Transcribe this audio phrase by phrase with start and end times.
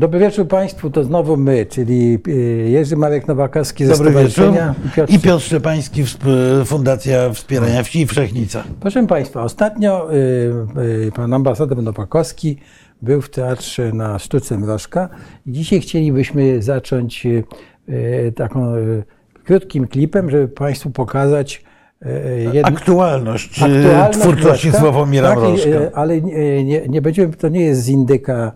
[0.00, 2.30] Dobry wieczór Państwu, to znowu my, czyli y,
[2.70, 4.52] Jerzy Marek Nowakowski ze Dobry wieczór.
[4.88, 8.64] I Piotr Piotr Szczepański, wsp- Fundacja Wspierania Wsi i Wszechnica.
[8.80, 12.58] Proszę Państwa, ostatnio y, pan ambasador Nowakowski
[13.02, 15.08] był w teatrze na Sztuce Mrożka
[15.46, 17.26] i dzisiaj chcielibyśmy zacząć
[18.36, 18.72] taką
[19.44, 21.64] krótkim klipem, żeby Państwu pokazać
[22.54, 24.82] jedno- Aktualność, aktualność e, twórczości Mrożka.
[24.82, 25.68] Sławomira tak, i, Mrożka.
[25.94, 28.52] Ale nie, nie, nie będziemy, to nie jest z indyka,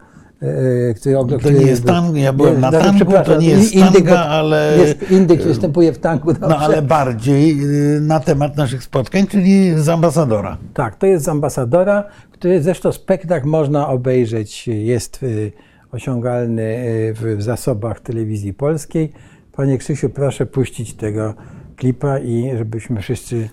[0.97, 3.93] który ogl- To nie jest tango, ja byłem na znaczy, tangu, to nie jest indyk,
[4.05, 6.49] tanga, ale- Jest, indyk występuje w tangu, dobrze?
[6.49, 7.61] No ale bardziej
[7.97, 10.57] y, na temat naszych spotkań, czyli z ambasadora.
[10.75, 15.53] Tak, to jest z ambasadora, który zresztą spektakl można obejrzeć, jest y,
[15.93, 19.13] osiągalny y, w, zasobach telewizji polskiej.
[19.53, 21.35] Panie Krzysiu, proszę puścić tego
[21.77, 23.49] klipa i żebyśmy wszyscy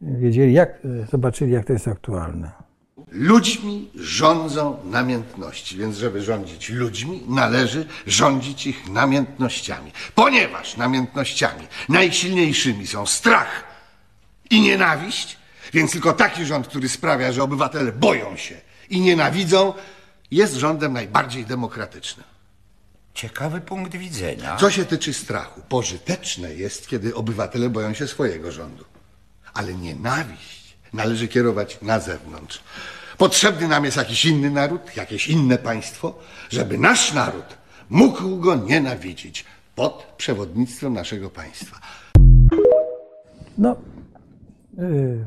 [0.00, 2.61] wiedzieli, jak, zobaczyli, jak to jest aktualne.
[3.12, 9.92] Ludźmi rządzą namiętności, więc żeby rządzić ludźmi, należy rządzić ich namiętnościami.
[10.14, 13.64] Ponieważ namiętnościami najsilniejszymi są strach
[14.50, 15.36] i nienawiść,
[15.72, 18.54] więc tylko taki rząd, który sprawia, że obywatele boją się
[18.90, 19.74] i nienawidzą,
[20.30, 22.26] jest rządem najbardziej demokratycznym.
[23.14, 24.56] Ciekawy punkt widzenia.
[24.56, 28.84] Co się tyczy strachu, pożyteczne jest, kiedy obywatele boją się swojego rządu.
[29.54, 32.60] Ale nienawiść należy kierować na zewnątrz.
[33.18, 36.18] Potrzebny nam jest jakiś inny naród, jakieś inne państwo,
[36.50, 37.44] żeby nasz naród
[37.90, 41.76] mógł go nienawidzić pod przewodnictwem naszego państwa.
[43.58, 43.76] No,
[44.78, 45.24] y,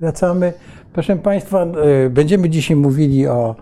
[0.00, 0.52] wracamy.
[0.92, 1.66] Proszę Państwa,
[2.06, 3.56] y, będziemy dzisiaj mówili o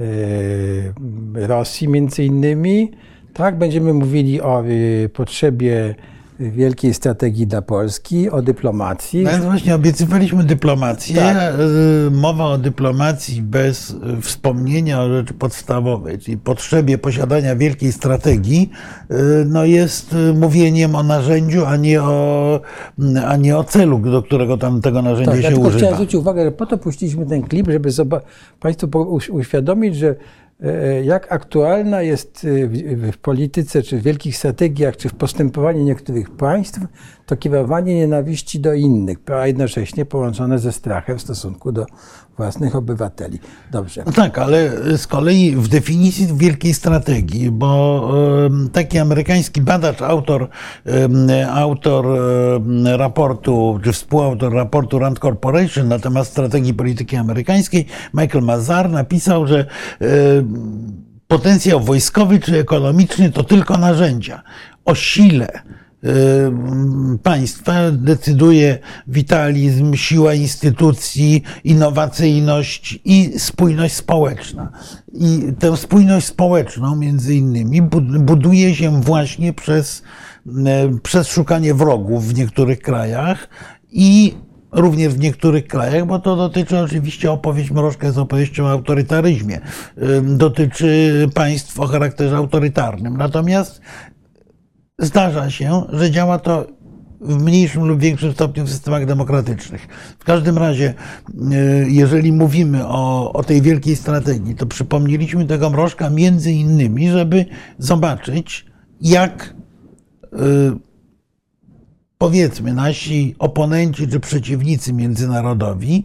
[0.00, 0.94] y,
[1.34, 2.90] Rosji między innymi.
[3.34, 4.64] Tak, będziemy mówili o
[5.12, 5.94] potrzebie
[6.40, 9.24] wielkiej strategii dla Polski, o dyplomacji.
[9.40, 11.16] No właśnie obiecywaliśmy dyplomację.
[11.16, 11.54] Tak.
[12.06, 18.70] Y, Mowa o dyplomacji bez y, wspomnienia o rzeczy podstawowej, czyli potrzebie posiadania wielkiej strategii,
[19.10, 19.14] y,
[19.46, 22.60] no jest mówieniem o narzędziu, a nie o,
[23.26, 25.78] a nie o celu, do którego tam tego narzędzia Tak, ja się tylko używa.
[25.78, 27.90] chciałem zwrócić uwagę, że po to puściliśmy ten klip, żeby
[28.60, 28.88] Państwu
[29.30, 30.14] uświadomić, że e,
[31.04, 32.66] jak aktualna jest e,
[33.12, 36.80] w polityce, czy w wielkich strategiach, czy w postępowaniu niektórych państw,
[37.26, 41.86] to kierowanie nienawiści do innych, a jednocześnie połączone ze strachem w stosunku do
[42.36, 43.38] własnych obywateli.
[43.72, 44.02] Dobrze.
[44.06, 48.10] No tak, ale z kolei w definicji wielkiej strategii, bo
[48.72, 50.48] taki amerykański badacz, autor,
[51.50, 52.06] autor
[52.96, 59.66] raportu, czy współautor raportu Rand Corporation na temat strategii polityki amerykańskiej, Michael Mazar, napisał, że
[61.28, 64.42] potencjał wojskowy czy ekonomiczny to tylko narzędzia.
[64.84, 65.48] O sile
[67.22, 74.72] państwa decyduje witalizm, siła instytucji, innowacyjność i spójność społeczna.
[75.12, 80.02] I tę spójność społeczną, między innymi, bud- buduje się właśnie przez,
[80.66, 83.48] e, przez szukanie wrogów w niektórych krajach
[83.92, 84.34] i
[84.72, 89.60] również w niektórych krajach, bo to dotyczy oczywiście opowieść Mrożka jest opowieścią o autorytaryzmie,
[90.02, 93.16] Ym, dotyczy państw o charakterze autorytarnym.
[93.16, 93.80] Natomiast
[94.98, 96.66] zdarza się, że działa to
[97.20, 99.88] w mniejszym lub większym stopniu w systemach demokratycznych.
[100.18, 100.94] W każdym razie,
[101.30, 107.44] y, jeżeli mówimy o, o tej wielkiej strategii, to przypomnieliśmy tego mrożka między innymi, żeby
[107.78, 108.66] zobaczyć,
[109.00, 109.54] jak
[110.24, 110.36] y,
[112.18, 116.04] powiedzmy nasi oponenci czy przeciwnicy międzynarodowi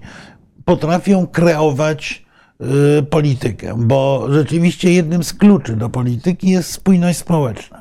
[0.66, 2.26] potrafią kreować
[3.00, 7.81] y, politykę, bo rzeczywiście jednym z kluczy do polityki jest spójność społeczna.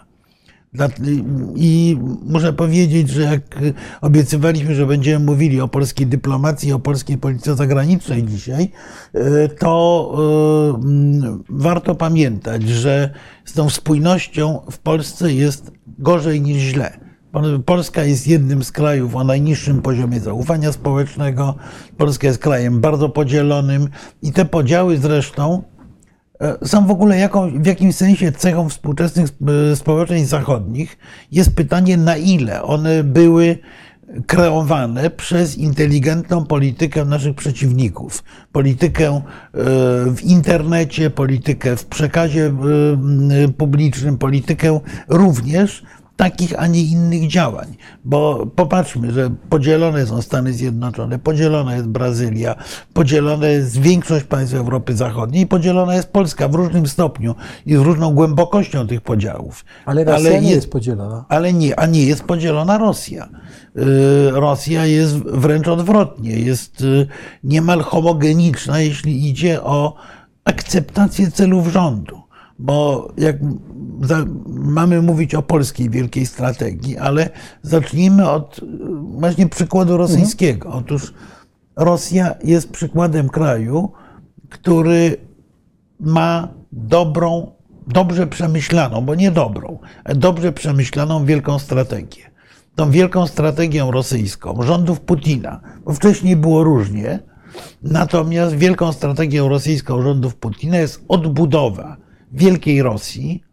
[1.56, 3.58] I muszę powiedzieć, że jak
[4.00, 8.70] obiecywaliśmy, że będziemy mówili o polskiej dyplomacji o polskiej polityce zagranicznej dzisiaj,
[9.14, 13.10] y, to mm, warto pamiętać, że
[13.44, 17.00] z tą spójnością w Polsce jest gorzej niż źle.
[17.66, 21.54] Polska jest jednym z krajów o najniższym poziomie zaufania społecznego.
[21.96, 23.88] Polska jest krajem bardzo podzielonym
[24.22, 25.62] i te podziały zresztą
[26.40, 29.28] e, są w ogóle jaką, w jakimś sensie cechą współczesnych
[29.74, 30.98] społeczeństw zachodnich.
[31.32, 33.58] Jest pytanie, na ile one były
[34.26, 38.24] kreowane przez inteligentną politykę naszych przeciwników.
[38.52, 39.22] Politykę e,
[40.16, 45.82] w internecie, politykę w przekazie e, publicznym, politykę również
[46.20, 47.76] takich, a nie innych działań.
[48.04, 52.54] Bo popatrzmy, że podzielone są Stany Zjednoczone, podzielona jest Brazylia,
[52.92, 57.34] podzielona jest większość państw Europy Zachodniej, podzielona jest Polska w różnym stopniu
[57.66, 59.64] i z różną głębokością tych podziałów.
[59.86, 61.24] Ale Rosja nie jest podzielona.
[61.28, 63.28] Ale nie, a nie jest podzielona Rosja.
[63.76, 67.06] Y, Rosja jest wręcz odwrotnie, jest y,
[67.44, 69.94] niemal homogeniczna, jeśli idzie o
[70.44, 72.19] akceptację celów rządu.
[72.60, 73.36] Bo jak
[74.02, 77.30] za, mamy mówić o polskiej wielkiej strategii, ale
[77.62, 78.60] zacznijmy od
[79.02, 80.72] właśnie przykładu rosyjskiego.
[80.72, 81.14] Otóż
[81.76, 83.92] Rosja jest przykładem kraju,
[84.48, 85.16] który
[86.00, 87.52] ma dobrą,
[87.86, 92.30] dobrze przemyślaną, bo nie dobrą, ale dobrze przemyślaną wielką strategię.
[92.74, 97.18] Tą wielką strategią rosyjską rządów Putina, bo wcześniej było różnie,
[97.82, 101.96] natomiast wielką strategią rosyjską rządów Putina jest odbudowa
[102.32, 103.44] wielkiej Rosji,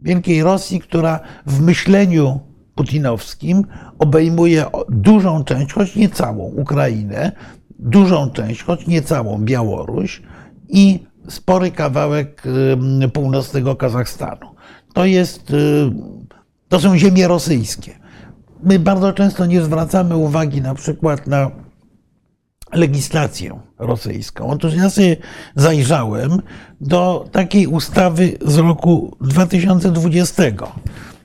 [0.00, 2.40] wielkiej Rosji, która w myśleniu
[2.74, 3.64] putinowskim
[3.98, 7.32] obejmuje dużą część, choć nie całą Ukrainę,
[7.78, 10.22] dużą część, choć nie całą Białoruś
[10.68, 12.42] i spory kawałek
[13.12, 14.46] północnego Kazachstanu.
[14.94, 15.90] To jest, y,
[16.68, 17.92] to są ziemie rosyjskie.
[18.62, 21.50] My bardzo często nie zwracamy uwagi na przykład na
[22.72, 24.50] legislację rosyjską.
[24.50, 25.16] Otóż ja sobie
[25.56, 26.42] zajrzałem
[26.80, 30.42] do takiej ustawy z roku 2020.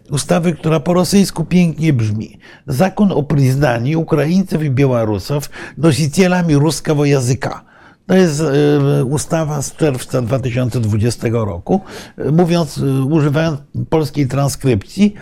[0.09, 2.39] Ustawy, która po rosyjsku pięknie brzmi.
[2.67, 7.63] Zakon o przyznaniu Ukraińców i Białorusów nosicielami ruskiego języka.
[8.07, 11.81] To jest e, ustawa z czerwca 2020 roku.
[12.17, 13.59] E, Mówiąc, e, używając
[13.89, 15.13] polskiej transkrypcji,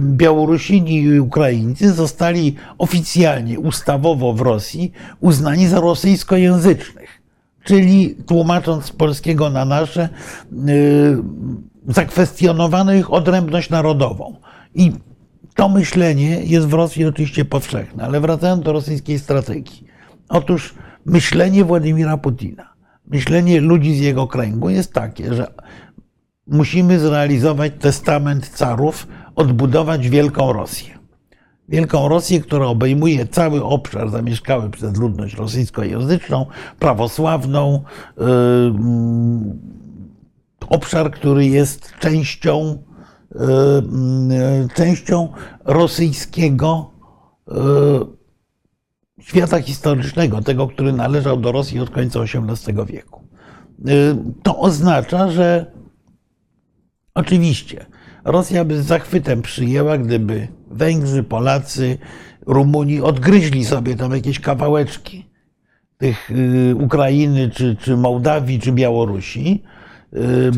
[0.00, 7.22] Białorusini i Ukraińcy zostali oficjalnie, ustawowo w Rosji uznani za rosyjskojęzycznych.
[7.64, 10.08] Czyli tłumacząc z polskiego na nasze,
[11.88, 14.36] zakwestionowano ich odrębność narodową.
[14.74, 14.92] I
[15.54, 19.84] to myślenie jest w Rosji oczywiście powszechne, ale wracając do rosyjskiej strategii.
[20.28, 20.74] Otóż
[21.06, 22.72] myślenie Władimira Putina,
[23.06, 25.46] myślenie ludzi z jego kręgu jest takie, że
[26.46, 30.96] musimy zrealizować testament carów, odbudować Wielką Rosję.
[31.68, 36.46] Wielką Rosję, która obejmuje cały obszar zamieszkały przez ludność rosyjskojęzyczną,
[36.78, 37.82] prawosławną,
[38.16, 38.24] yy,
[40.68, 42.82] obszar, który jest częścią,
[43.34, 45.32] yy, częścią
[45.64, 46.90] rosyjskiego
[47.48, 48.15] yy,
[49.26, 53.24] świata historycznego, tego, który należał do Rosji od końca XVIII wieku.
[54.42, 55.72] To oznacza, że
[57.14, 57.86] oczywiście
[58.24, 61.98] Rosja by z zachwytem przyjęła, gdyby Węgrzy, Polacy,
[62.46, 65.26] Rumuni odgryźli sobie tam jakieś kawałeczki
[65.98, 66.30] tych
[66.80, 69.62] Ukrainy, czy, czy Mołdawii, czy Białorusi,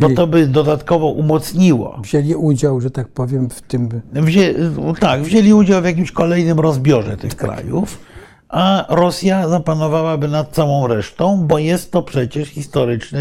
[0.01, 2.01] bo to by dodatkowo umocniło.
[2.03, 3.89] Wzięli udział, że tak powiem, w tym.
[4.13, 4.55] Wzię,
[5.01, 8.08] tak, wzięli udział w jakimś kolejnym rozbiorze tych krajów
[8.49, 13.21] a Rosja zapanowałaby nad całą resztą, bo jest to przecież historyczne,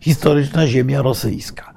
[0.00, 1.74] historyczna ziemia rosyjska.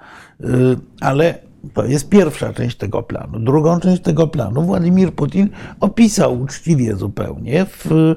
[1.01, 1.39] Ale
[1.73, 3.39] to jest pierwsza część tego planu.
[3.39, 5.49] Drugą część tego planu Władimir Putin
[5.79, 8.15] opisał uczciwie zupełnie w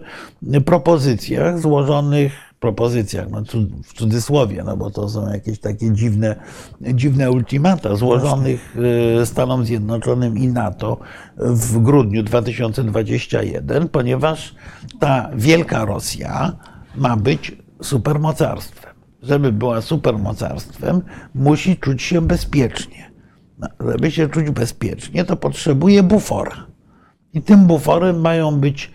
[0.65, 3.43] propozycjach złożonych propozycjach, no
[3.85, 6.37] w cudzysłowie, no bo to są jakieś takie dziwne,
[6.81, 8.77] dziwne ultimata złożonych
[9.25, 11.01] Stanom Zjednoczonym i NATO
[11.37, 14.55] w grudniu 2021, ponieważ
[15.01, 16.57] ta wielka Rosja
[16.97, 18.93] ma być supermocarstwem.
[19.23, 21.03] Żeby była supermocarstwem,
[21.35, 23.13] musi czuć się bezpiecznie.
[23.59, 26.67] No, żeby się czuć bezpiecznie, to potrzebuje bufora.
[27.35, 28.91] I tym buforem mają być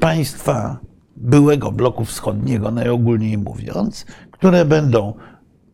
[0.00, 0.78] państwa
[1.22, 5.14] byłego bloku wschodniego, najogólniej mówiąc, które będą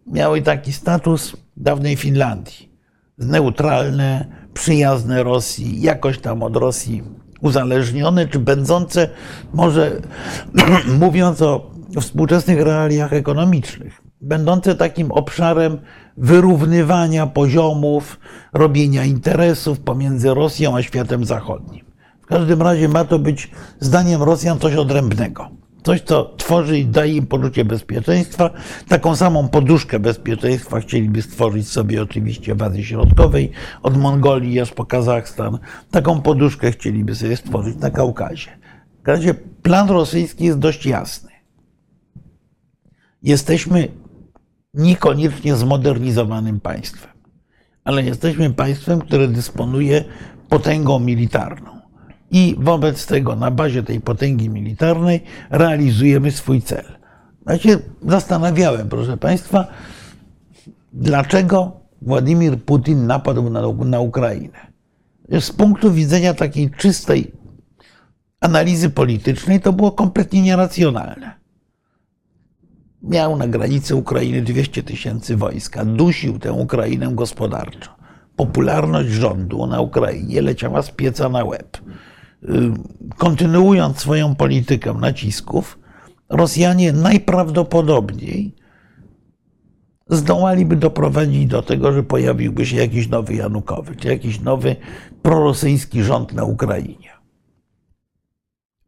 [0.07, 2.69] miały taki status dawnej Finlandii.
[3.19, 7.03] Neutralne, przyjazne Rosji, jakoś tam od Rosji
[7.41, 9.09] uzależnione, czy będące,
[9.53, 10.01] może
[11.01, 15.79] mówiąc o współczesnych realiach ekonomicznych, będące takim obszarem
[16.17, 18.21] wyrównywania poziomów,
[18.53, 21.88] robienia interesów pomiędzy Rosją a światem zachodnim.
[22.29, 25.51] W każdym razie ma to być, zdaniem Rosjan, coś odrębnego.
[25.83, 28.51] Coś, co tworzy i daje im poczucie bezpieczeństwa.
[28.89, 33.51] Taką samą poduszkę bezpieczeństwa chcieliby stworzyć sobie oczywiście w Azji Środkowej,
[33.83, 35.59] od Mongolii aż po Kazachstan.
[35.91, 38.51] Taką poduszkę chcieliby sobie stworzyć na Kaukazie.
[39.05, 41.31] W razie plan rosyjski jest dość jasny.
[43.23, 43.89] Jesteśmy
[44.75, 47.13] niekoniecznie zmodernizowanym państwem,
[47.85, 50.05] ale jesteśmy państwem, które dysponuje
[50.49, 51.78] potęgą militarną.
[52.31, 55.21] I wobec tego, na bazie tej potęgi militarnej,
[55.51, 56.85] realizujemy swój cel.
[57.47, 59.67] Ja się zastanawiałem, proszę Państwa,
[60.93, 64.67] dlaczego Władimir Putin napadł na, na Ukrainę.
[65.41, 67.33] Z punktu widzenia takiej czystej
[68.41, 71.39] analizy politycznej, to było kompletnie nieracjonalne.
[73.03, 77.91] Miał na granicy Ukrainy 200 tysięcy wojska, dusił tę Ukrainę gospodarczo.
[78.37, 81.79] Popularność rządu na Ukrainie leciała z pieca na łeb
[83.17, 85.79] kontynuując swoją politykę nacisków,
[86.29, 88.55] Rosjanie najprawdopodobniej
[90.07, 94.77] zdołaliby doprowadzić do tego, że pojawiłby się jakiś nowy Janukowicz, jakiś nowy
[95.23, 97.11] prorosyjski rząd na Ukrainie.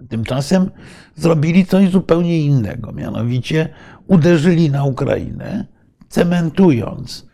[0.09, 0.71] Tymczasem
[1.15, 3.69] zrobili coś zupełnie innego, mianowicie
[4.07, 5.67] uderzyli na Ukrainę,
[6.09, 7.27] cementując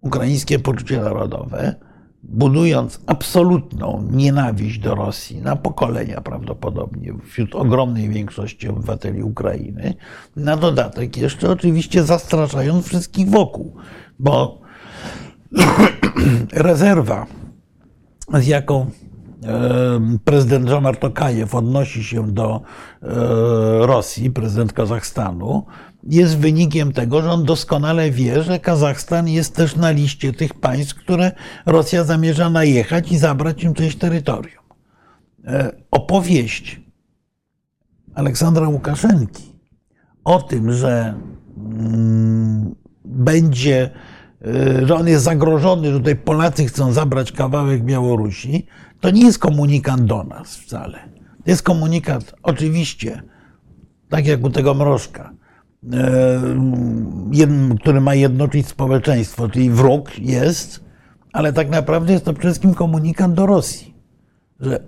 [0.00, 1.74] ukraińskie poczucie narodowe,
[2.22, 9.94] budując absolutną nienawiść do Rosji na pokolenia prawdopodobnie wśród ogromnej większości obywateli Ukrainy,
[10.36, 13.76] na dodatek jeszcze oczywiście zastraszając wszystkich wokół,
[14.18, 14.60] bo
[16.52, 17.26] rezerwa,
[18.34, 18.90] z jaką
[20.24, 22.60] prezydent Żomar Tokajew odnosi się do
[23.02, 23.06] e,
[23.86, 25.66] Rosji, prezydent Kazachstanu,
[26.04, 30.94] jest wynikiem tego, że on doskonale wie, że Kazachstan jest też na liście tych państw,
[30.94, 31.32] które
[31.66, 34.64] Rosja zamierza najechać i zabrać im część terytorium.
[35.44, 36.80] E, opowieść
[38.14, 39.50] Aleksandra Łukaszenki
[40.24, 41.14] o tym, że
[41.56, 43.90] mm, będzie,
[44.46, 48.66] e, że on jest zagrożony, że tutaj Polacy chcą zabrać kawałek Białorusi,
[49.00, 50.98] to nie jest komunikat do nas wcale.
[51.44, 53.22] To jest komunikat, oczywiście,
[54.08, 55.32] tak jak u tego mrożka,
[57.80, 60.84] który ma jednoczyć społeczeństwo, czyli wróg jest,
[61.32, 63.94] ale tak naprawdę jest to przede wszystkim komunikat do Rosji,
[64.60, 64.80] że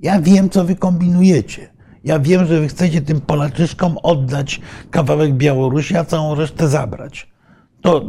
[0.00, 1.72] ja wiem, co wy kombinujecie.
[2.04, 7.32] Ja wiem, że wy chcecie tym Polaczyszkom oddać kawałek Białorusi, a całą resztę zabrać.
[7.80, 8.04] To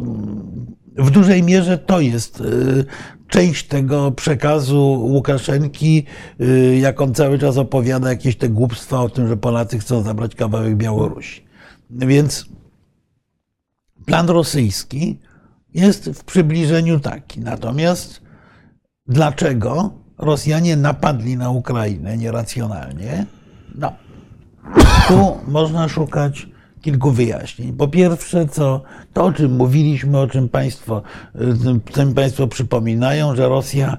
[0.96, 2.44] w dużej mierze to jest e,
[3.28, 6.04] część tego przekazu Łukaszenki,
[6.40, 10.34] y, jak on cały czas opowiada jakieś te głupstwa o tym, że Polacy chcą zabrać
[10.34, 11.43] kawałek Białorusi.
[11.90, 12.46] Więc
[14.06, 15.20] plan rosyjski
[15.74, 17.40] jest w przybliżeniu taki.
[17.40, 18.22] Natomiast
[19.06, 23.26] dlaczego Rosjanie napadli na Ukrainę nieracjonalnie?
[23.74, 23.92] No,
[25.08, 26.48] tu można szukać
[26.80, 27.72] kilku wyjaśnień.
[27.72, 31.02] Po pierwsze, co, to o czym mówiliśmy, o czym Państwo,
[31.92, 33.96] czym państwo przypominają, że Rosja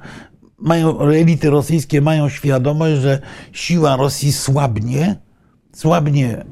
[0.57, 3.19] mają, elity rosyjskie mają świadomość, że
[3.51, 5.15] siła Rosji słabnie,
[5.75, 6.45] słabnie,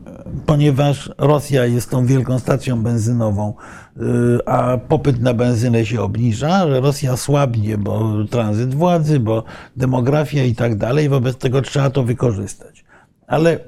[0.46, 3.54] ponieważ Rosja jest tą wielką stacją benzynową,
[3.98, 4.02] y,
[4.46, 9.44] a popyt na benzynę się obniża, Rosja słabnie, bo tranzyt władzy, bo
[9.76, 12.86] demografia i tak dalej, wobec tego trzeba to wykorzystać.
[13.28, 13.60] Ale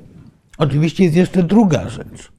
[0.57, 2.31] oczywiście jest jeszcze druga rzecz.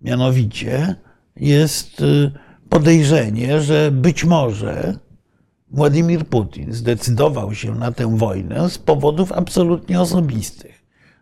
[0.00, 0.94] Mianowicie
[1.36, 2.30] jest y,
[2.68, 4.94] podejrzenie, że być może
[5.72, 10.79] Władimir Putin zdecydował się na tę wojnę z powodów absolutnie osobistych.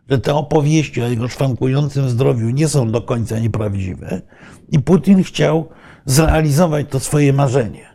[0.09, 4.21] Że te opowieści o jego szwankującym zdrowiu nie są do końca nieprawdziwe
[4.69, 5.69] i Putin chciał
[6.05, 7.89] zrealizować to swoje marzenie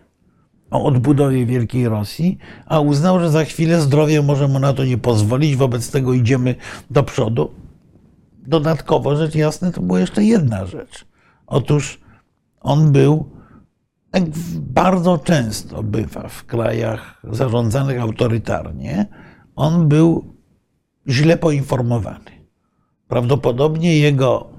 [0.70, 4.98] o odbudowie Wielkiej Rosji, a uznał, że za chwilę zdrowie może mu na to nie
[4.98, 6.54] pozwolić, wobec tego idziemy
[6.90, 7.50] do przodu
[8.46, 11.06] dodatkowo, rzecz jasna, to była jeszcze jedna rzecz.
[11.46, 12.00] Otóż
[12.60, 13.30] on był,
[14.12, 14.24] jak
[14.60, 19.06] bardzo często bywa w krajach zarządzanych autorytarnie,
[19.56, 20.33] on był
[21.08, 22.30] źle poinformowany.
[23.08, 24.50] Prawdopodobnie jego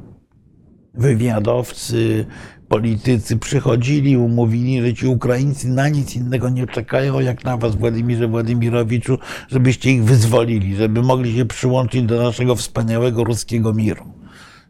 [0.93, 2.25] wywiadowcy,
[2.67, 8.27] politycy przychodzili, umówili, że ci Ukraińcy na nic innego nie czekają, jak na was, Władimirze
[8.27, 14.03] Władimirowiczu, żebyście ich wyzwolili, żeby mogli się przyłączyć do naszego wspaniałego ruskiego miru.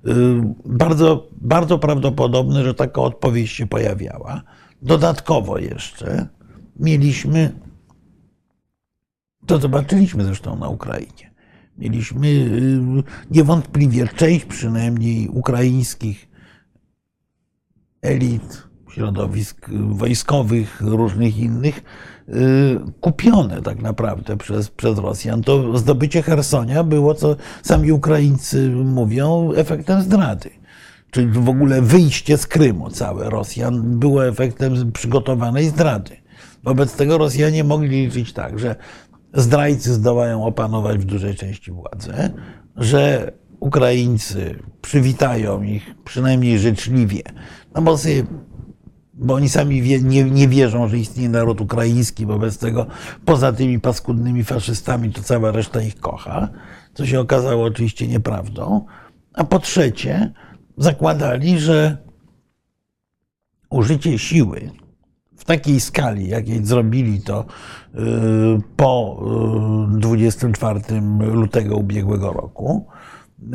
[0.08, 0.12] Y,
[0.66, 4.42] bardzo, bardzo prawdopodobne, że taka odpowiedź się pojawiała.
[4.82, 6.28] Dodatkowo jeszcze
[6.80, 7.52] mieliśmy,
[9.46, 11.25] to zobaczyliśmy zresztą na Ukrainie,
[11.78, 12.82] mieliśmy y,
[13.32, 16.28] niewątpliwie część przynajmniej ukraińskich
[18.02, 18.64] elit,
[18.94, 21.84] środowisk wojskowych, różnych innych,
[22.30, 22.34] y,
[23.02, 25.44] kupione tak naprawdę przez, przez Rosjan.
[25.44, 30.50] To zdobycie Hersonia było, co sami Ukraińcy mówią, efektem zdrady.
[31.12, 36.18] Czyli w ogóle wyjście z Krymu całe Rosjan było efektem przygotowanej zdrady.
[36.64, 38.76] Wobec tego Rosjanie mogli liczyć tak, że
[39.36, 42.30] zdrajcy zdołają opanować w dużej części władzę,
[42.76, 47.22] że Ukraińcy przywitają ich przynajmniej życzliwie,
[47.76, 48.24] no bo, sobie,
[49.14, 52.86] bo oni sami wie, nie, nie wierzą, że istnieje naród ukraiński, wobec tego
[53.26, 56.50] poza tymi paskudnymi faszystami to cała reszta ich kocha,
[56.94, 58.86] co się okazało oczywiście nieprawdą.
[59.34, 60.34] A po trzecie,
[60.78, 61.98] zakładali, że
[63.70, 64.72] użycie siły
[65.46, 67.46] w takiej skali, jakiej zrobili to
[67.96, 67.98] y,
[68.76, 69.24] po
[69.90, 72.88] 24 y, lutego ubiegłego roku,
[73.42, 73.46] y,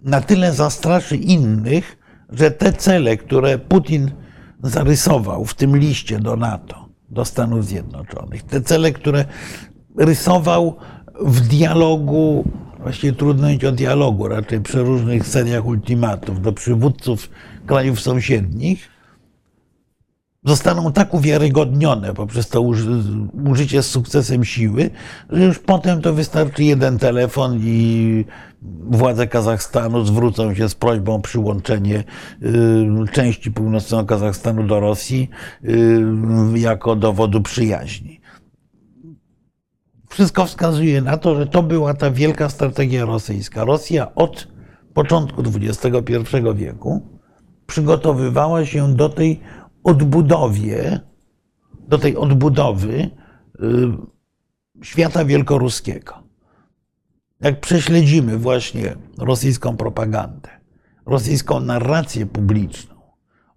[0.00, 1.98] na tyle zastraszy innych,
[2.30, 4.10] że te cele, które Putin
[4.62, 9.24] zarysował w tym liście do NATO, do Stanów Zjednoczonych, te cele, które
[9.96, 10.76] rysował
[11.20, 12.44] w dialogu
[12.78, 17.30] właściwie trudno mieć o dialogu, raczej przeróżnych seriach ultimatów do przywódców
[17.66, 18.97] krajów sąsiednich,
[20.48, 24.90] zostaną tak uwiarygodnione poprzez to uży- użycie z sukcesem siły,
[25.30, 28.24] że już potem to wystarczy jeden telefon i
[28.90, 32.04] władze Kazachstanu zwrócą się z prośbą o przyłączenie
[32.42, 35.30] y, części północnego Kazachstanu do Rosji
[35.64, 38.20] y, jako dowodu przyjaźni.
[40.08, 43.64] Wszystko wskazuje na to, że to była ta wielka strategia rosyjska.
[43.64, 44.48] Rosja od
[44.94, 47.18] początku XXI wieku
[47.66, 49.40] przygotowywała się do tej
[49.84, 51.00] odbudowie,
[51.88, 53.10] do tej odbudowy y,
[54.82, 56.14] świata wielkoruskiego.
[57.40, 60.48] Jak prześledzimy właśnie rosyjską propagandę,
[61.06, 62.94] rosyjską narrację publiczną,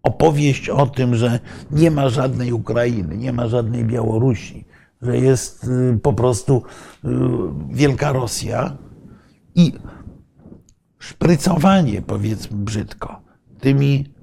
[0.04, 1.40] opowieść o tym, że
[1.72, 4.66] nie ma żadnej Ukrainy, nie ma żadnej Białorusi,
[5.02, 6.64] że jest y, po prostu
[7.06, 7.08] y,
[7.70, 8.78] Wielka Rosja
[9.56, 9.74] i
[11.00, 13.22] szprycowanie, powiedzmy brzydko,
[13.60, 14.14] tymi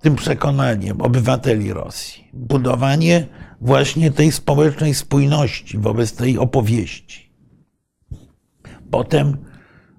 [0.00, 2.30] tym przekonaniem obywateli Rosji.
[2.32, 3.26] Budowanie
[3.60, 7.32] właśnie tej społecznej spójności wobec tej opowieści.
[8.90, 9.36] Potem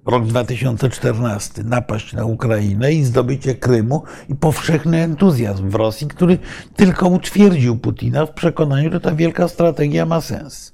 [0.05, 6.37] rok 2014, napaść na Ukrainę i zdobycie Krymu i powszechny entuzjazm w Rosji, który
[6.75, 10.73] tylko utwierdził Putina w przekonaniu, że ta wielka strategia ma sens.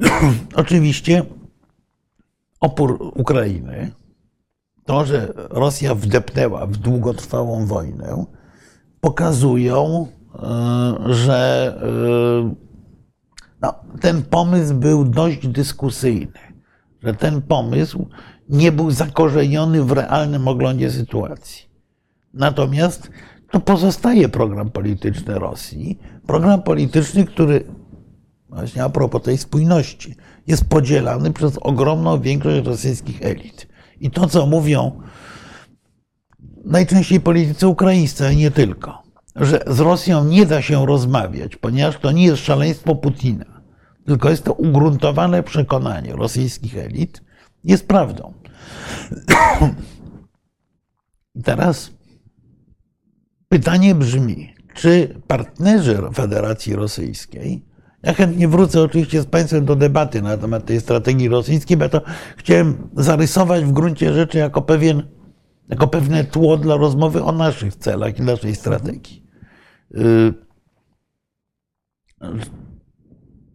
[0.54, 1.24] Oczywiście
[2.60, 3.92] opór Ukrainy,
[4.86, 8.24] to, że Rosja wdepnęła w długotrwałą wojnę,
[9.00, 12.54] pokazują, e, że e,
[13.62, 16.38] no, ten pomysł był dość dyskusyjny,
[17.02, 18.06] że ten pomysł
[18.48, 21.66] nie był zakorzeniony w realnym oglądzie sytuacji.
[22.34, 23.10] Natomiast
[23.50, 27.64] to pozostaje program polityczny Rosji, program polityczny, który
[28.48, 30.16] właśnie a propos tej spójności,
[30.46, 33.75] jest podzielany przez ogromną większość rosyjskich elit.
[34.00, 35.00] I to, co mówią
[36.64, 39.02] najczęściej politycy ukraińscy, a nie tylko,
[39.36, 43.62] że z Rosją nie da się rozmawiać, ponieważ to nie jest szaleństwo Putina,
[44.06, 47.22] tylko jest to ugruntowane przekonanie rosyjskich elit,
[47.64, 48.34] jest prawdą.
[51.34, 51.90] I teraz
[53.48, 57.64] pytanie brzmi, czy partnerzy Federacji Rosyjskiej
[58.06, 62.02] ja chętnie wrócę oczywiście z Państwem do debaty na temat tej strategii rosyjskiej, bo to
[62.36, 65.02] chciałem zarysować w gruncie rzeczy jako, pewien,
[65.68, 69.26] jako pewne tło dla rozmowy o naszych celach i naszej strategii.
[69.94, 70.34] Y,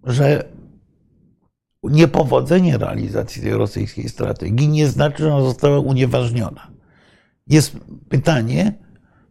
[0.04, 0.44] Że
[1.84, 6.72] niepowodzenie realizacji tej rosyjskiej strategii nie znaczy, że ona została unieważniona.
[7.48, 7.78] Jest
[8.10, 8.74] pytanie,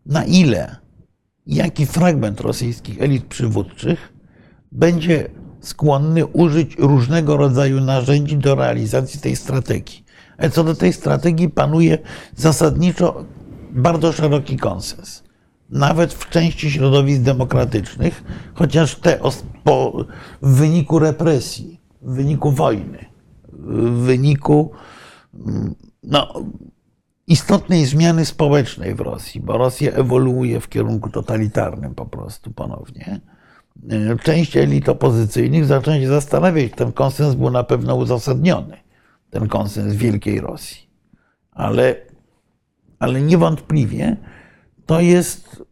[0.06, 0.76] na ile
[1.46, 4.19] jaki fragment rosyjskich elit przywódczych
[4.72, 5.30] będzie
[5.60, 10.04] skłonny użyć różnego rodzaju narzędzi do realizacji tej strategii.
[10.38, 11.98] Ale co do tej strategii panuje
[12.36, 13.24] zasadniczo
[13.70, 15.22] bardzo szeroki konsens.
[15.70, 19.18] Nawet w części środowisk demokratycznych, chociaż te
[19.64, 20.04] po,
[20.42, 23.04] w wyniku represji, w wyniku wojny,
[23.52, 24.70] w wyniku
[26.02, 26.34] no,
[27.26, 33.20] istotnej zmiany społecznej w Rosji, bo Rosja ewoluuje w kierunku totalitarnym po prostu ponownie
[34.22, 38.76] część elit opozycyjnych zaczęła się zastanawiać, ten konsens był na pewno uzasadniony,
[39.30, 40.90] ten konsens Wielkiej Rosji.
[41.50, 41.96] Ale,
[42.98, 44.16] ale niewątpliwie
[44.86, 45.64] to jest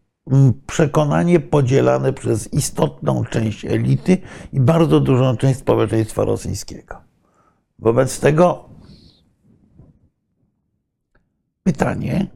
[0.66, 4.18] przekonanie podzielane przez istotną część elity
[4.52, 7.02] i bardzo dużą część społeczeństwa rosyjskiego.
[7.78, 8.68] Wobec tego
[11.62, 12.26] pytanie,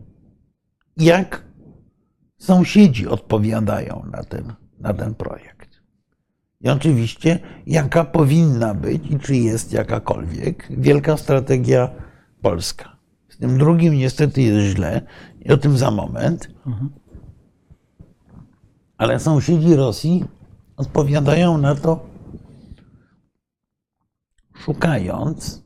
[0.96, 1.44] jak
[2.38, 5.82] sąsiedzi odpowiadają na ten, na ten projekt.
[6.60, 11.90] I oczywiście, jaka powinna być i czy jest jakakolwiek wielka strategia
[12.40, 12.96] polska.
[13.28, 15.00] Z tym drugim niestety jest źle
[15.40, 16.48] i o tym za moment.
[18.98, 20.24] Ale sąsiedzi Rosji
[20.76, 22.06] odpowiadają na to,
[24.54, 25.62] szukając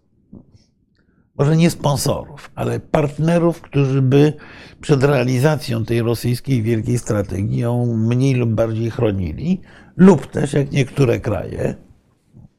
[1.38, 4.32] może nie sponsorów, ale partnerów, którzy by
[4.80, 9.60] przed realizacją tej rosyjskiej wielkiej strategii ją mniej lub bardziej chronili,
[9.96, 11.74] lub też, jak niektóre kraje,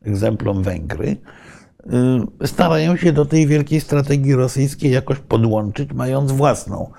[0.02, 1.18] egzemplom Węgry,
[2.44, 6.92] y, starają się do tej wielkiej strategii rosyjskiej jakoś podłączyć, mając własną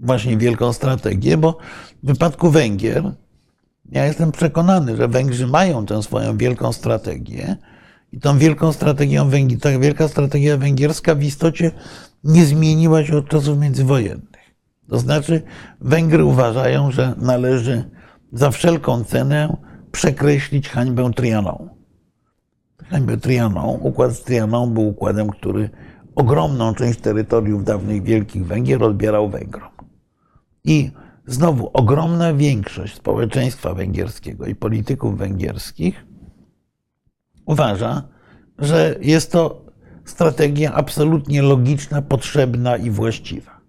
[0.00, 1.58] właśnie wielką strategię, bo
[2.02, 3.12] w wypadku Węgier
[3.92, 7.56] ja jestem przekonany, że Węgrzy mają tę swoją wielką strategię
[8.16, 11.70] i tą wielką strategią Węgier, ta wielka strategia węgierska w istocie
[12.24, 14.54] nie zmieniła się od czasów międzywojennych.
[14.88, 15.42] To znaczy
[15.80, 17.84] Węgry uważają, że należy
[18.32, 19.56] za wszelką cenę
[19.92, 21.68] przekreślić hańbę Trianon.
[22.90, 23.78] Choćby Trianon.
[23.80, 25.70] Układ z Trianon był układem, który
[26.14, 29.70] ogromną część terytoriów dawnych Wielkich Węgier odbierał Węgrom.
[30.64, 30.90] I
[31.26, 36.06] znowu ogromna większość społeczeństwa węgierskiego i polityków węgierskich
[37.46, 38.08] uważa,
[38.58, 39.66] że jest to
[40.04, 43.60] strategia absolutnie logiczna, potrzebna i właściwa.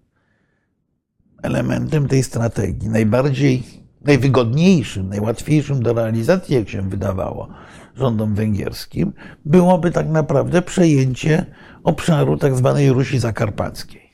[1.42, 3.62] Elementem tej strategii, najbardziej,
[4.04, 7.48] najwygodniejszym, najłatwiejszym do realizacji, jak się wydawało
[7.94, 9.12] rządom węgierskim,
[9.44, 11.46] byłoby tak naprawdę przejęcie
[11.84, 14.12] obszaru tak zwanej Rusi Zakarpackiej,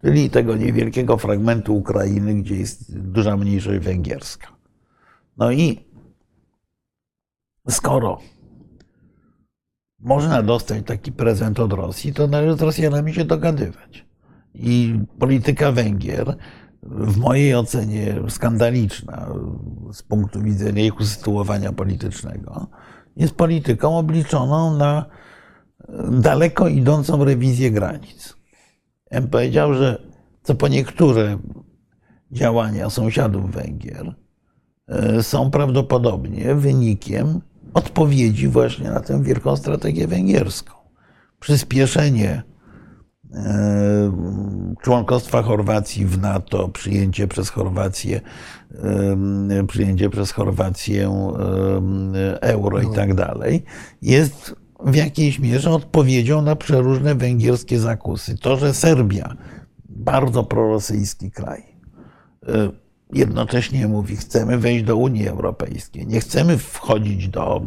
[0.00, 4.48] czyli tego niewielkiego fragmentu Ukrainy, gdzie jest duża mniejszość węgierska.
[5.36, 5.80] No i
[7.68, 8.18] skoro
[10.02, 14.06] można dostać taki prezent od Rosji, to należy z Rosjanami się dogadywać.
[14.54, 16.36] I polityka Węgier,
[16.82, 19.28] w mojej ocenie skandaliczna
[19.92, 22.66] z punktu widzenia ich usytuowania politycznego,
[23.16, 25.06] jest polityką obliczoną na
[26.10, 28.36] daleko idącą rewizję granic.
[29.10, 30.02] Ja bym powiedział, że
[30.42, 31.38] co po niektóre
[32.32, 34.14] działania sąsiadów Węgier
[34.88, 37.40] e, są prawdopodobnie wynikiem
[37.74, 40.74] odpowiedzi właśnie na tę wielką strategię węgierską.
[41.40, 42.42] Przyspieszenie
[43.34, 44.12] e,
[44.82, 48.20] członkostwa Chorwacji w NATO, przyjęcie przez Chorwację,
[49.50, 51.10] e, przyjęcie przez Chorwację
[52.14, 53.64] e, euro i tak dalej,
[54.02, 54.54] jest
[54.84, 58.38] w jakiejś mierze odpowiedzią na przeróżne węgierskie zakusy.
[58.38, 59.36] To, że Serbia,
[59.88, 61.62] bardzo prorosyjski kraj,
[63.12, 67.62] jednocześnie mówi, chcemy wejść do Unii Europejskiej, nie chcemy wchodzić do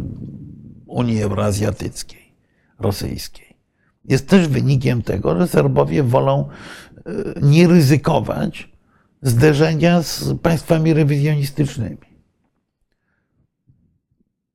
[0.86, 2.36] Unii Euroazjatyckiej,
[2.80, 3.58] rosyjskiej.
[4.06, 6.50] Jest też wynikiem tego, że Serbowie wolą
[6.96, 8.70] e, nie ryzykować
[9.22, 12.16] zderzenia z państwami rewizjonistycznymi.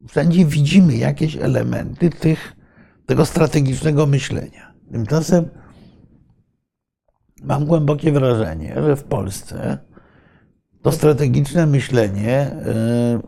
[0.09, 2.57] Wszędzie widzimy jakieś elementy tych,
[3.07, 4.75] tego strategicznego myślenia.
[4.93, 5.49] Tymczasem
[7.43, 9.79] mam głębokie wrażenie, że w Polsce
[10.83, 13.21] to strategiczne myślenie y,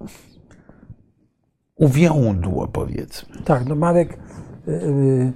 [1.77, 3.43] uwiądło, powiedzmy.
[3.45, 4.19] Tak, no Marek,
[4.69, 5.33] y,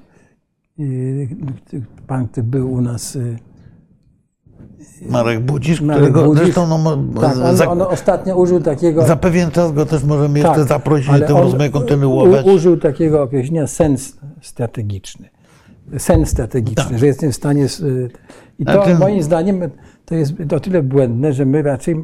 [0.81, 1.29] y,
[2.07, 3.19] pan, który był u nas.
[5.09, 9.07] Marek Budzisz, Marek którego Budzisz, zresztą no, tak, on, za, on ostatnio użył takiego.
[9.07, 12.47] za pewien czas go też możemy tak, jeszcze zaprosić, ale tę rozmowę kontynuować.
[12.47, 15.29] U, użył takiego określenia sens strategiczny.
[15.99, 16.99] Sen strategiczny, Tak.
[16.99, 17.67] że jestem w stanie.
[18.59, 19.61] I to Znaczy- moim zdaniem
[20.07, 21.97] to jest o tyle błędne, że my raczej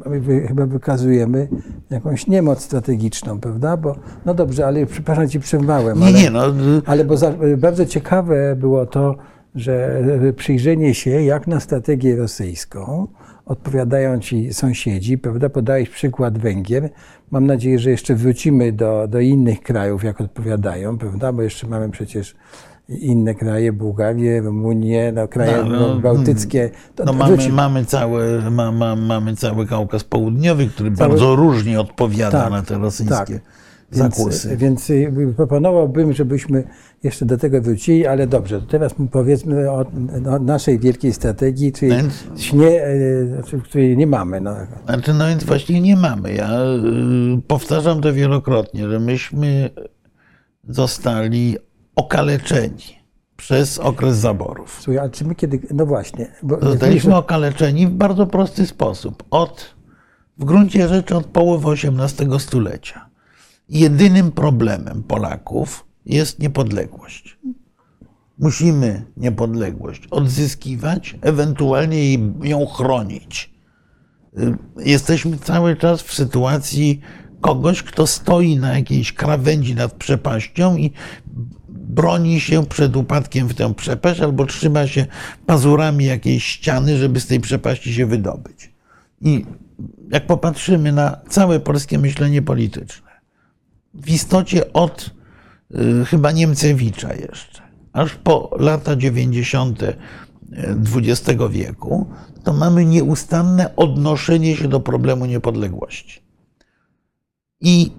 [0.47, 1.47] chyba wykazujemy
[1.89, 3.77] jakąś niemoc strategiczną, prawda?
[3.77, 5.99] Bo no dobrze, ale przepraszam ci przerwałem.
[5.99, 6.21] Nie, ale...
[6.21, 9.15] nie, no, y, Ale bo za, bardzo ciekawe było to,
[9.55, 10.03] że
[10.35, 13.07] przyjrzenie się, jak na strategię rosyjską
[13.45, 15.49] odpowiadają ci sąsiedzi, prawda?
[15.49, 16.89] Podałeś przykład Węgier.
[17.31, 21.33] Mam nadzieję, że jeszcze wrócimy do, do innych krajów, jak odpowiadają, prawda?
[21.33, 22.35] Bo jeszcze mamy przecież
[22.99, 26.69] inne kraje, Bułgarię, Rumunię, no, kraje No, no, bałtyckie.
[26.95, 31.79] To no mamy, mamy, cały, ma, ma, mamy cały Kaukaz Południowy, który Cały- bardzo różnie
[31.79, 33.41] odpowiada Tak, na te rosyjskie tak.
[33.91, 34.57] zakusy.
[34.57, 36.63] Więc, więc y, proponowałbym, żebyśmy
[37.03, 39.85] jeszcze do tego wrócili, ale dobrze, to teraz powiedzmy o,
[40.29, 44.41] o naszej wielkiej strategii, czyli Więc- śnie, y, znaczy, której nie mamy.
[44.41, 44.55] No.
[44.85, 46.33] Znaczy, no więc właśnie nie mamy.
[46.33, 46.49] Ja
[47.37, 49.69] y, powtarzam to wielokrotnie, że myśmy
[50.69, 51.57] zostali
[51.95, 53.03] okaleczeni
[53.37, 54.77] przez okres zaborów.
[54.81, 59.23] Słuchaj, ale czy my kiedy, no właśnie, bo Zostaliśmy okaleczeni w bardzo prosty sposób.
[59.29, 59.75] Od,
[60.37, 63.09] w gruncie rzeczy od połowy XVIII stulecia.
[63.69, 67.39] Jedynym problemem Polaków jest niepodległość.
[68.39, 73.53] Musimy niepodległość odzyskiwać, ewentualnie ją chronić.
[74.77, 77.01] Jesteśmy cały czas w sytuacji
[77.41, 80.91] kogoś, kto stoi na jakiejś krawędzi nad przepaścią i
[81.93, 85.05] broni się przed upadkiem w tę przepaść albo trzyma się
[85.45, 88.71] pazurami jakiejś ściany, żeby z tej przepaści się wydobyć.
[89.21, 89.45] I
[90.11, 93.11] jak popatrzymy na całe polskie myślenie polityczne,
[93.93, 95.09] w istocie od
[95.71, 97.61] y, chyba Niemcewicza jeszcze,
[97.93, 99.83] aż po lata 90.
[100.55, 102.07] XX wieku,
[102.43, 106.21] to mamy nieustanne odnoszenie się do problemu niepodległości.
[107.61, 107.91] I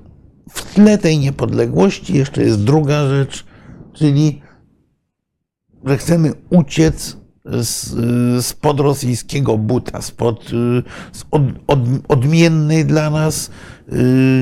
[0.50, 3.44] w tle tej niepodległości jeszcze jest druga rzecz,
[3.94, 4.42] czyli
[5.84, 10.44] że chcemy uciec z, spod rosyjskiego buta, spod
[11.12, 11.78] z od, od,
[12.08, 13.50] odmiennej dla nas,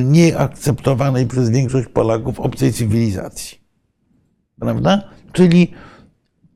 [0.05, 3.59] nieakceptowanej przez większość Polaków obcej cywilizacji.
[4.61, 5.03] Prawda?
[5.33, 5.73] Czyli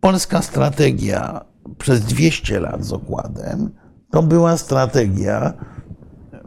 [0.01, 1.45] polska strategia
[1.79, 3.71] przez 200 lat z okładem
[4.11, 5.53] to była strategia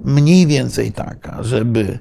[0.06, 2.00] mniej więcej taka, żeby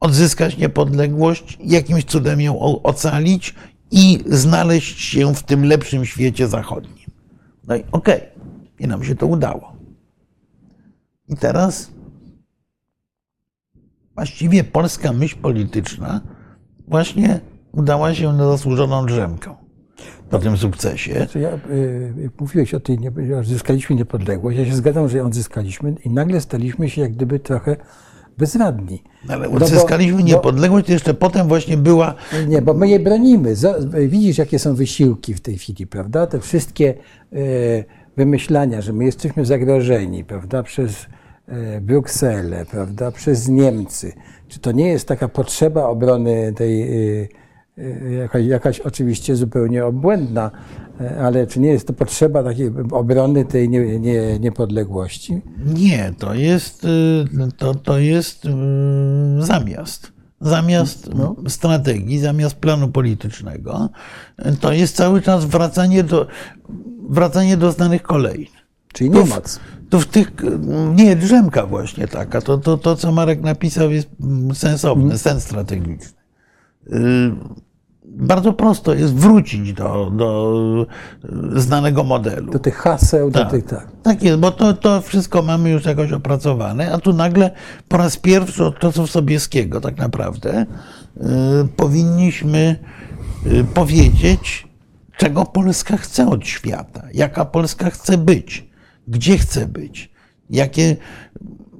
[0.00, 3.54] odzyskać niepodległość, jakimś cudem ją ocalić
[3.90, 7.08] i znaleźć się w tym lepszym świecie zachodnim.
[7.68, 8.20] No i okej,
[8.78, 9.72] i nam się to udało.
[11.28, 11.90] I teraz
[14.14, 16.20] właściwie polska myśl polityczna
[16.88, 17.40] właśnie
[17.72, 19.54] udała się na zasłużoną drzemkę
[20.30, 21.26] po tym sukcesie.
[21.30, 24.58] Czy ja, y, mówiłeś o nie- że odzyskaliśmy niepodległość.
[24.58, 27.76] Ja się zgadzam, że ją odzyskaliśmy i nagle staliśmy się jak gdyby trochę
[28.38, 29.02] bezradni.
[29.28, 32.14] Ale No bo- odzyskaliśmy niepodległość, to jeszcze potem właśnie była
[32.48, 33.54] Nie, bo my jej bronimy.
[34.08, 36.26] Widzisz, jakie są wysiłki w tej chwili, prawda?
[36.26, 36.94] Te wszystkie
[37.32, 37.36] e,
[38.16, 41.06] wymyślania, że my jesteśmy zagrożeni, prawda, przez
[41.48, 44.12] e, Brukselę, prawda, przez Niemcy.
[44.48, 46.82] Czy to nie jest taka potrzeba obrony tej,
[47.22, 47.28] e,
[48.10, 50.50] jakaś, jakaś oczywiście zupełnie obłędna,
[51.22, 55.40] ale czy nie jest to potrzeba takiej obrony tej nie, nie, niepodległości?
[55.74, 56.88] Nie, to jest, y,
[57.56, 58.48] to, to jest y,
[59.38, 60.12] zamiast.
[60.40, 61.10] Zamiast
[61.48, 63.88] strategii, zamiast planu politycznego,
[64.46, 66.26] y, to jest cały czas wracanie do,
[67.08, 68.50] wracanie do znanych kolei.
[68.92, 69.60] Czyli To w- niemoc.
[69.90, 70.32] To w tych,
[70.94, 76.18] nie, drzemka właśnie taka, to, to, to co Marek napisał jest mm, sensowne, sens strategiczny.
[78.10, 80.86] Bardzo prosto jest wrócić do, do
[81.56, 82.52] y, znanego modelu.
[82.52, 83.50] Do tych haseł, do Tak.
[83.50, 83.88] tych tak.
[84.02, 87.50] Tak jest, bo to, to wszystko mamy już jakoś opracowane, a tu nagle
[87.88, 90.66] po raz pierwszy od czasów Sobieskiego tak naprawdę
[91.16, 91.22] y,
[91.76, 92.76] powinniśmy
[93.46, 94.68] y, powiedzieć,
[95.16, 98.68] czego Polska chce od świata, jaka Polska chce być,
[99.08, 100.10] gdzie chce być,
[100.50, 100.96] jakie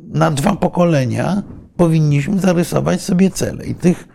[0.08, 1.42] na dwa pokolenia
[1.76, 3.66] powinniśmy zarysować sobie cele.
[3.66, 4.07] I tych,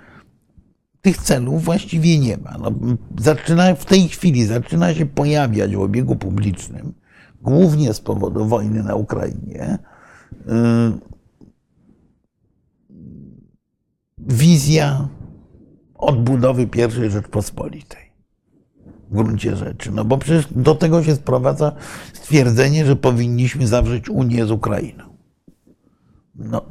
[1.04, 2.58] tych celów właściwie nie ma.
[2.58, 2.72] No,
[3.20, 6.94] zaczyna, w tej chwili zaczyna się pojawiać w obiegu publicznym,
[7.42, 9.78] głównie z powodu wojny na Ukrainie,
[10.32, 10.48] y,
[14.18, 15.08] wizja
[15.96, 18.14] odbudowy I Rzeczpospolitej.
[19.12, 19.92] W gruncie rzeczy.
[19.92, 21.76] No bo przecież do tego się sprowadza
[22.14, 25.04] stwierdzenie, że powinniśmy zawrzeć Unię z Ukrainą.
[26.36, 26.62] No,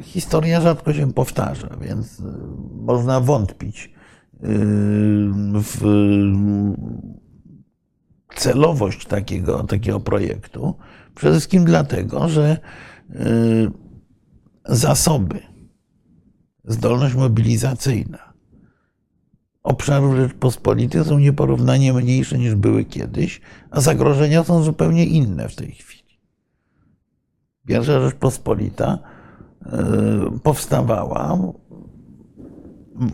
[0.00, 2.22] historia rzadko się powtarza, więc y,
[2.74, 3.90] można wątpić y,
[5.54, 5.82] w
[8.34, 10.74] celowość takiego, takiego projektu.
[11.14, 12.58] Przede wszystkim dlatego, że
[13.10, 13.70] y,
[14.64, 15.40] zasoby,
[16.64, 18.28] zdolność mobilizacyjna
[19.62, 23.40] obszarów Rzeczpospolitej są nieporównanie mniejsze niż były kiedyś,
[23.70, 26.20] a zagrożenia są zupełnie inne w tej chwili.
[27.66, 29.17] Pierwsza Rzeczpospolita y,
[30.42, 31.38] powstawała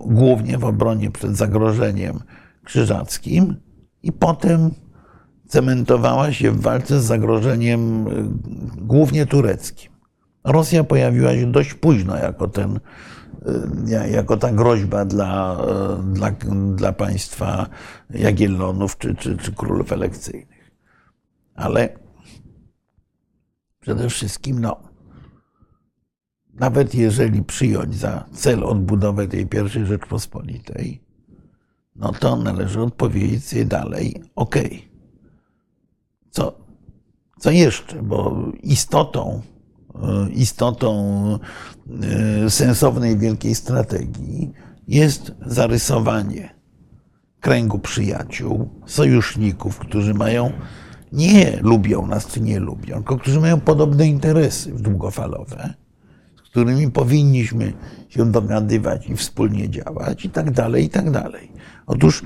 [0.00, 2.20] głównie w obronie przed zagrożeniem
[2.64, 3.56] krzyżackim
[4.02, 4.70] i potem
[5.48, 8.10] cementowała się w walce z zagrożeniem y,
[8.76, 9.92] głównie tureckim.
[10.44, 12.80] Rosja pojawiła się dość późno jako ten,
[13.86, 15.58] y, jako ta groźba dla,
[16.00, 16.30] y, dla,
[16.74, 17.66] dla państwa
[18.10, 20.70] Jagiellonów czy, czy, czy królów elekcyjnych.
[21.54, 21.98] Ale
[23.80, 24.93] przede wszystkim, no,
[26.58, 31.00] nawet jeżeli przyjąć za cel odbudowę tej pierwszej Rzeczpospolitej,
[31.96, 34.88] no to należy odpowiedzieć sobie dalej, okej,
[36.30, 36.58] co,
[37.38, 39.42] co jeszcze, bo istotą,
[40.28, 41.38] y, istotą
[42.46, 44.52] y, sensownej wielkiej strategii
[44.88, 46.54] jest zarysowanie
[47.40, 50.52] kręgu przyjaciół, sojuszników, którzy mają,
[51.12, 55.74] nie lubią nas czy nie lubią, tylko którzy mają podobne interesy długofalowe,
[56.54, 57.72] którymi powinniśmy
[58.08, 61.52] się dogadywać i wspólnie działać i tak dalej, i tak dalej.
[61.86, 62.22] Otóż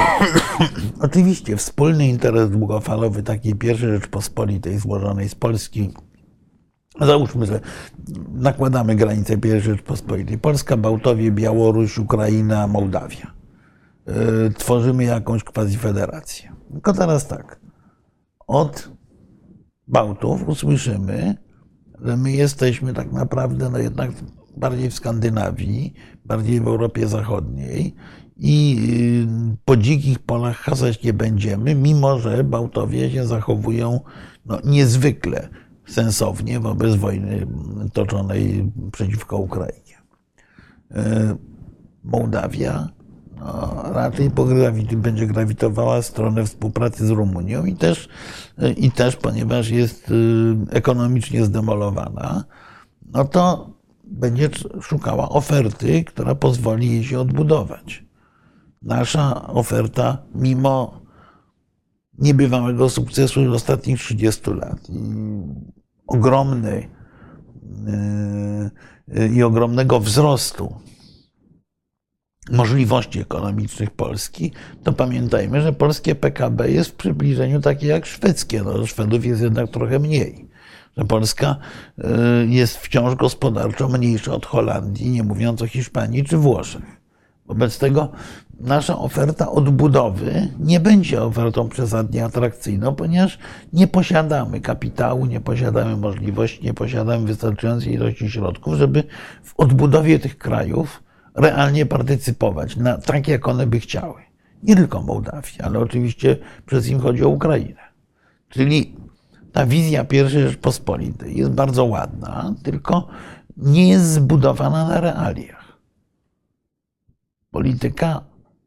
[1.06, 5.90] oczywiście wspólny interes długofalowy takiej pierwszej Rzeczpospolitej złożonej z Polski,
[7.00, 7.60] załóżmy, że
[8.32, 13.32] nakładamy granicę pierwszej Rzeczpospolitej, Polska, Bałtowie, Białoruś, Ukraina, Mołdawia.
[14.06, 16.52] Yy, Tworzymy jakąś quasi-federację.
[16.72, 17.60] Tylko teraz tak,
[18.46, 18.90] od
[19.88, 21.49] Bałtów usłyszymy,
[22.04, 24.10] że my jesteśmy tak naprawdę no jednak
[24.56, 27.94] bardziej w Skandynawii, bardziej w Europie Zachodniej
[28.36, 28.78] i
[29.52, 34.00] y, po dzikich polach hasać nie będziemy, mimo że Bałtowie się zachowują
[34.46, 35.48] no, niezwykle
[35.86, 37.46] sensownie wobec wojny
[37.92, 39.98] toczonej przeciwko Ukrainie.
[40.90, 40.96] Y,
[42.04, 42.88] Mołdawia
[43.40, 48.08] no, raczej pograwi- będzie grawitowała w stronę współpracy z Rumunią i też,
[48.76, 52.44] i też ponieważ jest y, ekonomicznie zdemolowana,
[53.12, 53.70] no to
[54.04, 54.50] będzie
[54.82, 58.04] szukała oferty, która pozwoli jej się odbudować.
[58.82, 61.00] Nasza oferta, mimo
[62.18, 65.02] niebywałego sukcesu ostatnich 30 lat i
[66.06, 66.88] ogromnej
[69.08, 70.74] yy, i ogromnego wzrostu
[72.48, 78.62] możliwości ekonomicznych Polski, to pamiętajmy, że polskie PKB jest w przybliżeniu takie jak szwedzkie.
[78.62, 80.48] No, Szwedów jest jednak trochę mniej.
[80.96, 81.56] Że Polska
[81.98, 82.02] y,
[82.46, 87.00] jest wciąż gospodarczo mniejsza od Holandii, nie mówiąc o Hiszpanii czy Włoszech.
[87.46, 88.12] Wobec tego
[88.60, 93.38] nasza oferta odbudowy nie będzie ofertą przesadnie atrakcyjną, ponieważ
[93.72, 99.04] nie posiadamy kapitału, nie posiadamy możliwości, nie posiadamy wystarczającej ilości środków, żeby
[99.42, 101.02] w odbudowie tych krajów
[101.34, 104.22] realnie partycypować, na, tak jak one by chciały.
[104.62, 107.80] Nie tylko Mołdawii, ale oczywiście przez nim chodzi o Ukrainę.
[108.48, 108.96] Czyli
[109.52, 113.08] ta wizja pierwszej Rzeczpospolitej jest bardzo ładna, tylko
[113.56, 115.78] nie jest zbudowana na realiach.
[117.50, 118.20] Polityka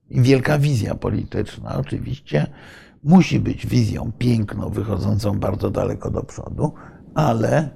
[0.09, 2.47] i wielka wizja polityczna oczywiście
[3.03, 6.73] musi być wizją piękną, wychodzącą bardzo daleko do przodu,
[7.15, 7.69] ale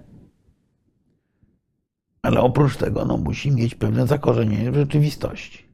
[2.27, 5.65] ale oprócz tego no, musi mieć pewne zakorzenienie w rzeczywistości.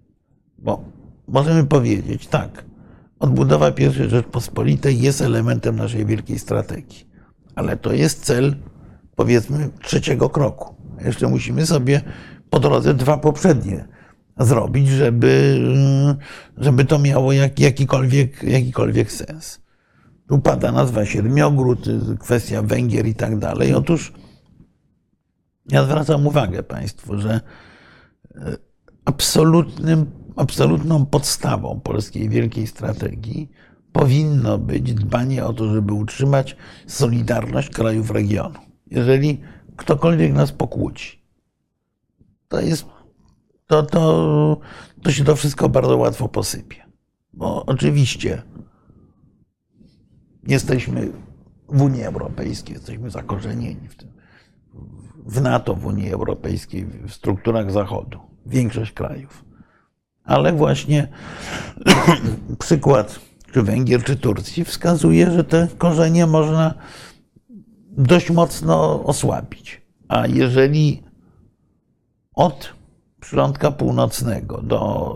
[0.58, 0.84] Bo
[1.28, 2.66] możemy powiedzieć, tak,
[3.20, 7.08] odbudowa pierwszej Rzeczpospolitej jest elementem naszej wielkiej strategii,
[7.56, 8.56] ale to jest cel,
[9.16, 10.76] powiedzmy, trzeciego kroku.
[11.06, 12.02] Jeszcze musimy sobie
[12.50, 13.88] po drodze dwa poprzednie
[14.40, 15.62] zrobić, żeby,
[16.58, 19.62] żeby to miało jak, jakikolwiek, jakikolwiek sens.
[20.28, 21.86] Tu pada nazwa Siedmiogród,
[22.20, 23.74] kwestia Węgier i tak dalej.
[23.74, 24.14] Otóż
[25.70, 27.42] ja zwracam uwagę Państwu, że
[28.36, 28.58] e,
[29.06, 33.52] absolutnym, absolutną podstawą polskiej wielkiej strategii
[33.92, 36.56] powinno być dbanie o to, żeby utrzymać
[36.88, 38.60] solidarność krajów regionu.
[38.88, 39.42] Jeżeli
[39.76, 41.24] ktokolwiek nas pokłóci,
[42.48, 42.86] to jest,
[43.68, 44.62] to, to,
[45.04, 46.84] to się to wszystko bardzo łatwo posypie.
[47.34, 48.42] Bo oczywiście
[50.48, 51.12] jesteśmy
[51.70, 54.23] w Unii Europejskiej, jesteśmy zakorzenieni w tym
[55.26, 59.46] w NATO, w Unii Europejskiej, w strukturach Zachodu, większość krajów.
[60.24, 61.08] Ale właśnie
[62.60, 63.20] przykład
[63.54, 66.74] czy Węgier, czy Turcji wskazuje, że te korzenie można
[67.98, 69.82] dość mocno osłabić.
[70.08, 71.04] A jeżeli
[72.34, 72.74] od
[73.20, 75.16] przylądka północnego do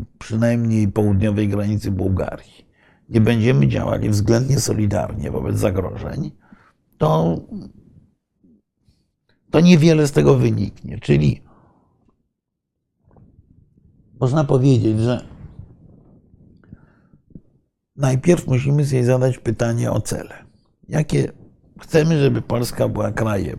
[0.00, 2.66] y, przynajmniej południowej granicy Bułgarii
[3.08, 6.30] nie będziemy działali względnie solidarnie wobec zagrożeń,
[6.98, 7.36] to
[9.52, 10.98] to niewiele z tego wyniknie.
[10.98, 11.42] Czyli
[14.20, 15.24] można powiedzieć, że
[17.96, 20.34] najpierw musimy sobie zadać pytanie o cele.
[20.88, 21.32] Jakie
[21.80, 23.58] chcemy, żeby Polska była krajem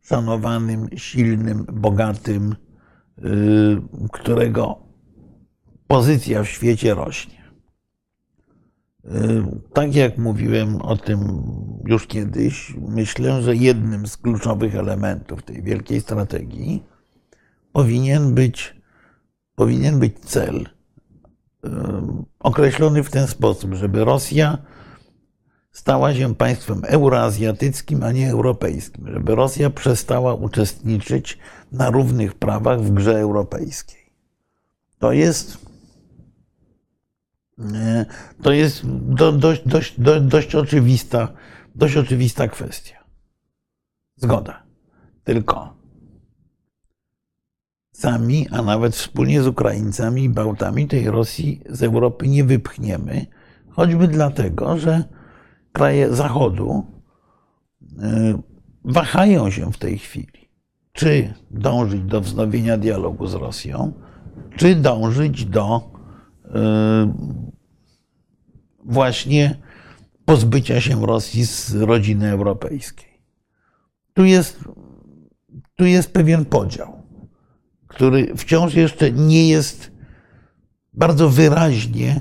[0.00, 2.54] szanowanym, silnym, bogatym,
[3.18, 3.82] yy,
[4.12, 4.78] którego
[5.86, 7.41] pozycja w świecie rośnie.
[9.72, 11.42] Tak jak mówiłem o tym
[11.84, 16.82] już kiedyś, myślę, że jednym z kluczowych elementów tej wielkiej strategii
[17.72, 18.76] powinien być,
[19.54, 20.68] powinien być cel
[22.40, 24.58] określony w ten sposób, żeby Rosja
[25.72, 31.38] stała się państwem euroazjatyckim, a nie europejskim, żeby Rosja przestała uczestniczyć
[31.72, 34.12] na równych prawach w grze europejskiej.
[34.98, 35.71] To jest
[38.42, 38.82] to jest
[39.36, 41.28] dość, dość, dość, oczywista,
[41.74, 43.04] dość oczywista kwestia.
[44.16, 44.62] Zgoda.
[45.24, 45.82] Tylko
[47.92, 53.26] sami, a nawet wspólnie z Ukraińcami i Bałtami tej Rosji z Europy nie wypchniemy,
[53.70, 55.04] choćby dlatego, że
[55.72, 56.86] kraje Zachodu
[58.02, 58.42] e,
[58.84, 60.48] wahają się w tej chwili,
[60.92, 63.92] czy dążyć do wznowienia dialogu z Rosją,
[64.56, 65.91] czy dążyć do
[68.84, 69.56] właśnie
[70.24, 73.22] pozbycia się Rosji z rodziny europejskiej.
[74.14, 74.64] Tu jest,
[75.76, 77.02] tu jest pewien podział,
[77.88, 79.92] który wciąż jeszcze nie jest
[80.92, 82.20] bardzo wyraźnie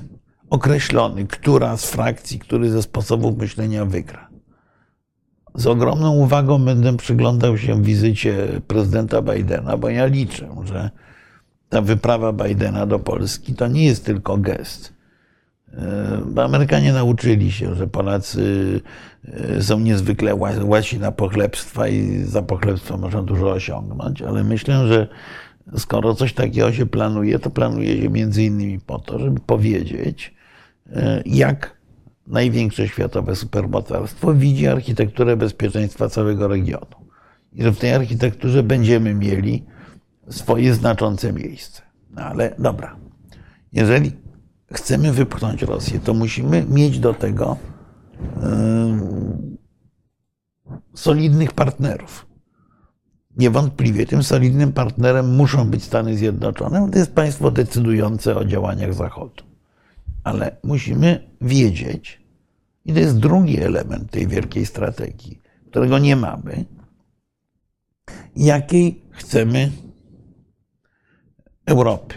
[0.49, 4.29] określony, która z frakcji, który ze sposobów myślenia wygra.
[5.55, 10.89] Z ogromną uwagą będę przyglądał się wizycie prezydenta Bidena, bo ja liczę, że
[11.71, 14.93] ta wyprawa Bidena do Polski to nie jest tylko gest
[16.25, 18.81] bo Amerykanie nauczyli się, że Polacy
[19.25, 25.07] e, są niezwykle łasi na pochlebstwa i za pochlebstwo można dużo osiągnąć, ale myślę, że
[25.77, 30.33] skoro coś takiego się planuje, to planuje się między innymi po to, żeby powiedzieć,
[30.93, 31.77] e, jak
[32.27, 36.95] największe światowe supermocarstwo widzi architekturę bezpieczeństwa całego regionu.
[37.53, 39.63] I że w tej architekturze będziemy mieli
[40.29, 41.81] swoje znaczące miejsce.
[42.09, 42.95] No ale dobra,
[43.71, 44.11] jeżeli
[44.73, 47.57] chcemy wypchnąć Rosję, to musimy mieć do tego
[50.93, 52.25] solidnych partnerów.
[53.37, 58.93] Niewątpliwie tym solidnym partnerem muszą być Stany Zjednoczone, bo to jest państwo decydujące o działaniach
[58.93, 59.43] Zachodu.
[60.23, 62.21] Ale musimy wiedzieć,
[62.85, 66.65] i to jest drugi element tej wielkiej strategii, którego nie mamy,
[68.35, 69.71] jakiej chcemy
[71.65, 72.15] Europy.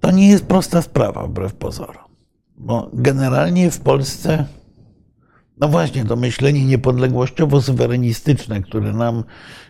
[0.00, 2.04] To nie jest prosta sprawa, wbrew pozorom,
[2.56, 4.44] bo generalnie w Polsce,
[5.60, 9.24] no właśnie, to myślenie niepodległościowo-suwerenistyczne, które nam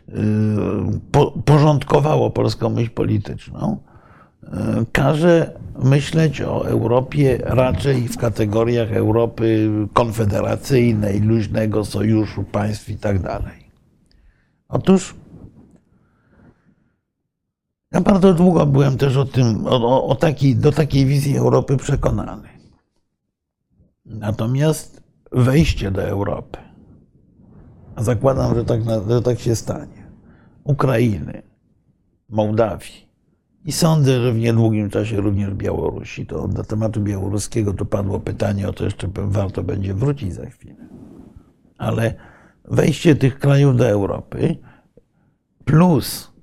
[0.08, 0.12] y,
[1.44, 3.78] porządkowało polską myśl polityczną,
[4.42, 4.46] y,
[4.92, 13.64] każe myśleć o Europie raczej w kategoriach Europy konfederacyjnej, luźnego sojuszu państw i tak dalej.
[14.68, 15.14] Otóż
[17.94, 22.48] ja bardzo długo byłem też o tym, o, o taki, do takiej wizji Europy przekonany.
[24.06, 26.58] Natomiast wejście do Europy,
[27.96, 30.06] a zakładam, że tak, że tak się stanie,
[30.64, 31.42] Ukrainy,
[32.28, 33.08] Mołdawii
[33.64, 38.68] i sądzę, że w niedługim czasie również Białorusi, to na tematu białoruskiego to padło pytanie,
[38.68, 40.88] o to jeszcze warto będzie wrócić za chwilę.
[41.78, 42.14] Ale
[42.64, 44.56] wejście tych krajów do Europy
[45.64, 46.33] plus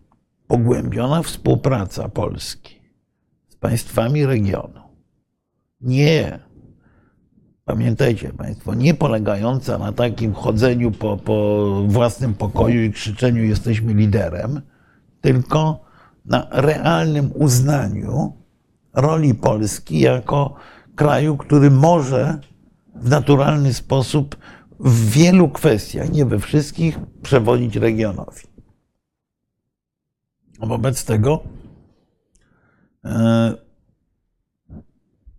[0.52, 2.82] pogłębiona współpraca Polski
[3.48, 4.82] z państwami regionu.
[5.82, 6.40] Nie,
[7.66, 14.62] pamiętajcie Państwo, nie polegająca na takim chodzeniu po, po własnym pokoju i krzyczeniu jesteśmy liderem,
[15.22, 15.86] tylko
[16.26, 18.34] na realnym uznaniu
[18.94, 20.56] roli Polski jako
[20.96, 22.40] kraju, który może
[22.96, 24.38] w naturalny sposób
[24.80, 28.51] w wielu kwestiach, nie we wszystkich, przewodzić regionowi.
[30.62, 31.44] Wobec tego
[33.06, 33.54] e,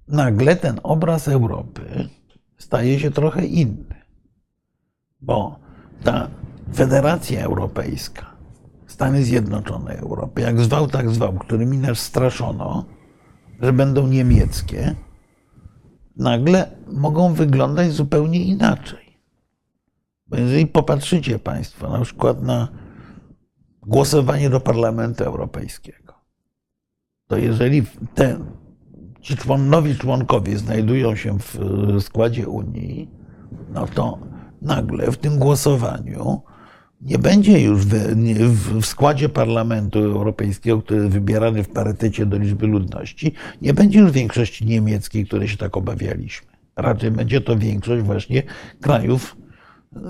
[0.08, 2.08] nagle ten obraz Europy
[2.58, 3.94] staje się trochę inny,
[5.20, 5.58] bo
[6.04, 6.30] ta
[6.74, 8.36] Federacja Europejska,
[8.86, 12.84] Stany Zjednoczone Europy, jak zwał, tak zwał, którymi nas straszono,
[13.60, 14.96] że będą niemieckie,
[16.16, 19.18] nagle mogą wyglądać zupełnie inaczej.
[20.26, 22.68] Bo jeżeli popatrzycie Państwo na przykład na
[23.86, 26.14] głosowanie do Parlamentu Europejskiego,
[27.28, 27.82] to jeżeli
[28.14, 28.44] ten,
[29.20, 31.58] ci nowi członkowie znajdują się w
[32.00, 33.10] składzie Unii,
[33.74, 34.18] no to
[34.62, 36.42] nagle w tym głosowaniu
[37.02, 37.94] nie będzie już w,
[38.80, 44.10] w, składzie Parlamentu Europejskiego, który jest wybierany w parytecie do liczby ludności, nie będzie już
[44.10, 46.48] większości niemieckiej, której się tak obawialiśmy.
[46.76, 48.42] Raczej będzie to większość właśnie
[48.80, 49.36] krajów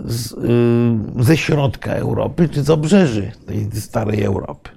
[0.04, 4.70] z, y, ze środka Europy czy z obrzeży tej starej Europy.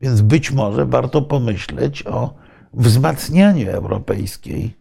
[0.00, 2.34] Więc być może warto pomyśleć o
[2.72, 4.76] wzmacnianiu europejskiej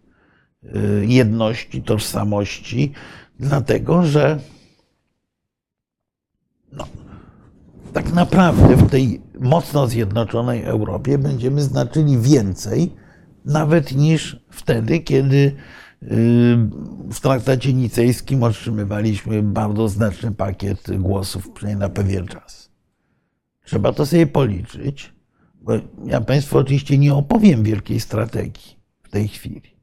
[0.63, 2.93] y, jedności, tożsamości,
[3.39, 4.39] dlatego że
[6.71, 6.88] no,
[7.93, 12.95] tak naprawdę w tej mocno zjednoczonej Europie będziemy znaczyli więcej,
[13.45, 15.55] nawet niż wtedy, kiedy
[17.11, 22.71] w traktacie nicejskim otrzymywaliśmy bardzo znaczny pakiet głosów, przynajmniej na pewien czas.
[23.65, 25.13] Trzeba to sobie policzyć,
[25.61, 25.73] bo
[26.05, 29.77] ja Państwu oczywiście nie opowiem wielkiej strategii w tej chwili.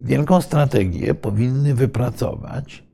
[0.00, 2.84] Wielką strategię powinny wypracować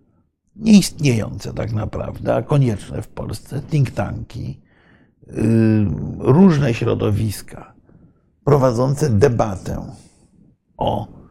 [0.57, 4.61] nieistniejące tak naprawdę, a konieczne w Polsce think tanki,
[6.19, 7.75] różne środowiska
[8.45, 9.87] prowadzące debatę
[10.77, 11.22] o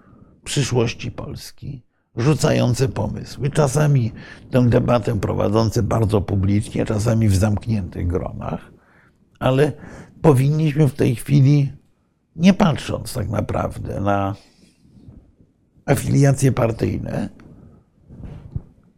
[0.44, 1.84] przyszłości Polski,
[2.16, 4.12] rzucające pomysły, czasami
[4.52, 8.72] tę debatę prowadzące bardzo publicznie, czasami w zamkniętych gronach,
[9.40, 9.72] ale
[10.22, 11.74] powinniśmy w tej chwili,
[12.36, 14.36] nie patrząc tak naprawdę na
[15.86, 17.30] afiliacje partyjne,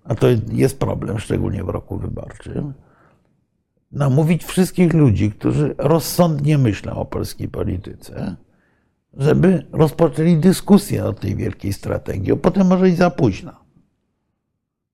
[0.04, 2.74] a to jest problem, szczególnie w roku wyborczym,
[3.91, 8.36] namówić wszystkich ludzi, którzy rozsądnie myślą o polskiej polityce,
[9.18, 13.51] żeby rozpoczęli dyskusję o tej wielkiej strategii, a potem może i za późno.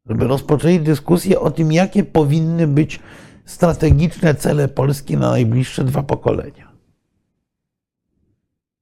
[0.05, 2.99] Żeby rozpoczęli dyskusję o tym, jakie powinny być
[3.45, 6.71] strategiczne cele Polski na najbliższe dwa pokolenia.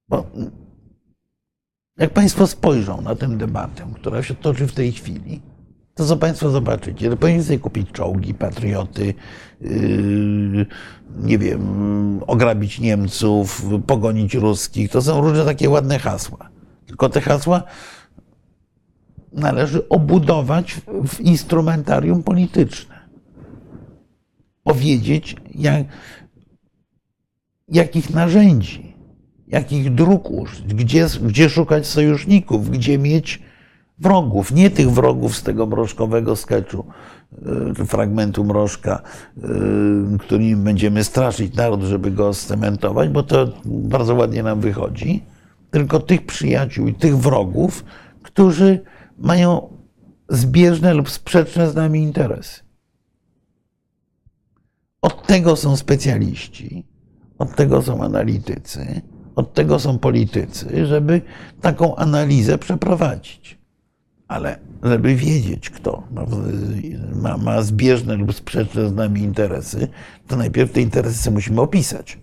[0.08, 0.26] Bo
[1.98, 5.40] jak Państwo spojrzą na tę debatę, która się toczy w tej chwili,
[5.98, 7.10] to co Państwo zobaczycie?
[7.10, 9.14] To powinien sobie kupić czołgi, patrioty,
[9.60, 10.66] yy,
[11.22, 11.62] nie wiem,
[12.26, 14.90] ograbić Niemców, pogonić ruskich.
[14.90, 16.48] To są różne takie ładne hasła.
[16.86, 17.62] Tylko te hasła
[19.32, 22.98] należy obudować w instrumentarium polityczne.
[24.62, 25.86] Powiedzieć, jak,
[27.68, 28.96] jakich narzędzi,
[29.48, 33.47] jakich dróg użyć, gdzie, gdzie szukać sojuszników, gdzie mieć
[34.00, 36.84] wrogów, nie tych wrogów z tego mrożkowego sketchu,
[37.80, 39.02] y, fragmentu mrożka,
[40.14, 45.22] y, którym będziemy straszyć naród, żeby go scementować, bo to bardzo ładnie nam wychodzi,
[45.70, 47.84] tylko tych przyjaciół i tych wrogów,
[48.22, 48.80] którzy
[49.18, 49.68] mają
[50.28, 52.60] zbieżne lub sprzeczne z nami interesy.
[55.02, 56.86] Od tego są specjaliści,
[57.38, 59.00] od tego są analitycy,
[59.36, 61.22] od tego są politycy, żeby
[61.60, 63.57] taką analizę przeprowadzić.
[64.28, 66.02] Ale żeby wiedzieć, kto
[67.14, 69.88] ma, ma zbieżne lub sprzeczne z nami interesy,
[70.26, 72.18] to najpierw te interesy musimy opisać.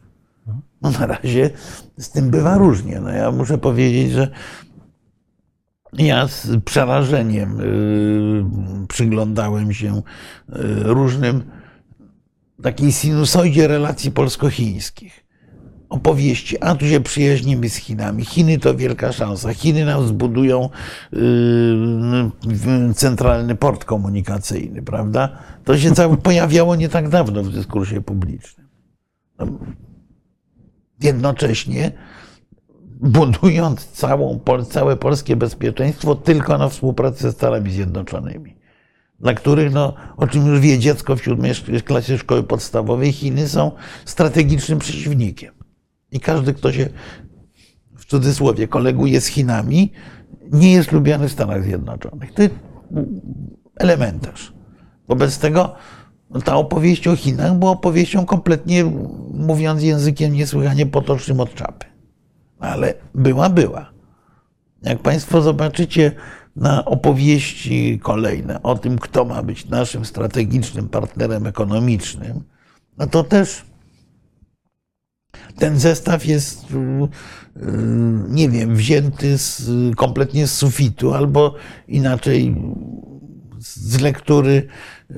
[0.82, 1.49] No na razie
[1.97, 2.99] z tym bywa różnie.
[2.99, 4.32] No ja muszę powiedzieć, że
[5.93, 10.01] ja z przerażeniem y, przyglądałem się y,
[10.84, 11.43] różnym
[12.64, 15.24] takiej sinusoidzie relacji polsko-chińskich.
[15.96, 18.26] Opowieści, a tu się przyjaźnimy z Chinami.
[18.26, 19.54] Chiny to wielka szansa.
[19.54, 20.70] Chiny nam zbudują
[21.12, 25.38] yy, centralny port komunikacyjny, prawda?
[25.64, 28.68] To się cały pojawiało nie tak dawno w dyskursie publicznym.
[29.39, 29.48] No,
[31.02, 31.91] jednocześnie
[33.02, 34.39] budując całą,
[34.70, 38.56] całe polskie bezpieczeństwo tylko na współpracy ze Stanami Zjednoczonymi
[39.20, 41.54] dla których, no, o czym już wie dziecko w siódmej
[41.86, 43.72] klasie szkoły podstawowej, Chiny są
[44.06, 45.55] strategicznym przeciwnikiem.
[46.16, 46.89] I każdy, kto się
[47.97, 49.91] w cudzysłowie koleguje z Chinami,
[50.51, 52.34] nie jest lubiany w Stanach Zjednoczonych.
[52.34, 52.55] To jest
[53.76, 54.53] elementarz.
[55.07, 55.76] Wobec tego
[56.30, 58.86] no, ta opowieść o Chinach była opowieścią kompletnie,
[59.34, 61.86] mówiąc językiem niesłychanie potocznym od czapy.
[62.59, 63.91] Ale była, była.
[64.82, 66.11] Jak Państwo zobaczycie
[66.55, 72.43] na opowieści kolejne o tym, kto ma być naszym strategicznym partnerem ekonomicznym,
[72.97, 73.66] no to też
[75.57, 77.67] ten zestaw jest, y, y,
[78.29, 81.55] nie wiem, wzięty z, kompletnie z sufitu, albo
[81.88, 82.55] inaczej
[83.59, 84.67] z lektury
[85.11, 85.15] y,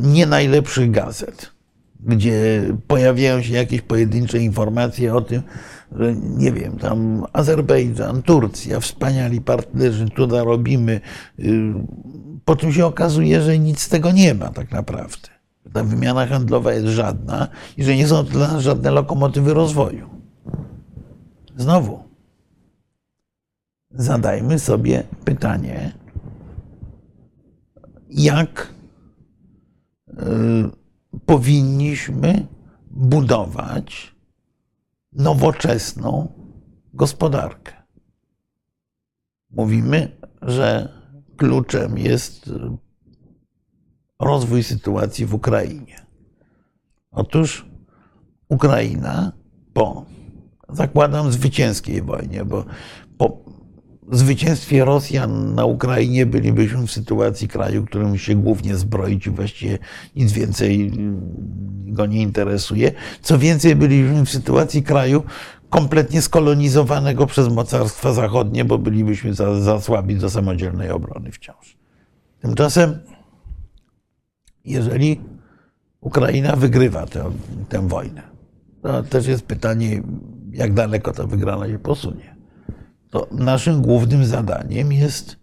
[0.00, 1.52] nie najlepszych gazet,
[2.00, 5.42] gdzie pojawiają się jakieś pojedyncze informacje o tym,
[5.92, 11.00] że nie wiem, tam Azerbejdżan, Turcja, wspaniali partnerzy, tu robimy.
[12.44, 15.33] Po czym się okazuje, że nic z tego nie ma tak naprawdę.
[15.72, 20.10] Ta wymiana handlowa jest żadna i że nie są to dla nas żadne lokomotywy rozwoju.
[21.56, 22.04] Znowu,
[23.90, 25.92] zadajmy sobie pytanie,
[28.10, 28.74] jak
[30.08, 30.14] y,
[31.26, 32.46] powinniśmy
[32.90, 34.14] budować
[35.12, 36.28] nowoczesną
[36.94, 37.72] gospodarkę.
[39.50, 40.88] Mówimy, że
[41.36, 42.50] kluczem jest
[44.20, 46.06] rozwój sytuacji w Ukrainie.
[47.10, 47.66] Otóż
[48.48, 49.32] Ukraina
[49.72, 50.04] po,
[50.68, 52.64] zakładam, zwycięskiej wojnie, bo
[53.18, 53.44] po
[54.12, 59.78] zwycięstwie Rosjan na Ukrainie bylibyśmy w sytuacji kraju, którym się głównie zbroić i właściwie
[60.16, 60.92] nic więcej
[61.86, 62.92] go nie interesuje.
[63.22, 65.22] Co więcej, bylibyśmy w sytuacji kraju
[65.70, 71.76] kompletnie skolonizowanego przez mocarstwa zachodnie, bo bylibyśmy za, za słabi do samodzielnej obrony wciąż.
[72.40, 72.98] Tymczasem,
[74.64, 75.20] jeżeli
[76.00, 77.30] Ukraina wygrywa tę,
[77.68, 78.22] tę wojnę,
[78.82, 80.02] to też jest pytanie,
[80.50, 82.34] jak daleko ta wygrana się posunie
[83.14, 85.36] to naszym głównym zadaniem jest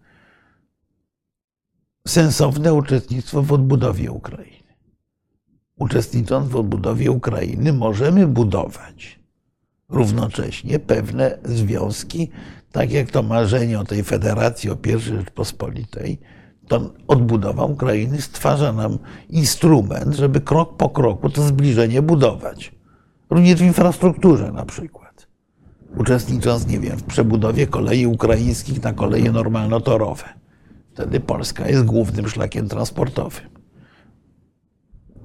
[2.08, 4.74] sensowne uczestnictwo w odbudowie Ukrainy.
[5.80, 9.20] Uczestnicząc w odbudowie Ukrainy, możemy budować
[9.90, 12.30] równocześnie pewne związki,
[12.72, 16.20] tak jak to marzenie o tej federacji, o I Rzeczpospolitej,
[16.72, 18.98] to odbudowa Ukrainy stwarza nam
[19.30, 22.72] instrument, żeby krok po kroku to zbliżenie budować.
[23.30, 25.28] Również w infrastrukturze na przykład
[25.98, 30.24] uczestnicząc, nie wiem, w przebudowie kolei ukraińskich na koleje normalnotorowe.
[30.94, 33.50] Wtedy Polska jest głównym szlakiem transportowym.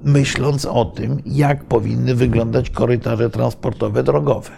[0.04, 4.50] Myśląc o tym, jak powinny wyglądać korytarze transportowe drogowe.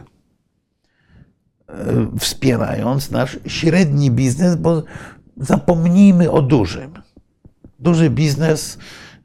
[1.68, 4.82] E, wspierając nasz średni biznes, bo
[5.40, 6.92] zapomnijmy o dużym.
[7.78, 8.78] Duży biznes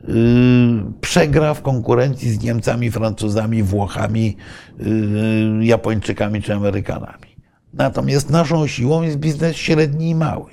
[0.09, 4.37] Y, przegra w konkurencji z Niemcami, Francuzami, Włochami,
[4.81, 7.35] y, Japończykami czy Amerykanami.
[7.73, 10.51] Natomiast naszą siłą jest biznes średni i mały,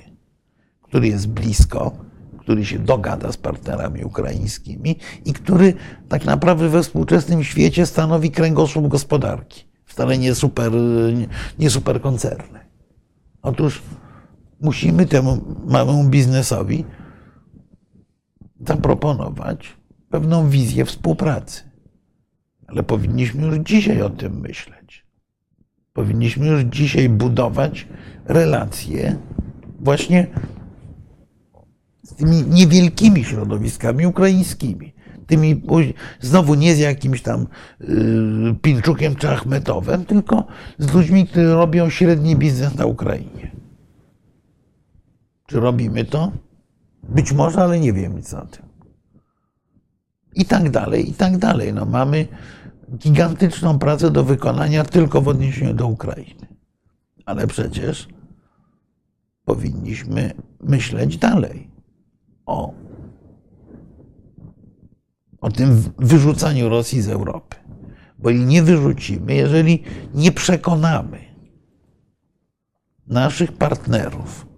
[0.81, 1.91] który jest blisko,
[2.39, 4.95] który się dogada z partnerami ukraińskimi
[5.25, 5.73] i który
[6.09, 9.63] tak naprawdę we współczesnym świecie stanowi kręgosłup gospodarki.
[9.85, 10.71] Wcale nie super,
[11.59, 12.59] nie super koncerny.
[13.41, 13.81] Otóż
[14.61, 15.37] musimy temu
[15.67, 16.85] małemu biznesowi
[18.67, 19.77] zaproponować
[20.09, 21.63] pewną wizję współpracy.
[22.67, 25.05] Ale powinniśmy już dzisiaj o tym myśleć.
[25.93, 27.87] Powinniśmy już dzisiaj budować
[28.25, 29.17] relacje
[29.79, 30.27] właśnie
[32.03, 34.93] z tymi niewielkimi środowiskami ukraińskimi.
[35.27, 35.61] Tymi,
[36.19, 37.47] znowu nie z jakimś tam
[37.81, 37.87] y,
[38.61, 40.47] Pinczukiem czy Achmetowem, tylko
[40.77, 43.60] z ludźmi, którzy robią średni biznes na Ukrainie.
[45.51, 46.31] Czy robimy to?
[47.03, 48.65] Być może, ale nie wiem nic o tym.
[50.35, 51.73] I tak dalej, i tak dalej.
[51.73, 52.27] No, mamy
[52.97, 56.47] gigantyczną pracę do wykonania tylko w odniesieniu do Ukrainy.
[57.25, 58.07] Ale przecież
[59.45, 61.69] powinniśmy myśleć dalej
[62.45, 62.73] o,
[65.41, 67.55] o tym wyrzucaniu Rosji z Europy.
[68.19, 69.83] Bo jej nie wyrzucimy, jeżeli
[70.13, 71.19] nie przekonamy
[73.07, 74.50] naszych partnerów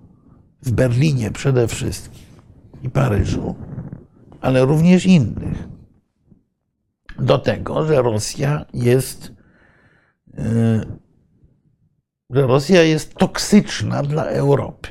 [0.64, 2.24] w Berlinie przede wszystkim
[2.84, 3.56] i Paryżu,
[4.42, 5.68] ale również innych,
[7.20, 9.32] do tego, że Rosja jest,
[10.38, 10.44] yy,
[12.30, 14.90] że Rosja jest toksyczna dla Europy.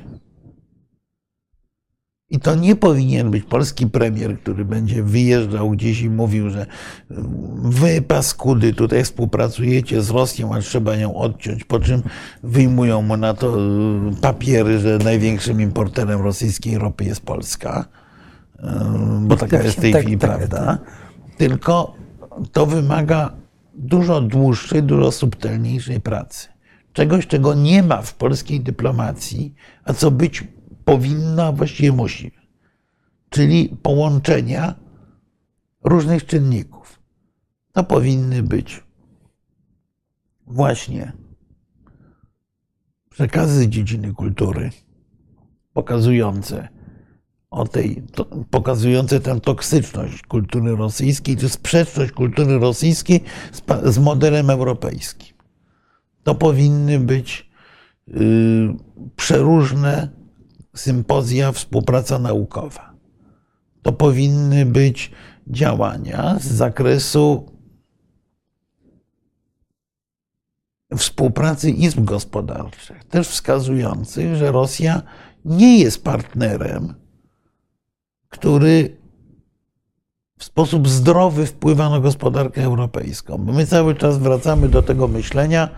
[2.33, 6.67] I to nie powinien być polski premier, który będzie wyjeżdżał gdzieś i mówił, że
[7.63, 12.03] wy paskudy tutaj współpracujecie z Rosją, a trzeba ją odciąć, po czym
[12.43, 13.57] wyjmują mu na to
[14.21, 17.85] papiery, że największym importerem rosyjskiej ropy jest Polska,
[19.21, 20.79] bo taka jest w tej Tak, chwili tak, prawda.
[21.37, 21.95] Tylko
[22.53, 23.33] to wymaga
[23.75, 26.49] dużo dłuższej, dużo subtelniejszej pracy.
[26.93, 29.55] Czegoś, czego nie ma w polskiej dyplomacji,
[29.85, 30.45] a co być
[30.85, 32.33] powinno, a właściwie musi.
[33.31, 34.75] Czyli połączenia
[35.85, 37.03] różnych czynników.
[37.73, 38.85] To powinny być
[40.47, 41.13] właśnie
[43.11, 44.71] przekazy z dziedziny kultury,
[45.73, 46.69] pokazujące
[47.51, 53.21] o tej, to, pokazujące tę toksyczność kultury rosyjskiej, czy sprzeczność kultury rosyjskiej
[53.53, 53.63] z,
[53.95, 55.37] z modelem europejskim.
[56.23, 57.51] To powinny być
[58.09, 58.13] y,
[59.17, 60.22] przeróżne
[60.77, 62.93] sympozja, współpraca naukowa.
[63.83, 65.11] To powinny być
[65.47, 67.53] działania z zakresu
[70.97, 75.03] współpracy izb gospodarczych, też wskazujących, że Rosja
[75.45, 76.95] nie jest partnerem,
[78.29, 79.03] który
[80.39, 83.39] w sposób zdrowy wpływa na gospodarkę europejską.
[83.39, 85.69] My cały czas wracamy do tego myślenia,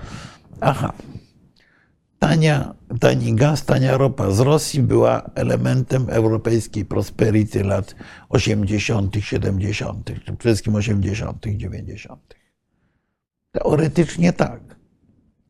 [0.61, 0.93] aha,
[2.19, 7.95] tania, tani gaz, tania ropa z Rosji była elementem europejskiej prosperity lat
[8.29, 12.35] 80., 70., czy przede wszystkim 80., 90.
[13.53, 14.61] Teoretycznie tak,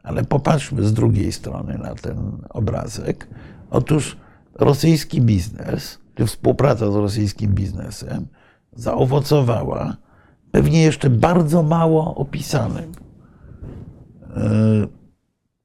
[0.02, 3.28] ale popatrzmy z drugiej strony na ten obrazek.
[3.70, 4.16] Otóż
[4.54, 8.26] rosyjski biznes, czy współpraca z rosyjskim biznesem
[8.72, 9.96] zaowocowała
[10.50, 12.92] pewnie jeszcze bardzo mało opisanym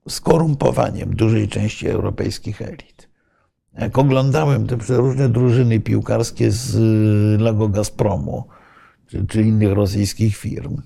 [0.10, 3.10] skorumpowaniem dużej części europejskich elit.
[3.78, 6.78] Jak oglądałem te przeróżne drużyny piłkarskie z
[7.42, 8.44] Lago Gazpromu
[9.08, 10.82] czy, czy innych rosyjskich firm,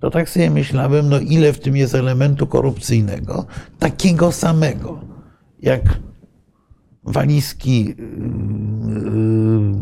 [0.00, 3.46] to tak sobie myślałem, no ile w tym jest elementu korupcyjnego,
[3.78, 5.00] takiego samego,
[5.62, 5.98] jak
[7.04, 7.94] walizki yy,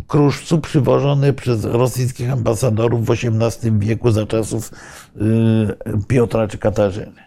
[0.06, 4.72] kruszcu przywożone przez rosyjskich ambasadorów w XVIII wieku za czasów
[6.08, 7.26] Piotra czy Katarzyny.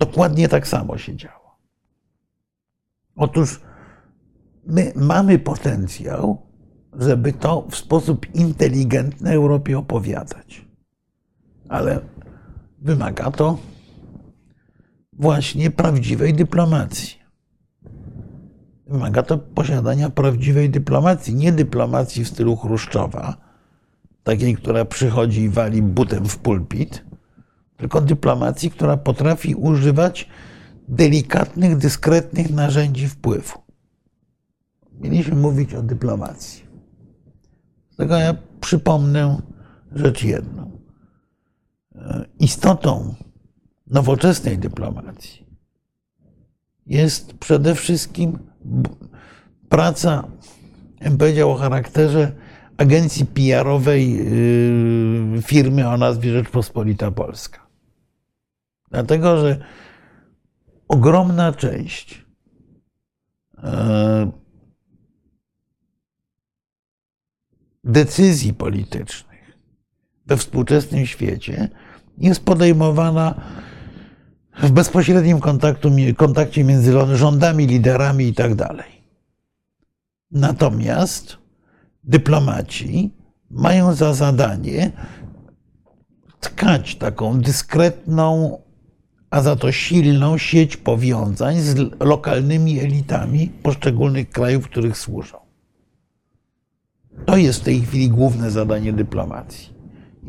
[0.00, 1.58] Dokładnie tak samo się działo.
[3.16, 3.60] Otóż
[4.66, 6.38] my mamy potencjał,
[6.92, 10.66] żeby to w sposób inteligentny Europie opowiadać.
[11.68, 12.00] Ale
[12.78, 13.58] wymaga to
[15.12, 17.20] właśnie prawdziwej dyplomacji.
[18.86, 23.36] Wymaga to posiadania prawdziwej dyplomacji, nie dyplomacji w stylu Chruszczowa,
[24.22, 27.09] takiej, która przychodzi i wali butem w pulpit,
[27.80, 30.28] tylko dyplomacji, która potrafi używać
[30.88, 33.58] delikatnych, dyskretnych narzędzi wpływu.
[35.00, 36.64] Mieliśmy mówić o dyplomacji.
[37.96, 39.42] Dlatego ja przypomnę
[39.92, 40.70] rzecz jedną.
[42.38, 43.14] Istotą
[43.86, 45.46] nowoczesnej dyplomacji
[46.86, 48.38] jest przede wszystkim
[49.68, 50.28] praca,
[51.00, 52.32] bym powiedział, o charakterze
[52.76, 54.12] agencji PR-owej
[55.34, 57.69] yy, firmy o nazwie Rzeczpospolita Polska.
[58.90, 59.64] Dlatego, że
[60.88, 62.24] ogromna część
[63.62, 64.30] e,
[67.84, 69.58] decyzji politycznych
[70.26, 71.68] we współczesnym świecie
[72.18, 73.40] jest podejmowana
[74.62, 75.40] w bezpośrednim
[76.16, 79.04] kontakcie między rządami, liderami i tak dalej.
[80.30, 81.36] Natomiast
[82.04, 83.14] dyplomaci
[83.50, 84.92] mają za zadanie
[86.40, 88.58] tkać taką dyskretną
[89.30, 95.38] a za to silną sieć powiązań z lokalnymi elitami poszczególnych krajów, w których służą.
[97.26, 99.80] To jest w tej chwili główne zadanie dyplomacji.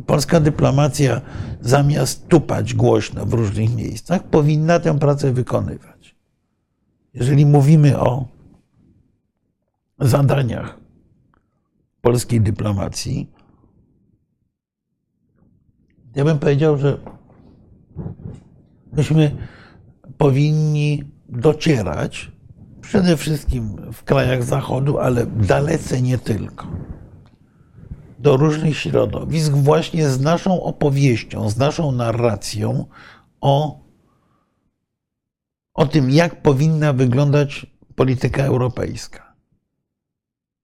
[0.05, 1.21] Polska dyplomacja,
[1.61, 6.15] zamiast tupać głośno w różnych miejscach, powinna tę pracę wykonywać.
[7.13, 8.27] Jeżeli mówimy o
[9.99, 10.79] zadaniach
[12.01, 13.31] polskiej dyplomacji,
[16.15, 16.97] ja bym powiedział, że
[18.91, 19.37] myśmy
[20.17, 22.31] powinni docierać
[22.81, 26.67] przede wszystkim w krajach Zachodu, ale dalece nie tylko
[28.19, 32.85] do różnych środowisk właśnie z naszą opowieścią, z naszą narracją
[33.41, 33.79] o,
[35.73, 37.65] o tym, jak powinna wyglądać
[37.95, 39.35] polityka europejska.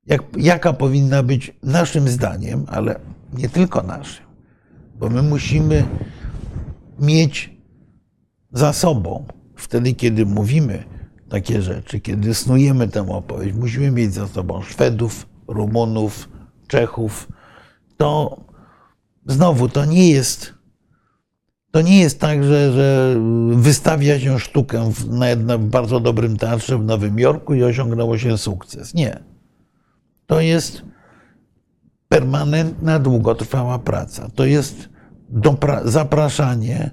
[0.06, 3.00] Jak, jaka powinna być naszym zdaniem, ale
[3.34, 4.26] nie tylko naszym,
[4.96, 5.84] bo my musimy
[7.00, 7.57] mieć
[8.58, 10.84] za sobą, wtedy kiedy mówimy
[11.30, 16.30] takie rzeczy, kiedy snujemy tę opowieść, musimy mieć za sobą Szwedów, Rumunów,
[16.68, 17.28] Czechów,
[17.98, 18.42] to
[19.26, 20.54] znowu to nie jest.
[21.72, 23.16] To nie jest tak, że, że
[23.52, 28.38] wystawia się sztukę w, na jednym bardzo dobrym teatrze w Nowym Jorku i osiągnęło się
[28.38, 28.94] sukces.
[28.94, 29.20] Nie.
[30.26, 30.82] To jest
[32.10, 34.30] permanentna, długotrwała praca.
[34.36, 34.90] To jest
[35.84, 36.92] zapraszanie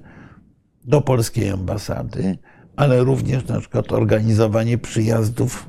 [0.85, 2.39] do polskiej ambasady,
[2.77, 5.69] ale również na przykład organizowanie przyjazdów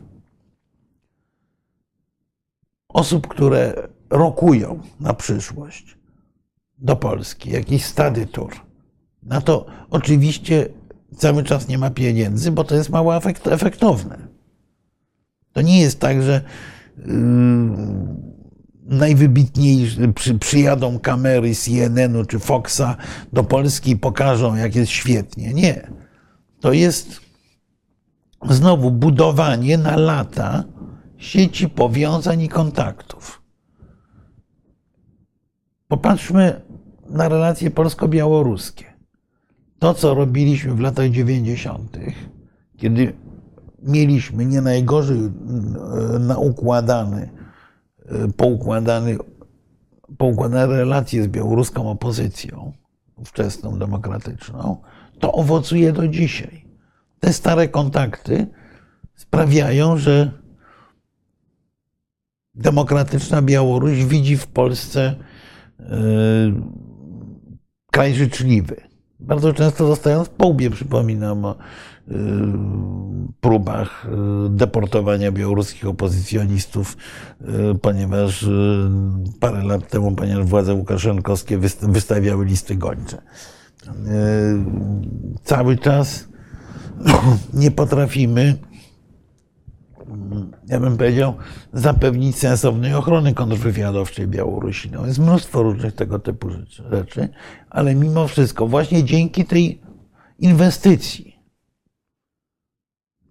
[2.89, 5.97] osób, które rokują na przyszłość
[6.77, 8.53] do Polski, jakiś stady tour.
[9.23, 10.69] Na to oczywiście
[11.17, 14.27] cały czas nie ma pieniędzy, bo to jest mało efektowne.
[15.53, 16.41] To nie jest tak, że
[16.97, 17.05] yy,
[18.85, 22.95] najwybitniejsi przy, przyjadą kamery CNN-u czy Foxa
[23.33, 25.53] do Polski i pokażą, jak jest świetnie.
[25.53, 25.91] Nie.
[26.59, 27.21] To jest
[28.49, 30.63] znowu budowanie na lata
[31.17, 33.41] sieci powiązań i kontaktów.
[35.87, 36.61] Popatrzmy
[37.09, 38.85] na relacje polsko-białoruskie.
[39.79, 41.97] To, co robiliśmy w latach 90.,
[42.77, 43.13] kiedy
[43.83, 45.31] mieliśmy nie najgorzej e,
[48.07, 49.17] e, poukładany,
[50.17, 52.73] poukładane relacje z białoruską opozycją,
[53.15, 54.81] ówczesną demokratyczną,
[55.19, 56.65] to owocuje do dzisiaj.
[57.19, 58.47] Te stare kontakty
[59.15, 60.31] sprawiają, że
[62.55, 65.15] demokratyczna Białoruś widzi w Polsce
[65.79, 66.53] Yy,
[67.91, 68.75] kraj życzliwy.
[69.19, 71.55] Bardzo często zostając po łbie, przypominam o
[73.41, 74.07] próbach
[74.43, 76.97] yy, deportowania białoruskich opozycjonistów,
[77.81, 78.45] ponieważ
[79.39, 83.21] parę lat temu, ponieważ władze łukaszenkowskie wystawiały listy gończe.
[85.43, 86.27] Cały czas
[87.53, 88.55] nie potrafimy
[90.67, 91.33] ja bym powiedział,
[91.73, 94.91] zapewnić sensownej ochrony kontrwywiadowczej Białorusi.
[94.91, 96.49] No, jest mnóstwo różnych tego typu
[96.91, 97.29] rzeczy,
[97.69, 99.81] ale mimo wszystko, właśnie dzięki tej
[100.39, 101.34] inwestycji,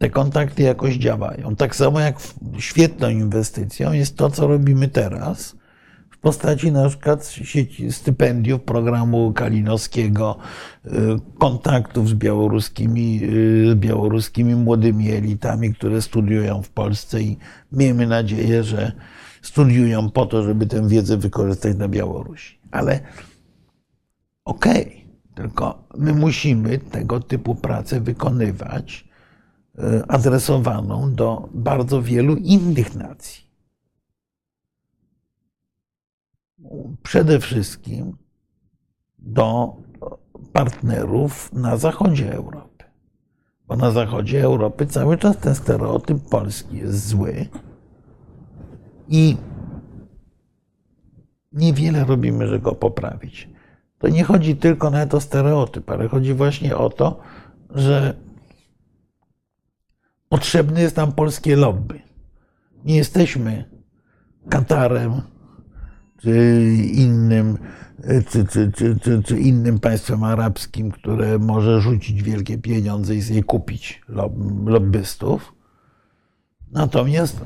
[0.04, 1.56] te kontakty jakoś działają.
[1.56, 2.16] Tak samo jak
[2.58, 5.56] świetną inwestycją jest to, co robimy teraz
[6.24, 10.36] postaci na przykład sieci stypendiów programu Kalinowskiego,
[10.86, 10.90] y,
[11.38, 13.20] kontaktów z białoruskimi,
[13.72, 17.36] y, białoruskimi młodymi elitami, które studiują w Polsce i
[17.72, 18.92] miejmy nadzieję, że
[19.42, 22.58] studiują po to, żeby tę wiedzę wykorzystać na Białorusi.
[22.70, 23.00] Ale
[24.44, 29.03] okej, okay, tylko my musimy tego typu pracę wykonywać
[30.08, 33.44] adresowaną do bardzo wielu innych nacji
[37.02, 38.16] przede wszystkim
[39.18, 39.76] do
[40.52, 42.84] partnerów na zachodzie Europy.
[43.66, 47.48] Bo na zachodzie Europy cały czas ten stereotyp polski jest zły
[49.08, 49.36] i
[51.52, 53.48] niewiele robimy, żeby go poprawić.
[53.98, 57.20] To nie chodzi tylko na to stereotyp, ale chodzi właśnie o to,
[57.70, 58.23] że
[60.34, 62.00] potrzebne jest nam polskie lobby.
[62.84, 63.64] Nie jesteśmy
[64.48, 65.22] Katarem,
[66.20, 66.60] czy
[66.92, 67.58] innym,
[68.30, 74.02] czy, czy, czy, czy, innym państwem arabskim, które może rzucić wielkie pieniądze i sobie kupić
[74.66, 75.54] lobbystów.
[76.72, 77.40] Natomiast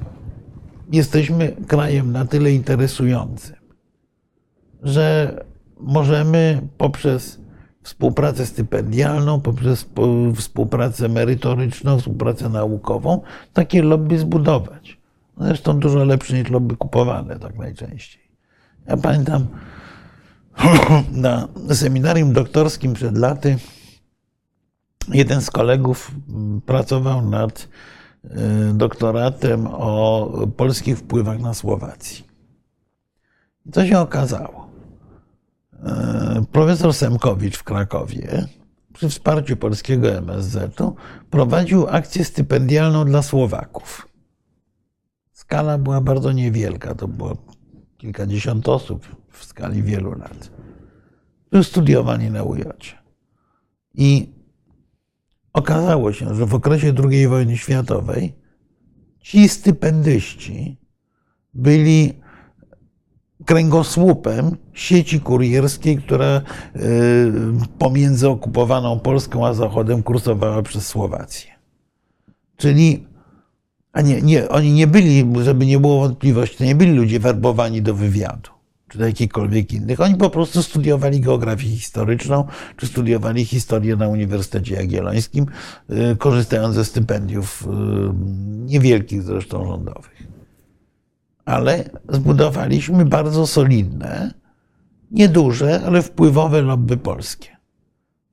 [0.93, 3.57] jesteśmy krajem na tyle interesującym,
[4.83, 5.37] że
[5.81, 7.41] możemy poprzez
[7.83, 9.87] współpracę stypendialną, poprzez
[10.37, 13.21] współpracę merytoryczną, współpracę naukową
[13.53, 14.99] takie lobby zbudować.
[15.41, 18.23] Zresztą dużo lepsze niż lobby kupowane, tak najczęściej.
[18.87, 19.47] Ja pamiętam
[21.13, 23.57] na seminarium doktorskim przed laty
[25.13, 26.11] jeden z kolegów
[26.67, 27.69] pracował nad
[28.25, 28.29] e,
[28.75, 32.25] doktoratem o polskich wpływach na Słowację.
[33.67, 34.68] I co się okazało?
[35.85, 38.47] E, Profesor Semkowicz w Krakowie
[38.93, 40.97] przy wsparciu polskiego MSZ-u
[41.31, 44.09] prowadził akcję stypendialną dla Słowaków.
[45.33, 47.37] Skala była bardzo niewielka, to było
[47.99, 50.51] kilkadziesiąt osób w skali wielu lat.
[51.47, 52.63] Którzy studiowali na UJ.
[53.95, 54.33] I
[55.53, 58.35] okazało się, że w okresie II wojny światowej
[59.21, 60.81] ci stypendyści
[61.55, 62.21] byli
[63.49, 66.43] kręgosłupem sieci kurierskiej, która
[66.77, 66.81] y,
[67.79, 71.51] pomiędzy okupowaną Polską a Zachodem kursowała przez Słowację.
[72.57, 73.07] Czyli
[73.93, 77.83] a nie, nie, oni nie byli, żeby nie było wątpliwości, to nie byli ludzie werbowani
[77.83, 78.51] do wywiadu,
[78.89, 80.01] czy do jakichkolwiek innych.
[80.01, 82.45] Oni po prostu studiowali geografię historyczną,
[82.77, 85.47] czy studiowali historię na Uniwersytecie Jagiellońskim,
[85.91, 87.67] y, korzystając ze stypendiów y,
[88.65, 90.38] niewielkich zresztą rządowych.
[91.49, 94.35] Ale zbudowaliśmy bardzo solidne,
[95.11, 97.49] nieduże, ale wpływowe lobby polskie.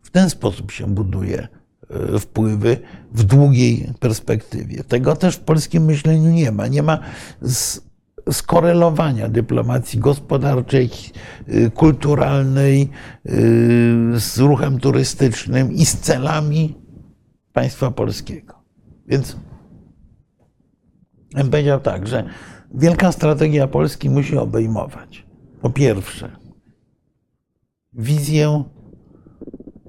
[0.02, 1.48] W ten sposób się buduje
[2.16, 2.78] y, wpływy
[3.12, 4.84] w długiej perspektywie.
[4.84, 6.68] Tego też w polskim myśleniu nie ma.
[6.68, 7.00] Nie ma
[8.32, 10.90] skorelowania dyplomacji gospodarczej,
[11.50, 12.90] y, kulturalnej y,
[14.20, 16.76] z ruchem turystycznym i z celami
[17.54, 18.56] państwa polskiego.
[19.08, 19.38] Więc
[21.36, 22.24] bym powiedział tak, że
[22.76, 25.26] wielka strategia Polski musi obejmować
[25.62, 26.32] po pierwsze
[27.94, 28.64] wizję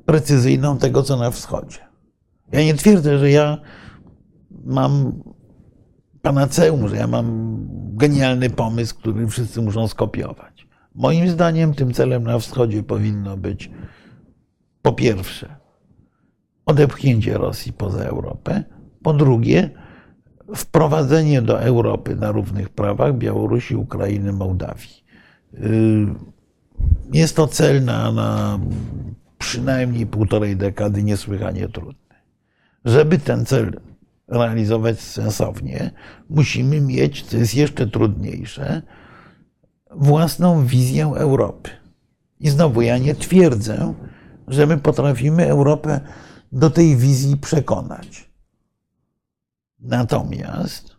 [0.05, 1.79] precyzyjną tego, co na wschodzie.
[2.53, 3.59] Ja nie twierdzę, że ja
[4.65, 5.23] mam
[6.23, 7.57] panaceum, że ja mam
[7.93, 10.67] genialny pomysł, który wszyscy muszą skopiować.
[10.95, 13.71] Moim zdaniem tym celem na wschodzie powinno być
[14.83, 15.57] po pierwsze
[16.67, 18.65] odepchnięcie Rosji poza Europę,
[19.03, 19.71] po drugie
[20.55, 25.05] wprowadzenie do Europy na równych prawach Białorusi, Ukrainy, Mołdawii.
[27.13, 28.59] Jest to cel na, na
[29.39, 32.15] przynajmniej półtorej dekady niesłychanie trudny.
[32.85, 33.81] Żeby ten cel
[34.29, 35.91] realizować sensownie,
[36.31, 38.83] musimy mieć, co jest jeszcze trudniejsze,
[39.91, 41.71] własną wizję Europy.
[42.41, 43.95] I znowu ja nie twierdzę,
[44.49, 46.01] że my potrafimy Europę
[46.53, 48.26] do tej wizji przekonać.
[49.87, 50.97] Natomiast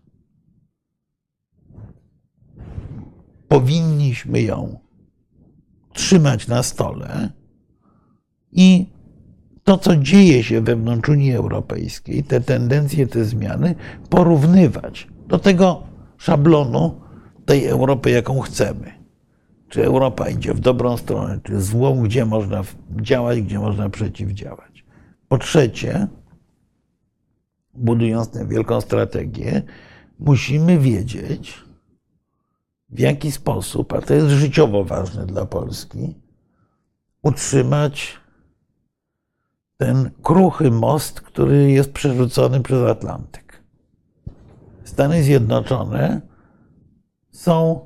[3.47, 4.79] powinniśmy ją
[5.93, 7.29] trzymać na stole
[8.51, 8.85] i
[9.63, 13.75] to, co dzieje się wewnątrz Unii Europejskiej, te tendencje, te zmiany,
[14.09, 15.83] porównywać do tego
[16.17, 17.01] szablonu
[17.45, 18.91] tej Europy, jaką chcemy.
[19.69, 22.63] Czy Europa idzie w dobrą stronę, czy złą, gdzie można
[23.01, 24.85] działać, gdzie można przeciwdziałać.
[25.27, 26.07] Po trzecie,
[27.77, 29.61] budując tę wielką strategię,
[30.19, 31.67] musimy wiedzieć,
[32.89, 36.15] w jaki sposób, a to jest życiowo ważne dla Polski,
[37.21, 38.17] utrzymać
[39.77, 43.63] ten kruchy most, który jest przerzucony przez Atlantyk.
[44.83, 46.21] Stany Zjednoczone
[47.31, 47.85] są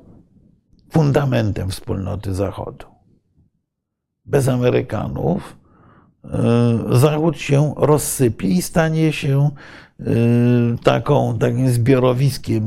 [0.90, 2.86] fundamentem wspólnoty Zachodu.
[4.24, 5.56] Bez Amerykanów
[6.90, 9.50] Zachód się rozsypie i stanie się
[10.00, 10.04] y,
[10.82, 12.62] taką, takim zbiorowiskiem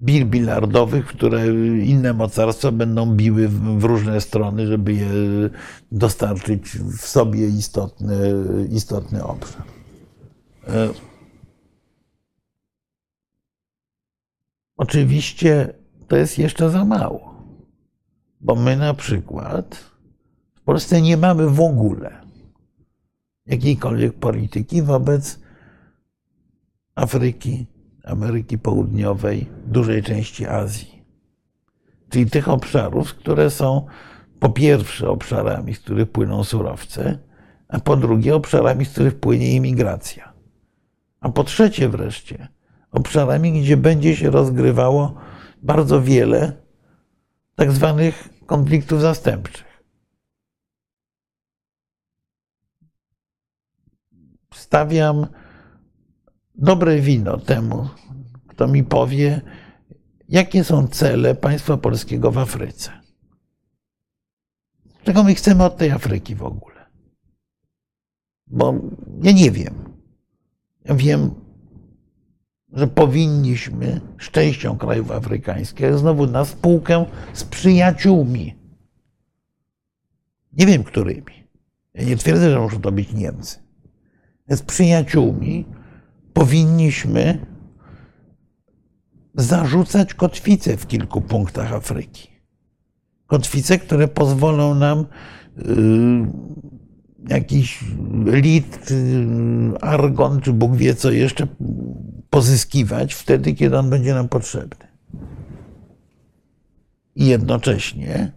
[0.00, 1.46] bil bilardowych, które
[1.84, 5.08] inne mocarstwa będą biły w, różne strony, żeby je
[5.92, 8.16] dostarczyć w sobie istotny,
[8.70, 9.62] istotny obszar.
[10.68, 10.88] E,
[14.76, 15.74] oczywiście
[16.08, 17.34] to jest jeszcze za mało,
[18.40, 19.95] bo my na przykład
[20.66, 22.20] Polsce nie mamy w ogóle
[23.46, 25.40] jakiejkolwiek polityki wobec
[26.94, 27.66] Afryki,
[28.04, 31.02] Ameryki Południowej, dużej części Azji.
[32.08, 33.86] Czyli tych obszarów, które są
[34.40, 37.18] po pierwsze obszarami, z których płyną surowce,
[37.68, 40.32] a po drugie obszarami, z których płynie imigracja.
[41.20, 42.48] A po trzecie wreszcie
[42.90, 45.14] obszarami, gdzie będzie się rozgrywało
[45.62, 46.52] bardzo wiele
[47.54, 49.75] tak zwanych konfliktów zastępczych.
[54.66, 55.26] Stawiam
[56.54, 57.88] dobre wino temu,
[58.48, 59.40] kto mi powie,
[60.28, 62.90] jakie są cele państwa polskiego w Afryce.
[65.04, 66.86] Czego my chcemy od tej Afryki w ogóle?
[68.46, 68.74] Bo
[69.22, 69.74] ja nie wiem.
[70.84, 71.34] Ja wiem,
[72.72, 78.54] że powinniśmy z częścią krajów afrykańskich znowu na spółkę z przyjaciółmi.
[80.52, 81.46] Nie wiem, którymi.
[81.94, 83.65] Ja nie twierdzę, że muszą to być Niemcy.
[84.48, 85.64] Z przyjaciółmi
[86.32, 87.46] powinniśmy
[89.34, 92.28] zarzucać kotwice w kilku punktach Afryki.
[93.26, 95.04] Kotwice, które pozwolą nam y,
[97.28, 97.84] jakiś
[98.24, 98.88] lit,
[99.80, 101.46] argon, czy Bóg wie co jeszcze
[102.30, 104.86] pozyskiwać wtedy, kiedy on będzie nam potrzebny.
[107.14, 108.32] I jednocześnie,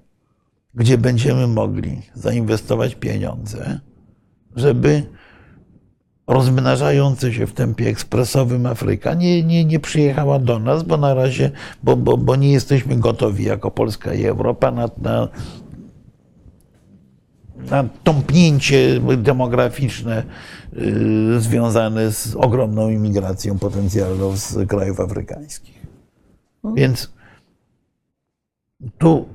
[0.74, 3.80] gdzie będziemy mogli zainwestować pieniądze,
[4.56, 5.04] żeby
[6.30, 11.52] rozmnażająca się w tempie ekspresowym Afryka nie, nie, nie przyjechała do nas, bo na razie,
[11.84, 15.28] bo, bo, bo nie jesteśmy gotowi jako Polska i Europa na, na,
[17.72, 20.24] na tąpnięcie demograficzne
[20.78, 25.86] y, związane z ogromną imigracją potencjalną z krajów afrykańskich.
[26.76, 27.14] Więc
[28.98, 29.26] tu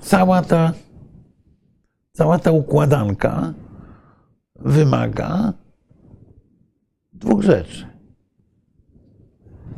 [0.00, 0.72] cała ta,
[2.12, 3.54] cała ta układanka
[4.60, 5.52] wymaga
[7.22, 7.86] dwóch rzeczy.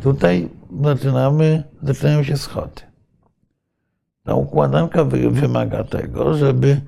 [0.03, 0.49] Tutaj
[0.83, 2.83] zaczynamy, zaczynają się schody.
[4.23, 6.81] Ta układanka wy, wymaga tego, żeby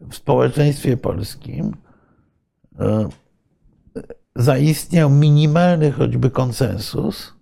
[0.00, 1.76] w społeczeństwie polskim
[2.78, 3.08] e,
[4.36, 7.34] zaistniał minimalny choćby konsensus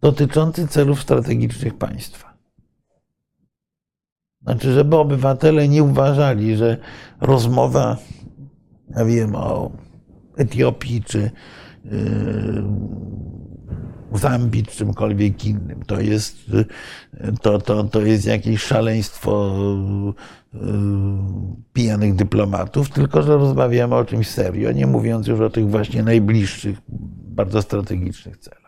[0.00, 2.34] dotyczący celów strategicznych państwa.
[4.42, 6.76] Znaczy, żeby obywatele nie uważali, że
[7.20, 7.96] rozmowa,
[8.96, 9.70] ja wiem, o
[10.36, 11.30] Etiopii czy
[11.84, 12.64] yy,
[14.18, 15.82] Zambii czy czymkolwiek innym.
[15.82, 16.50] To jest,
[17.42, 19.56] to, to, to jest jakieś szaleństwo
[20.52, 20.60] yy,
[21.72, 26.78] pijanych dyplomatów, tylko że rozmawiamy o czymś serio, nie mówiąc już o tych właśnie najbliższych,
[27.28, 28.64] bardzo strategicznych celach.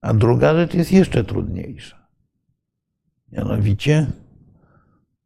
[0.00, 2.08] A druga rzecz jest jeszcze trudniejsza.
[3.32, 4.06] Mianowicie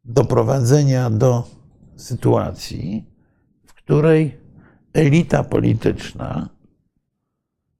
[0.05, 1.47] doprowadzenia do
[1.95, 3.12] sytuacji, w
[3.83, 4.37] której
[4.93, 6.49] elita polityczna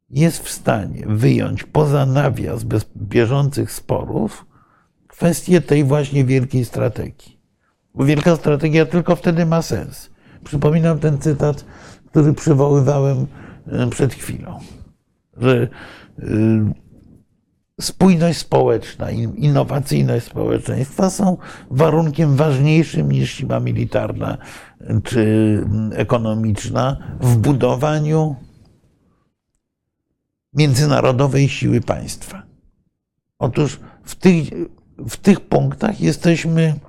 [0.10, 4.46] jest w stanie wyjąć poza nawias bez bieżących sporów
[5.08, 7.40] kwestię tej właśnie wielkiej strategii.
[7.96, 10.10] Bo wielka strategia tylko wtedy ma sens.
[10.44, 11.66] Przypominam ten cytat,
[12.06, 13.28] który przywoływałem
[13.68, 14.60] e, przed chwilą,
[15.38, 15.68] że
[16.20, 16.24] e,
[17.84, 21.38] spójność społeczna innowacyjność społeczeństwa są
[21.72, 24.38] warunkiem ważniejszym niż siła militarna
[25.04, 28.36] czy ekonomiczna w budowaniu
[30.54, 32.44] międzynarodowej siły państwa.
[33.40, 34.50] Otóż w tych,
[34.98, 36.80] w tych punktach jesteśmy,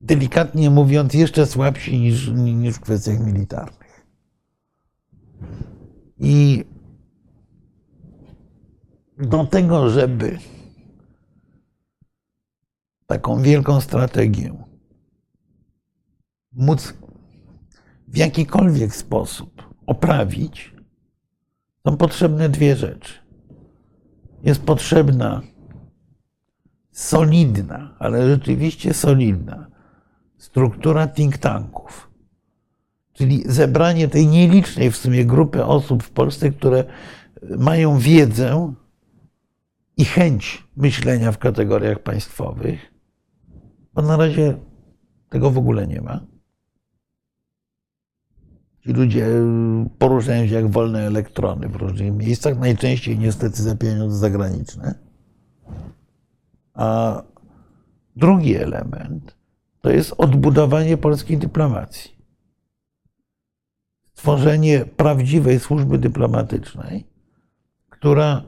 [0.00, 4.06] delikatnie mówiąc, jeszcze słabsi niż, niż w kwestiach militarnych.
[6.18, 6.64] I
[9.18, 10.38] do tego, żeby
[13.06, 14.64] taką wielką strategię
[16.52, 16.94] móc
[18.08, 20.74] w jakikolwiek sposób oprawić,
[21.86, 23.14] są potrzebne dwie rzeczy.
[24.42, 25.42] Jest potrzebna
[26.92, 29.66] solidna, ale rzeczywiście solidna
[30.38, 32.10] struktura think tanków,
[33.12, 36.84] czyli zebranie tej nielicznej w sumie grupy osób w Polsce, które
[37.58, 38.74] mają wiedzę
[39.98, 42.80] i chęć myślenia w kategoriach państwowych,
[43.94, 44.58] bo na razie
[45.28, 46.20] tego w ogóle nie ma.
[48.80, 49.26] Ci ludzie
[49.98, 54.94] poruszają się jak wolne elektrony w różnych miejscach, najczęściej niestety za pieniądze zagraniczne.
[56.74, 57.22] A
[58.16, 59.36] drugi element
[59.80, 62.18] to jest odbudowanie polskiej dyplomacji.
[64.14, 67.06] Stworzenie prawdziwej służby dyplomatycznej,
[67.90, 68.42] która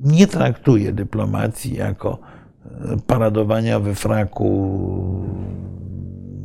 [0.00, 2.18] nie traktuje dyplomacji jako
[2.64, 4.80] e, paradowania we fraku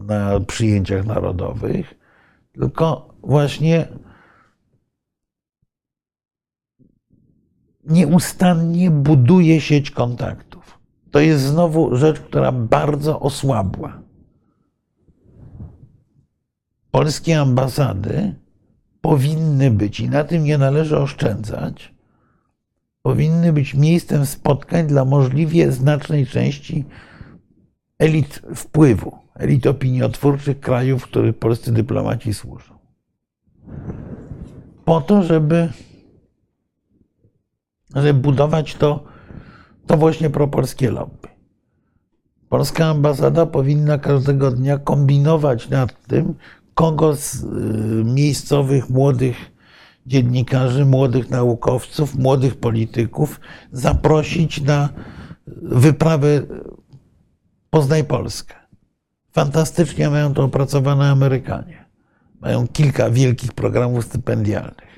[0.06, 1.94] na przyjęciach narodowych,
[2.54, 3.88] tylko właśnie
[7.86, 10.80] nieustannie buduje sieć kontaktów.
[11.12, 14.02] To jest znowu rzecz, która bardzo osłabła.
[16.92, 18.36] Polskie ambasady
[19.02, 21.95] powinny być, i na tym nie należy oszczędzać,
[23.06, 26.86] powinny być miejscem spotkań dla możliwie znacznej części
[28.00, 32.74] elit wpływu, elit opiniotwórczych krajów, w których polscy dyplomaci służą.
[34.86, 35.70] Po to, żeby,
[37.96, 39.04] żeby budować to,
[39.88, 41.28] to właśnie propolskie lobby.
[42.50, 46.34] Polska ambasada powinna każdego dnia kombinować nad tym,
[46.74, 47.48] kogo z y,
[48.06, 49.55] miejscowych młodych
[50.06, 53.40] dziennikarzy, młodych naukowców, młodych polityków
[53.72, 54.90] zaprosić na
[55.62, 56.42] wyprawę
[57.70, 58.56] Poznaj Polskę.
[59.32, 61.86] Fantastycznie mają to opracowane Amerykanie.
[62.42, 64.96] Mają kilka wielkich programów stypendialnych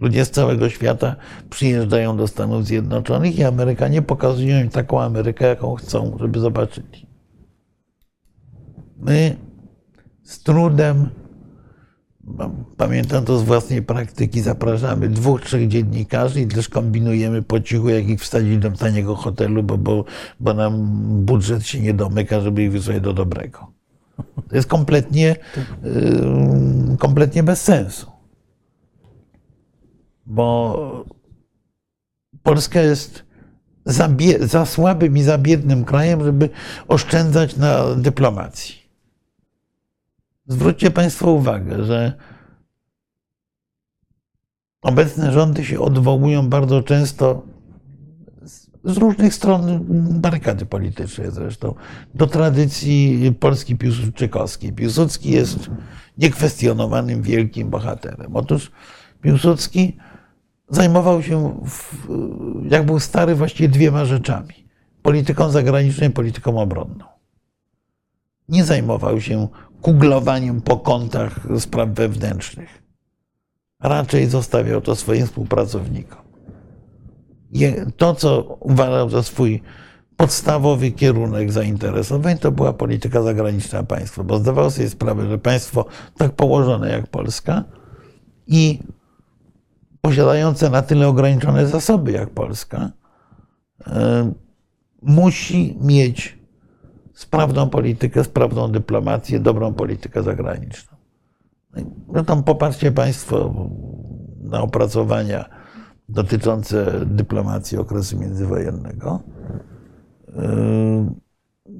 [0.00, 1.16] Ludzie z całego świata
[1.50, 7.06] przyjeżdżają do Stanów Zjednoczonych i Amerykanie pokazują im taką Amerykę, jaką chcą, żeby zobaczyli.
[8.96, 9.36] My
[10.22, 11.08] z trudem,
[12.76, 18.08] pamiętam to z własnej praktyki, zapraszamy dwóch, trzech dziennikarzy i też kombinujemy po cichu, jak
[18.08, 20.04] ich wsadzić do taniego hotelu, bo, bo,
[20.40, 20.86] bo nam
[21.24, 23.72] budżet się nie domyka, żeby ich wysłać do dobrego.
[24.48, 25.36] To jest kompletnie,
[26.98, 28.10] kompletnie bez sensu.
[30.26, 31.04] Bo
[32.42, 33.24] Polska jest
[33.84, 34.08] za,
[34.40, 36.48] za słabym i za biednym krajem, żeby
[36.88, 38.79] oszczędzać na dyplomacji.
[40.50, 42.12] Zwróćcie Państwo uwagę, że
[44.82, 47.42] obecne rządy się odwołują bardzo często
[48.42, 49.84] z- różnych stron
[50.20, 51.74] barykady politycznej zresztą,
[52.14, 54.72] do tradycji Polski piłsudczykowskiej.
[54.72, 55.70] Piłsudski jest
[56.18, 58.36] niekwestionowanym wielkim bohaterem.
[58.36, 58.72] Otóż
[59.22, 59.96] Piłsudski
[60.68, 62.08] zajmował się, w,
[62.70, 64.54] jak był stary, właściwie dwiema rzeczami.
[65.02, 67.04] Polityką zagraniczną i polityką obronną.
[68.48, 69.48] Nie zajmował się
[69.82, 72.82] kuglowaniem po kątach spraw wewnętrznych.
[73.82, 76.18] Raczej zostawiał to swoim współpracownikom.
[77.96, 79.62] To, co uważał za swój
[80.16, 85.84] podstawowy kierunek zainteresowań, to była polityka zagraniczna państwa, bo zdawał sobie sprawę, że państwo
[86.16, 87.64] tak położone jak Polska
[88.46, 88.78] i
[90.00, 92.90] posiadające na tyle ograniczone zasoby jak Polska,
[93.86, 94.32] e,
[95.02, 96.39] musi mieć
[97.20, 100.96] sprawną politykę, sprawną dyplomację, dobrą politykę zagraniczną.
[102.12, 103.54] No tam popatrzcie Państwo
[104.40, 105.44] na opracowania
[106.08, 109.20] dotyczące dyplomacji okresu międzywojennego.
[110.28, 111.20] Yy,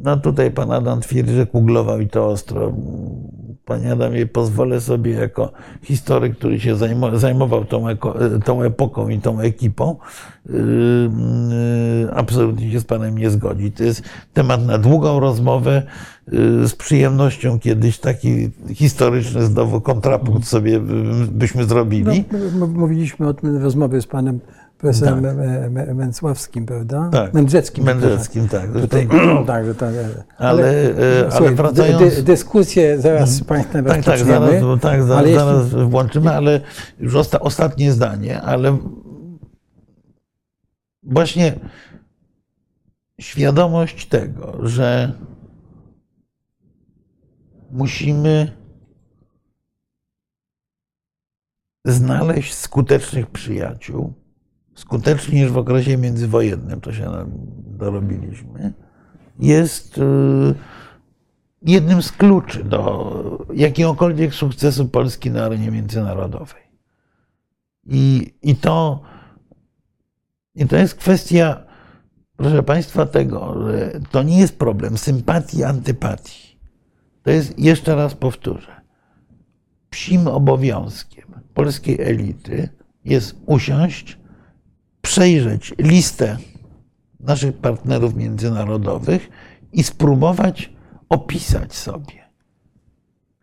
[0.03, 2.73] No tutaj pan Adam twierdzi, że kuglował i to ostro.
[3.65, 5.53] Panie Adamie, pozwolę sobie jako
[5.83, 9.97] historyk, który się zajmo- zajmował tą, eko, tą epoką i tą ekipą,
[10.47, 13.73] yy, absolutnie się z panem nie zgodzi.
[13.73, 14.03] To jest
[14.35, 15.83] temat na długą rozmowę.
[16.33, 20.81] Yy, Z przyjemnością kiedyś taki historyczny znowu kontrapunkt sobie yy,
[21.33, 22.25] byśmy No, zrobili.
[22.55, 24.41] my mówiliśmy o tym w rozmowie z panem
[24.81, 25.21] profesorem
[25.73, 27.09] Me- Męcławskim, prawda?
[27.13, 27.35] Tak.
[27.35, 27.85] Mędrzeckim.
[27.85, 28.73] Mędrzeckim, tak.
[28.73, 29.09] Tutaj-
[29.47, 29.95] tak, że tak.
[30.39, 34.51] Ale, e, ale słuchaj, wracając- dy, dy, dyskusję zaraz z państwem Tak, tak, zaraz,
[34.81, 36.61] tak, zaraz, ale jeśli- zaraz włączymy, ale
[36.99, 38.79] już osta, ostatnie zdanie, ale
[41.03, 41.53] właśnie
[43.21, 45.13] świadomość tego, że
[47.71, 48.53] musimy
[51.85, 54.13] znaleźć skutecznych przyjaciół,
[54.75, 57.11] skuteczniej niż w okresie międzywojennym, to się
[57.67, 58.73] dorobiliśmy,
[59.39, 60.55] jest y,
[61.63, 66.63] jednym z kluczy do jakiegokolwiek sukcesu Polski na arenie międzynarodowej.
[67.87, 69.03] I, i, to,
[70.55, 71.63] I to jest kwestia,
[72.37, 76.61] proszę Państwa, tego, że to nie jest problem sympatii, antypatii.
[77.23, 78.81] To jest, jeszcze raz powtórzę,
[79.91, 82.69] psim obowiązkiem polskiej elity
[83.05, 84.19] jest usiąść,
[85.03, 86.37] przejrzeć listę
[87.21, 89.31] naszych partnerów międzynarodowych
[89.73, 90.73] i spróbować
[91.09, 92.31] opisać sobie,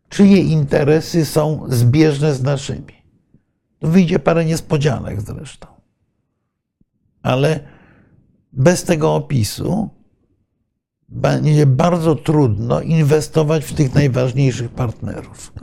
[0.09, 2.97] czyje interesy są zbieżne z naszymi.
[3.79, 5.67] Tu wyjdzie parę niespodzianek zresztą.
[7.21, 7.59] Ale
[8.53, 9.89] bez tego opisu
[11.09, 15.53] będzie bardzo trudno inwestować w tych najważniejszych partnerów.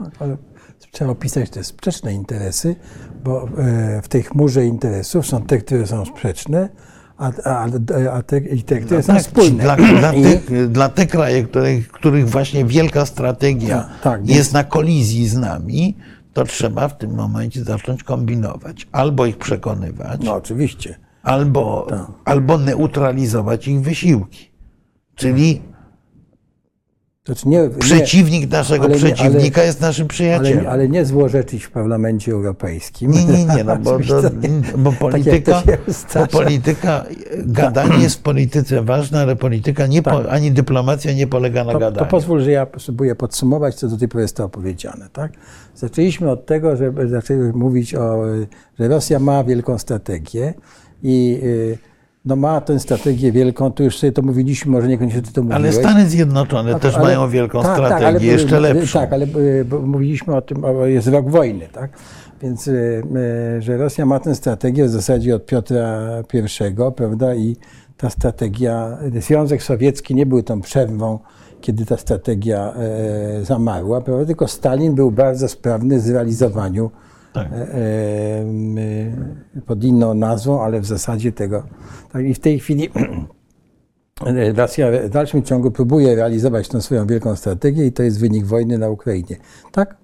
[0.91, 2.75] Trzeba opisać te sprzeczne interesy,
[3.23, 6.69] bo e, w tej chmurze interesów są te, które są sprzeczne,
[7.17, 7.67] a, a,
[8.11, 9.63] a te, i te, które są Tak, spójne.
[9.63, 14.63] Dla, dla, tych, dla tych krajów, których, których właśnie wielka strategia Tak, tak, jest na
[14.63, 15.97] kolizji z nami,
[16.33, 18.87] to trzeba w tym momencie zacząć kombinować.
[18.91, 20.99] Albo ich przekonywać, No oczywiście.
[21.23, 22.05] albo, Tak.
[22.25, 24.51] albo neutralizować ich wysiłki.
[25.15, 25.61] Czyli
[27.25, 30.67] Znaczy nie, nie, przeciwnik naszego ale nie- przeciwnika ale- jest naszym ale, przyjacielem.
[30.67, 33.11] ale nie złożyć w Parlamencie Europejskim.
[33.11, 34.21] Nie, nie, nie, no bo, to,
[34.77, 35.77] bo Tak polityka, to się
[36.19, 37.05] bo polityka,
[37.37, 41.79] gadanie jest w polityce ważne, ale polityka nie po, ani dyplomacja nie polega na To,
[41.79, 42.07] to gadaniu.
[42.11, 45.09] pozwól, że ja spróbuję podsumować, co do tej pory zostało powiedziane.
[45.13, 45.31] Tak?
[45.75, 48.23] Zaczęliśmy od tego, że zaczęły mówić o,
[48.79, 50.53] że Rosja ma wielką strategię
[51.03, 51.77] i y,
[52.25, 55.61] no ma tę strategię wielką, to już sobie to mówiliśmy, może niekoniecznie ty to mówiłeś.
[55.61, 58.99] Ale Stany Zjednoczone Tak, też ale- mają wielką tak, tak, strategię, ale- jeszcze lepszą.
[58.99, 59.27] Tak, ale
[59.83, 61.91] mówiliśmy o tym, o, jest rok wojny, tak?
[62.41, 63.03] Więc, y,
[63.57, 66.01] y, że Rosja ma tę strategię w zasadzie od Piotra
[66.33, 67.35] I, prawda?
[67.35, 67.55] I
[67.97, 71.19] ta strategia, Związek Sowiecki nie był tą przerwą,
[71.61, 74.25] kiedy ta strategia e, zamarła, prawda?
[74.25, 76.91] Tylko Stalin był bardzo sprawny w zrealizowaniu
[77.35, 77.47] Tak.
[77.51, 77.55] e,
[79.55, 81.63] e, pod inną nazwą, ale w zasadzie tego.
[82.13, 82.89] Tak, I w tej chwili
[84.55, 88.77] Rosja w dalszym ciągu próbuje realizować tą swoją wielką strategię i to jest wynik wojny
[88.77, 89.37] na Ukrainie.
[89.71, 89.95] Tak?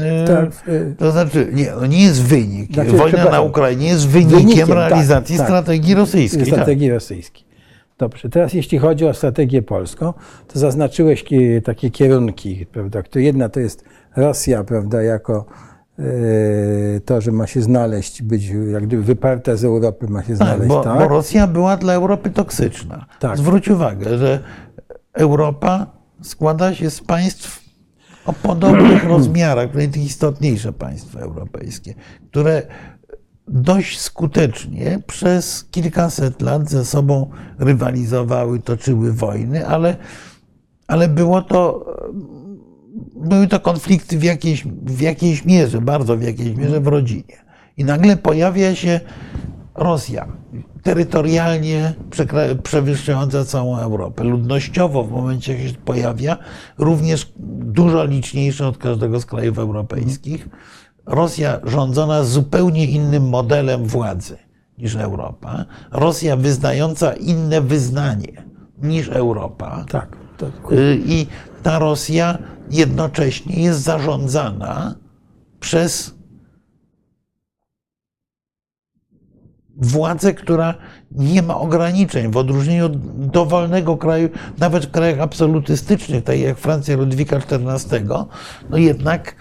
[0.00, 2.74] E, Tak, e, To znaczy, nie, nie jest wynik.
[2.74, 3.40] Znaczy, Wojna na.
[3.40, 5.46] Ukrainie jest wynikiem, Wynikiem, tak, realizacji tak.
[5.46, 6.40] strategii rosyjskiej.
[6.40, 6.48] tak.
[6.48, 7.44] strategii rosyjskiej.
[7.98, 10.12] Dobrze, teraz jeśli chodzi o strategię polską,
[10.48, 13.84] to zaznaczyłeś ki- takie kierunki, prawda, jedna to jest
[14.16, 15.67] Rosja, prawda, jako e,
[17.04, 20.68] to, że ma się znaleźć, być jak gdyby wyparta z Europy, ma się Tak, znaleźć,
[20.68, 20.98] bo, tak?
[20.98, 23.06] bo Rosja była dla Europy toksyczna.
[23.20, 23.38] Tak.
[23.38, 24.40] Zwróć uwagę, że
[25.14, 25.86] Europa
[26.22, 27.64] składa się z państw
[28.26, 31.94] o podobnych rozmiarach, najistotniejsze państwa europejskie,
[32.30, 32.62] które
[33.48, 39.96] dość skutecznie przez kilkaset lat ze sobą rywalizowały, toczyły wojny, ale,
[40.86, 41.86] ale było to,
[43.20, 47.36] były to konflikty w jakiejś, w jakiejś mierze, bardzo w jakiejś mierze w rodzinie.
[47.76, 49.00] I nagle pojawia się
[49.74, 50.28] Rosja,
[50.82, 51.94] terytorialnie
[52.62, 54.24] przewyższająca całą Europę.
[54.24, 56.36] Ludnościowo w momencie, jak się pojawia,
[56.78, 60.48] również dużo liczniejsza od każdego z krajów europejskich.
[61.06, 64.36] Rosja rządzona zupełnie innym modelem władzy
[64.78, 65.64] niż Europa.
[65.92, 68.44] Rosja wyznająca inne wyznanie
[68.82, 69.84] niż Europa.
[69.90, 70.27] Tak.
[70.38, 71.26] To, Y, I
[71.62, 72.38] ta Rosja
[72.70, 74.94] jednocześnie jest zarządzana
[75.60, 76.14] przez
[79.76, 80.74] władzę, która
[81.10, 84.28] nie ma ograniczeń, w odróżnieniu od dowolnego kraju,
[84.58, 88.08] nawet w krajach absolutystycznych, tak jak Francja Ludwika XIV,
[88.70, 89.36] no jednak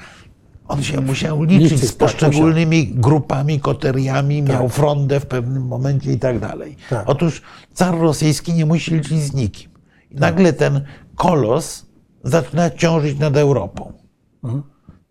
[0.67, 6.19] on się musiał liczyć z tak, poszczególnymi grupami, koteriami, miał frondę w pewnym momencie i
[6.19, 6.75] tak dalej.
[6.89, 7.09] Tak.
[7.09, 7.41] Otóż
[7.73, 9.76] car rosyjski nie musi liczyć z nikim.
[10.11, 10.81] I nagle ten
[11.15, 11.85] kolos
[12.23, 13.93] zaczyna ciążyć nad Europą.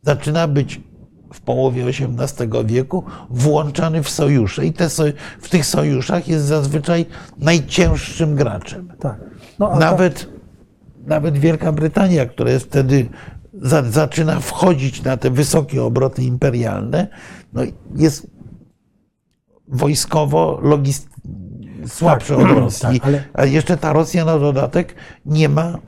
[0.02, 0.81] Zaczyna być
[1.32, 4.89] w połowie XVIII wieku włączany w sojusze i te
[5.40, 7.06] w tych sojuszach jest zazwyczaj
[7.39, 8.93] najcięższym graczem.
[9.01, 9.20] tak.
[9.59, 10.28] No, Nawet,
[11.06, 13.09] nawet Wielka Brytania, która jest wtedy
[13.55, 17.09] za, zaczyna wchodzić na te wysokie obroty imperialne,
[17.52, 17.62] no
[17.94, 18.27] jest
[19.68, 20.60] wojskowo,
[21.87, 21.99] logist...
[21.99, 23.01] słabsze od Rosji.
[23.01, 24.95] tak, ale- A jeszcze ta Rosja na dodatek
[25.27, 25.79] nie ma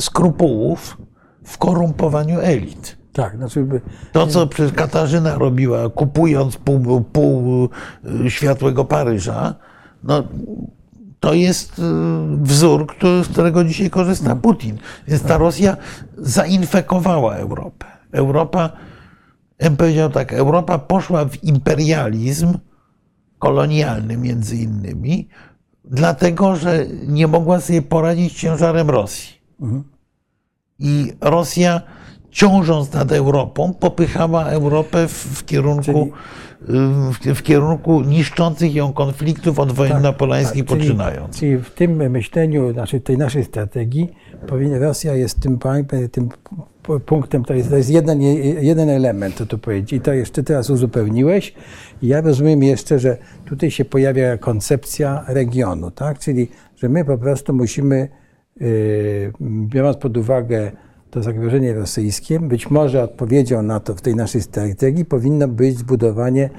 [0.00, 0.96] skrupułów
[1.44, 2.96] w korumpowaniu elit.
[3.12, 3.80] tak, znaczy, by-
[4.12, 7.68] To, co przecież Katarzyna robiła, kupując pół, pół
[8.26, 9.54] y, światłego Paryża,
[10.04, 10.22] no,
[11.20, 11.82] to jest y,
[12.42, 14.78] wzór, który, z którego dzisiaj korzysta Putin.
[15.08, 15.76] Więc ta Rosja
[16.18, 17.86] zainfekowała Europę.
[18.12, 18.70] Europa,
[19.58, 22.58] ja bym powiedział tak, Europa poszła w imperializm
[23.42, 25.28] kolonialny między innymi,
[25.84, 29.40] dlatego, że nie mogła sobie poradzić ciężarem Rosji.
[30.78, 31.80] I Rosja,
[32.30, 36.10] ciążąc nad Europą, popychała Europę w, kierunku,
[36.60, 41.38] w, w kierunku niszczących ją konfliktów od wojen napoleońskich czyli- poczynając.
[41.38, 44.08] Czyli w tym myśleniu, znaczy tej naszej strategii,
[44.80, 45.58] Rosja jest tym,
[46.12, 46.28] tym
[47.06, 48.22] punktem, to jest, to jest jeden,
[48.60, 49.92] jeden element, co tu powiedzieć.
[49.92, 51.54] I to jeszcze teraz uzupełniłeś.
[52.02, 56.18] I ja rozumiem jeszcze, że tutaj się pojawia koncepcja regionu, tak?
[56.18, 58.08] Czyli, że my po prostu musimy,
[58.60, 59.32] yy,
[59.66, 60.72] biorąc pod uwagę
[61.10, 66.50] to zagrożenie rosyjskie, być może odpowiedzią na to w tej naszej strategii powinno być zbudowanie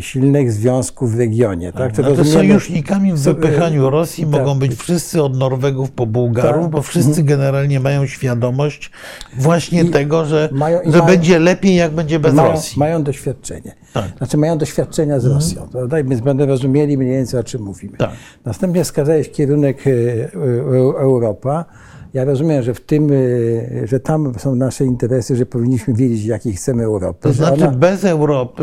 [0.00, 1.72] silnych związków w regionie.
[1.72, 1.98] Tak?
[1.98, 4.32] No to sojusznikami w wypychaniu Rosji tak.
[4.32, 6.70] mogą być wszyscy od Norwegów po Bułgarów, Tak.
[6.70, 8.90] bo wszyscy generalnie mają świadomość
[9.38, 12.78] właśnie tego, że, mają- i że mają- będzie lepiej, jak będzie bez mają, Rosji.
[12.78, 13.74] mają doświadczenie.
[13.92, 14.02] Tak.
[14.04, 14.18] Mhm.
[14.18, 15.68] Znaczy mają doświadczenia z Rosją.
[15.72, 16.00] Prawda?
[16.00, 17.96] I Więc będą rozumieli mniej więcej, o czym mówimy.
[17.96, 18.10] Tak.
[18.44, 20.28] Następnie wskazałeś kierunek e, e,
[21.00, 21.64] Europa.
[22.14, 26.52] Ja rozumiem, że w tym, e, że tam są nasze interesy, że powinniśmy wiedzieć, jakiej
[26.52, 27.18] chcemy Europy.
[27.20, 28.62] To znaczy, ona- bez Europy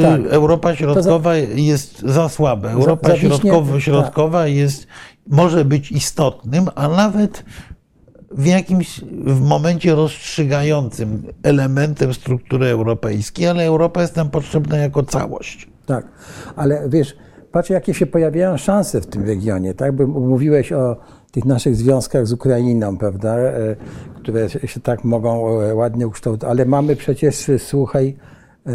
[0.00, 0.20] y, Tak.
[0.32, 2.70] Europa Środkowa jest za słaba.
[2.70, 3.80] Europa zawiśnie- środkowa, tak.
[3.82, 4.86] środkowa jest,
[5.26, 7.44] może być istotnym, a nawet
[8.30, 15.68] w jakimś w momencie rozstrzygającym elementem struktury europejskiej, ale Europa jest nam potrzebna jako całość.
[15.86, 16.06] Tak,
[16.56, 17.16] ale wiesz,
[17.52, 19.92] patrz jakie się pojawiają szanse w tym regionie, tak?
[19.96, 20.96] Bo mówiłeś o
[21.32, 23.76] tych naszych związkach z Ukrainą, prawda, e,
[24.16, 28.16] które się tak mogą e, ładnie ukształtować, ale mamy przecież, słuchaj,
[28.66, 28.72] e,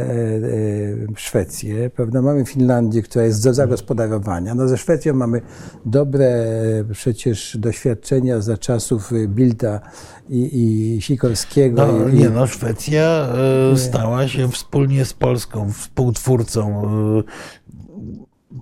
[1.16, 4.56] Szwecję, prawda, mamy Finlandię, która jest do zagospodarowania.
[4.56, 5.42] No ze Szwecją mamy
[5.86, 6.46] dobre
[6.92, 9.80] przecież doświadczenia za czasów Bilda
[10.30, 11.88] i, i Sikorskiego.
[11.88, 13.28] No, i, nie no, Szwecja
[13.76, 16.84] stała się wspólnie z Polską współtwórcą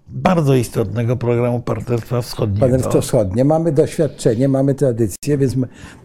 [0.07, 2.59] bardzo istotnego programu Partnerstwa Wschodniego.
[2.59, 3.45] Partnerstwo Wschodnie.
[3.45, 5.55] Mamy doświadczenie, mamy tradycję, więc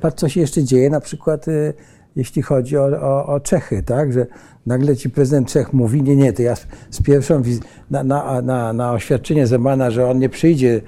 [0.00, 0.90] patrz, co się jeszcze dzieje.
[0.90, 1.74] Na przykład y,
[2.16, 4.12] jeśli chodzi o, o, o Czechy, tak?
[4.12, 4.26] Że
[4.66, 8.42] nagle ci prezydent Czech mówi, nie, nie, to ja z, z pierwszą wiz- na, na,
[8.42, 10.80] na, na oświadczenie Zemana, że on nie przyjdzie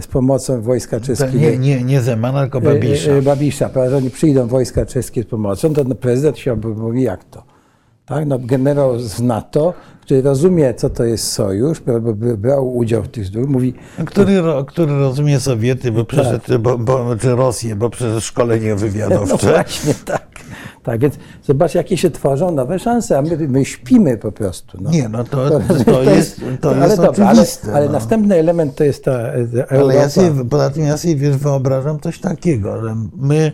[0.00, 1.38] z pomocą wojska czeskiego.
[1.38, 3.10] nie, nie, nie Zemana, tylko Babisza.
[3.10, 7.02] E, e, Babisza, prawda, że nie przyjdą wojska czeskie z pomocą, to prezydent się mówi,
[7.02, 7.42] jak to?
[8.08, 8.26] Tak?
[8.26, 13.24] No, generał z NATO, który rozumie, co to jest sojusz, bo brał udział w tych
[13.24, 13.74] zdrój, mówi,
[14.06, 18.76] Który, ro- który rozumie Sowiety, bo przeszedł, bo, bo, czy Rosję, bo przeszedł szkolenie no
[18.76, 19.50] wywiadowcze.
[19.52, 20.28] właśnie tak.
[20.82, 24.78] Tak, więc zobacz, jakie się tworzą nowe szanse, a my, my śpimy po prostu.
[24.80, 24.90] No.
[24.90, 27.32] Nie, no to, To- to, to jest, to ale jest dobra,
[27.74, 27.92] ale, no.
[27.92, 29.74] następny element to jest ta e, Europa.
[29.80, 33.52] Ale ja sobie, poza tym ja sobie wiesz, wyobrażam coś takiego, że my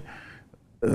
[0.85, 0.89] y,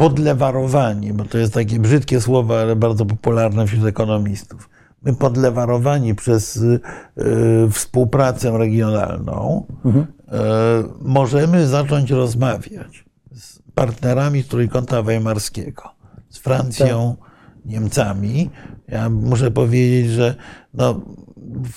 [0.00, 4.70] podlewarowani, bo to jest takie brzydkie słowo, ale bardzo popularne wśród ekonomistów.
[5.02, 6.80] My podlewarowani przez y,
[7.18, 10.04] y, współpracę regionalną Mhm.
[10.04, 10.06] y,
[11.00, 15.82] możemy zacząć rozmawiać z partnerami Trójkąta Weimarskiego,
[16.28, 17.16] z Francją,
[17.64, 18.50] Niemcami.
[18.88, 20.34] Ja muszę powiedzieć, że
[20.74, 21.00] no,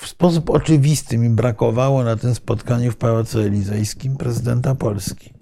[0.02, 5.33] w sposób oczywisty mi brakowało na tym spotkaniu w Pałacu Elizejskim prezydenta Polski.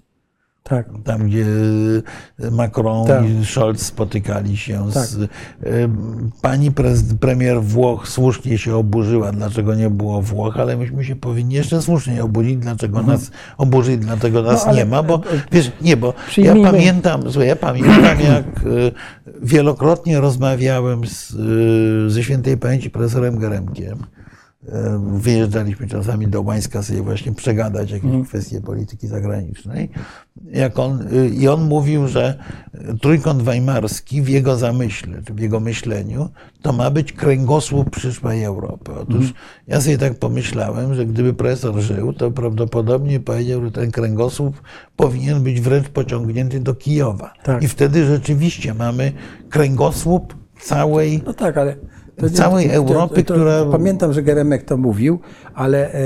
[0.62, 0.86] Tak.
[1.04, 1.46] Tam, gdzie
[2.50, 3.24] Macron Tak.
[3.28, 5.06] i Scholz spotykali się Tak.
[5.06, 5.30] z.
[6.42, 6.72] Pani
[7.20, 12.24] premier Włoch słusznie się oburzyła, dlaczego nie było Włoch, ale myśmy się powinni jeszcze słusznie
[12.24, 14.76] oburzyć, dlaczego nas oburzyć, dlatego nas Mhm.
[14.76, 15.20] No, nie ma, bo
[15.52, 18.44] wiesz, nie, bo ja pamiętam, słuchaj, ja pamiętam, jak
[19.42, 21.34] wielokrotnie rozmawiałem z,
[22.12, 23.98] ze świętej pamięci profesorem Geremkiem.
[24.68, 28.24] E, Wyjeżdżaliśmy czasami do Łańska sobie właśnie przegadać jakieś Mhm.
[28.24, 29.88] kwestie polityki zagranicznej.
[30.52, 32.38] Jak on, y, I on mówił, że
[33.00, 36.28] trójkąt weimarski w jego zamyśle, czy w jego myśleniu,
[36.62, 38.92] to ma być kręgosłup przyszłej Europy.
[38.92, 39.32] Otóż Mhm.
[39.66, 44.62] ja sobie tak pomyślałem, że gdyby profesor żył, to prawdopodobnie powiedział, że ten kręgosłup
[44.96, 47.32] powinien być wręcz pociągnięty do Kijowa.
[47.42, 47.62] Tak.
[47.62, 49.12] I wtedy rzeczywiście mamy
[49.50, 51.76] kręgosłup całej No tak, ale.
[52.34, 55.18] Całej Europy, która- Pamiętam, że Geremek to mówił,
[55.54, 55.98] ale e,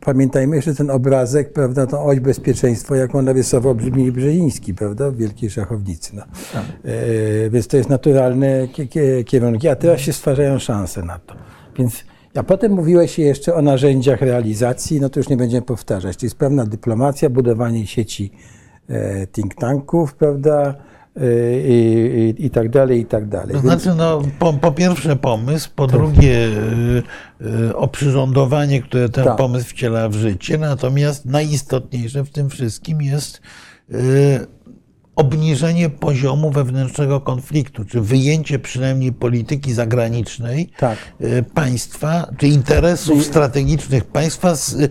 [0.00, 5.50] pamiętajmy jeszcze ten obrazek, prawda, tą oś bezpieczeństwo, jaką narysował Brzmi Brzeziński, prawda, w Wielkiej
[5.50, 6.16] Szachownicy.
[6.16, 6.22] No.
[6.84, 11.34] E, więc to jest naturalne kie- kie- kierunki, a teraz się stwarzają szanse na to.
[11.78, 12.04] Więc
[12.34, 16.16] a potem mówiłeś jeszcze o narzędziach realizacji, no to już nie będziemy powtarzać.
[16.16, 18.32] To jest pewna dyplomacja, budowanie sieci
[18.88, 20.74] e, think tanków, prawda,
[21.20, 23.54] i, i, i tak dalej, i tak dalej.
[23.54, 27.02] To znaczy, no, po, po pierwsze pomysł, po drugie y,
[27.68, 29.36] y, oprzyrządowanie, które ten Tak.
[29.36, 30.58] pomysł wciela w życie.
[30.58, 33.40] Natomiast najistotniejsze w tym wszystkim jest
[33.90, 34.46] y,
[35.16, 40.98] obniżenie poziomu wewnętrznego konfliktu, czy wyjęcie przynajmniej polityki zagranicznej Tak.
[41.20, 44.90] y, państwa, czy interesów strategicznych państwa z y,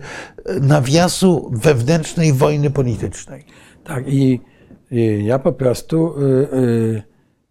[0.60, 3.44] nawiasu wewnętrznej wojny politycznej.
[3.84, 4.53] Tak, i y,
[5.22, 7.02] ja po prostu, y, y,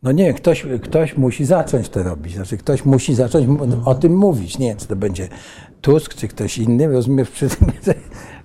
[0.03, 2.35] no nie wiem, ktoś, ktoś musi zacząć to robić.
[2.35, 4.60] Znaczy, ktoś musi zacząć m- o tym mówić.
[4.60, 5.27] Nie wiem, czy to będzie
[5.81, 7.68] Tusk, czy ktoś inny, rozumiesz, przy tym,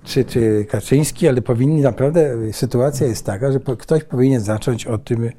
[0.05, 5.29] czy, czy Kaczyński, ale powinni naprawdę, sytuacja jest taka, że ktoś powinien zacząć o tym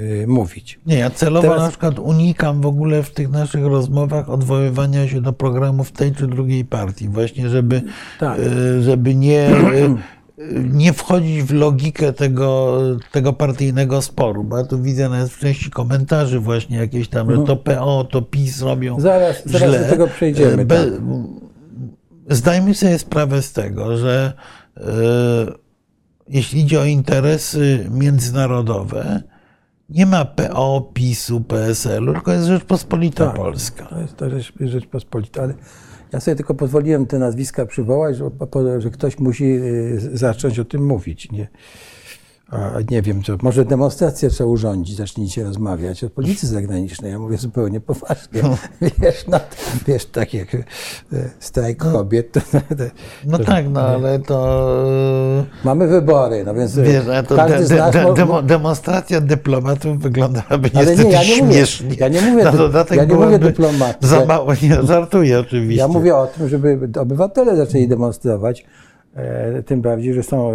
[0.00, 0.80] y, mówić.
[0.86, 5.20] Nie, ja celowo Teraz- na przykład unikam w ogóle w tych naszych rozmowach odwoływania się
[5.20, 7.82] do programów tej czy drugiej partii, właśnie żeby,
[8.20, 8.38] Tak.
[8.80, 9.50] żeby nie,
[10.72, 12.78] nie wchodzić w logikę tego,
[13.12, 17.42] tego partyjnego sporu, bo ja tu widzę nawet w części komentarzy właśnie jakieś tam, że
[17.44, 19.00] to PO, to PiS robią.
[19.00, 19.84] Zaraz- zaraz źle.
[19.84, 21.00] do tego przejdziemy, Be, tak.
[22.30, 24.32] Zdajmy sobie sprawę z tego, że
[24.76, 24.82] e,
[26.28, 29.22] jeśli idzie o interesy międzynarodowe,
[29.88, 33.36] nie ma PO, PiSu, PSL-u, tylko jest Rzeczpospolita Tak.
[33.36, 33.86] Polska.
[33.86, 35.54] To jest to Rzecz, Rzeczpospolita, ale
[36.12, 38.30] ja sobie tylko pozwoliłem te nazwiska przywołać, że,
[38.78, 41.32] że ktoś musi y, zacząć o tym mówić.
[41.32, 41.48] Nie,
[42.90, 47.12] nie wiem, co, może demonstrację trzeba urządzić, zacznijcie rozmawiać o polityce zagranicznej.
[47.12, 48.42] Ja mówię zupełnie poważnie.
[49.02, 49.40] Wiesz, no,
[49.86, 50.58] wiesz tak jak e,
[51.40, 52.32] strajk kobiet.
[52.32, 52.58] To, to,
[53.26, 54.68] No to- tak, no ale to...
[55.64, 57.92] Mamy wybory, no więc Wiesz, ale to każdy de, z de, nas...
[57.92, 61.94] de, demo, demonstracja dyplomatów wyglądałaby Ale nie, ja nie mówię- śmiesznie.
[61.98, 63.38] ja nie mówię Na dodatek ja nie mówię.
[64.00, 65.78] Za mało, nie, żartuję oczywiście.
[65.80, 68.87] Ja mówię o tym, żeby obywatele zaczęli demonstrować, e,
[69.66, 70.54] tym bardziej, że są e,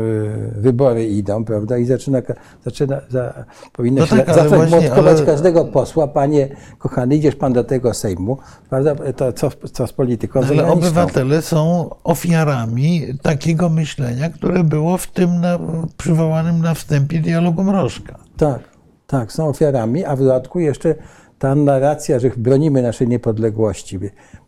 [0.56, 2.22] wybory idą, prawda, i zaczyna,
[2.66, 3.34] zaczyna za,
[3.74, 6.48] powinno No się tak, za- ale zacząć młotkować ale- każdego posła, panie
[6.80, 8.38] kochany, idziesz pan do tego Sejmu,
[8.70, 10.78] prawda, to co, co z polityką Ale zagraniczną?
[10.80, 15.60] obywatele są ofiarami takiego myślenia, które było w tym na,
[15.98, 18.16] przywołanym na wstępie dialogu Mrożka.
[18.38, 18.60] Tak,
[19.08, 20.96] tak, są ofiarami, a w dodatku jeszcze
[21.44, 24.00] ta narracja, że bronimy naszej niepodległości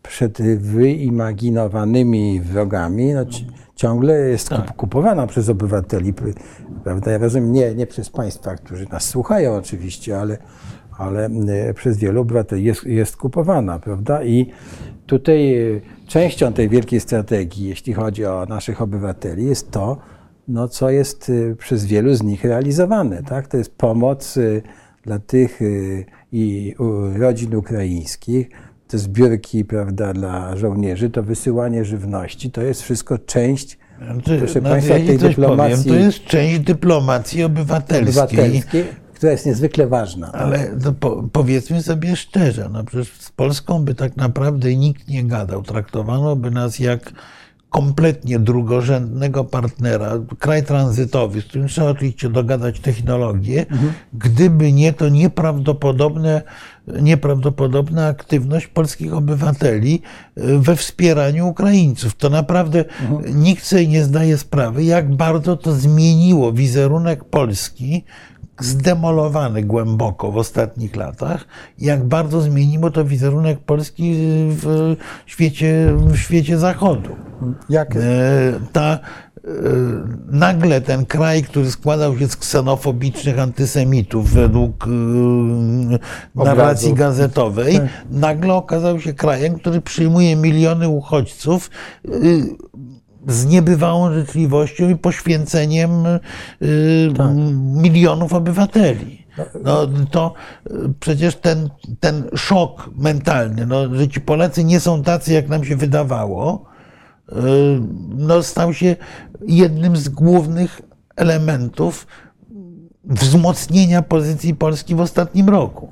[0.02, 6.14] przed wyimaginowanymi wrogami, no, ci- ciągle jest kup- kupowana przez obywateli.
[6.84, 7.10] Prawda?
[7.10, 10.38] Ja rozumiem, nie, nie przez państwa, którzy nas słuchają oczywiście, ale,
[10.98, 13.78] ale e, przez wielu obywateli jest, jest kupowana.
[13.78, 14.24] Prawda?
[14.24, 14.52] I
[15.06, 19.98] tutaj e, częścią tej wielkiej strategii, jeśli chodzi o naszych obywateli, jest to,
[20.48, 23.22] no, co jest y, przez wielu z nich realizowane.
[23.22, 23.48] Tak?
[23.48, 24.38] To jest pomoc
[25.02, 25.60] dla tych
[26.36, 26.74] i
[27.18, 28.48] rodzin ukraińskich,
[28.88, 33.78] te zbiórki prawda, dla żołnierzy, to wysyłanie żywności, to jest wszystko część
[34.24, 38.22] Czy- proszę no, państwa, ja tej dyplomacji powiem, to jest część dyplomacji obywatelskiej.
[38.24, 38.84] obywatelskiej,
[39.14, 40.32] która jest niezwykle ważna.
[40.32, 45.62] Ale po, powiedzmy sobie szczerze, no przecież z Polską by tak naprawdę nikt nie gadał.
[45.62, 47.12] Traktowano by nas jak
[47.76, 53.66] kompletnie drugorzędnego partnera, kraj tranzytowy, z którym trzeba oczywiście dogadać technologię,
[54.12, 56.42] gdyby nie to nieprawdopodobne,
[57.02, 60.02] nieprawdopodobna aktywność polskich obywateli
[60.38, 62.14] y, we wspieraniu Ukraińców.
[62.14, 62.84] To naprawdę
[63.34, 68.04] nikt sobie nie zdaje sprawy, jak bardzo to zmieniło wizerunek Polski,
[68.60, 71.44] zdemolowany głęboko w ostatnich latach,
[71.78, 74.14] jak bardzo zmieniło to wizerunek Polski
[74.48, 74.96] w
[75.26, 77.16] świecie, w świecie zachodu.
[77.68, 78.00] Jak, E,
[78.72, 78.98] Ta, e,
[80.26, 84.90] nagle ten kraj, który składał się z ksenofobicznych antysemitów według e,
[86.44, 87.80] narracji gazetowej,
[88.10, 91.70] nagle okazał się krajem, który przyjmuje miliony uchodźców
[93.26, 96.18] z niebywałą życzliwością i poświęceniem e,
[97.82, 99.26] milionów obywateli.
[99.64, 100.34] No, to
[100.66, 100.70] e,
[101.00, 101.70] przecież ten,
[102.00, 106.64] ten szok mentalny, no, że ci Polacy nie są tacy, jak nam się wydawało,
[107.28, 107.34] e,
[108.08, 108.96] no, stał się
[109.46, 110.82] jednym z głównych
[111.16, 112.06] elementów
[113.04, 115.88] wzmocnienia pozycji Polski w ostatnim roku.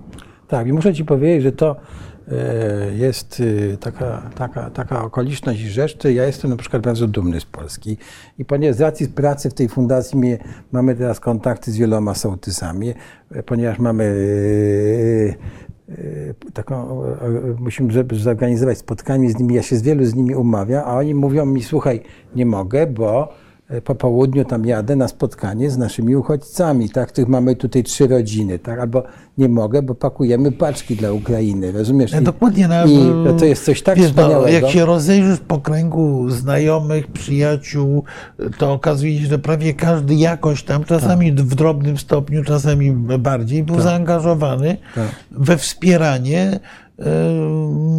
[0.49, 1.77] Tak, i muszę Ci powiedzieć, że to
[2.97, 3.43] jest
[3.73, 7.45] e, taka, taka, taka okoliczność i rzecz, że ja jestem na przykład bardzo dumny z
[7.45, 7.97] Polski.
[8.39, 10.39] I ponieważ z racji pracy w tej fundacji mnie,
[10.73, 12.95] mamy teraz kontakty z wieloma sołtysami,
[13.31, 14.05] e, ponieważ mamy
[15.89, 17.17] e, e, taką, e,
[17.59, 21.47] musimy zorganizować spotkanie z nimi, ja się z wielu z nimi umawiam, a oni mówią
[21.47, 22.01] mi, słuchaj,
[22.37, 23.44] nie mogę, bo e,
[23.85, 28.59] po południu tam jadę na spotkanie z naszymi uchodźcami, tak, których mamy tutaj trzy rodziny,
[28.59, 29.03] tak, albo
[29.39, 32.13] nie mogę, bo pakujemy paczki dla Ukrainy, rozumiesz?
[32.13, 32.99] Ja I, dokładnie na, i
[33.39, 34.49] to jest coś tak wiesz, no, wspaniałego.
[34.49, 38.05] jak się rozejrzysz po kręgu znajomych, przyjaciół,
[38.59, 41.45] to okazuje się, że prawie każdy jakoś tam, czasami Tak.
[41.45, 45.09] w drobnym stopniu, czasami bardziej, był zaangażowany Tak.
[45.31, 46.61] we wspieranie e,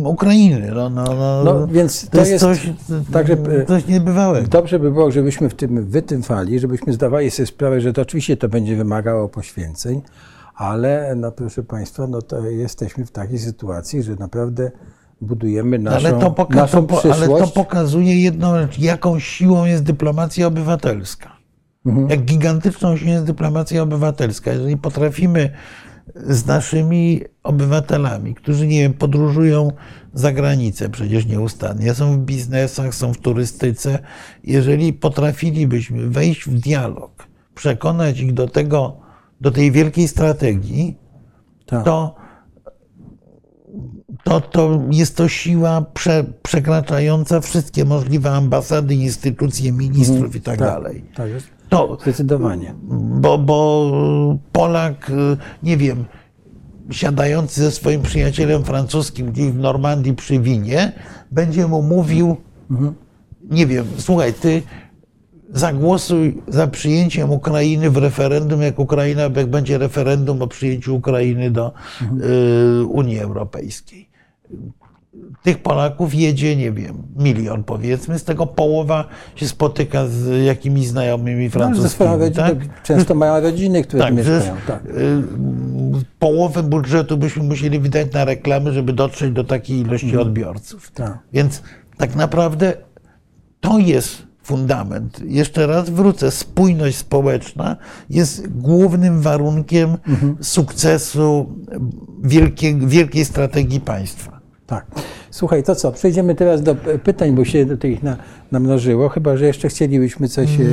[0.06, 0.72] Ukrainy.
[0.76, 2.70] No, no, no, No, więc to jest, jest- coś,
[3.14, 4.48] także, coś niebywałego.
[4.48, 8.50] Dobrze by było, żebyśmy w tym wytrwali, żebyśmy zdawali sobie sprawę, że to oczywiście to
[8.50, 10.02] będzie wymagało poświęceń,
[10.56, 14.72] ale no proszę Państwa, no to jesteśmy w takiej sytuacji, że naprawdę
[15.22, 17.54] budujemy naszą, ale, to poka- naszą to, po- ale to przyszłość.
[17.54, 21.36] pokazuje jedną rzecz, jaką siłą jest dyplomacja obywatelska.
[21.86, 22.10] Mhm.
[22.10, 24.52] Jak gigantyczną siłą jest dyplomacja obywatelska.
[24.52, 25.50] Jeżeli potrafimy
[26.16, 29.72] z naszymi obywatelami, którzy, nie wiem, podróżują
[30.14, 34.00] za granicę przecież nieustannie, są w biznesach, są w turystyce,
[34.44, 38.98] jeżeli potrafilibyśmy wejść w dialog, przekonać ich do tego,
[39.42, 40.98] do tej wielkiej strategii,
[41.66, 41.86] Tak.
[41.86, 42.16] to,
[44.24, 51.04] to, to jest to siła prze, przekraczająca wszystkie możliwe ambasady, instytucje, ministrów i tak, dalej.
[51.16, 51.55] Tak jest.
[51.70, 52.74] To, Zdecydowanie.
[53.22, 56.06] bo, bo Polak, y, nie wiem,
[56.92, 60.92] siadający ze swoim przyjacielem francuskim gdzieś w Normandii przy winie,
[61.32, 62.38] będzie mu mówił,
[63.50, 64.62] nie wiem, słuchaj, ty
[65.50, 71.74] zagłosuj za przyjęciem Ukrainy w referendum, jak Ukraina, jak będzie referendum o przyjęciu Ukrainy do
[72.82, 74.10] y, Unii Europejskiej.
[75.44, 81.46] Tych Polaków jedzie, nie wiem, milion powiedzmy, z tego połowa się spotyka z jakimiś znajomymi
[81.46, 82.10] No, francuskimi.
[82.10, 82.84] rodziną, tak?
[82.84, 84.56] często mają rodziny, które Tak, mieszkają.
[84.68, 84.86] Tak.
[84.86, 84.90] y,
[86.20, 90.92] połowę budżetu byśmy musieli wydać na reklamy, żeby dotrzeć do takiej ilości odbiorców.
[90.92, 91.20] Tak.
[91.34, 91.62] Więc
[91.98, 92.74] tak naprawdę
[93.60, 95.20] to jest fundament.
[95.26, 96.32] Jeszcze raz wrócę.
[96.32, 97.78] Spójność społeczna
[98.10, 99.98] jest głównym warunkiem
[100.42, 101.56] sukcesu
[102.24, 104.35] wielkiej, wielkiej strategii państwa.
[104.68, 104.86] Tak.
[105.32, 105.92] Słuchaj, to co?
[105.92, 108.18] Przejdziemy teraz do pytań, bo się tych na,
[108.52, 110.64] namnożyło, chyba że jeszcze chcielibyśmy coś e,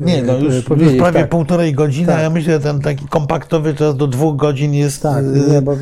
[0.00, 0.64] Nie, no e, już, już
[0.98, 1.28] prawie tak.
[1.28, 2.18] półtorej godziny, Tak.
[2.18, 5.76] a ja myślę, że ten taki kompaktowy czas do dwóch godzin jest, Tak, nie, bo,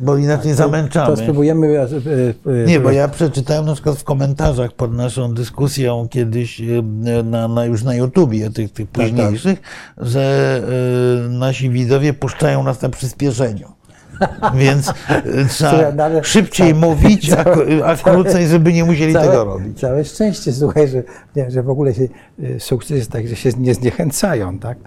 [0.00, 1.16] bo inaczej zamęczamy.
[1.16, 1.78] to spróbujemy.
[1.80, 6.64] e, e, Nie, bo ja przeczytałem na przykład w komentarzach pod naszą dyskusją kiedyś e,
[7.24, 9.60] na, na, już na YouTubie, tych, tych późniejszych,
[9.98, 10.62] że
[11.26, 13.79] e, nasi widzowie puszczają nas na przyspieszeniu.
[14.54, 14.92] Więc
[15.48, 19.80] trzeba no szybciej mówić, a, całe- a krócej, żeby nie musieli tego robić.
[19.80, 21.02] Całe szczęście, słuchaj, że,
[21.36, 22.08] nie, że w ogóle się,
[22.40, 24.78] y, sukces jest taki, że się nie zniechęcają, tak?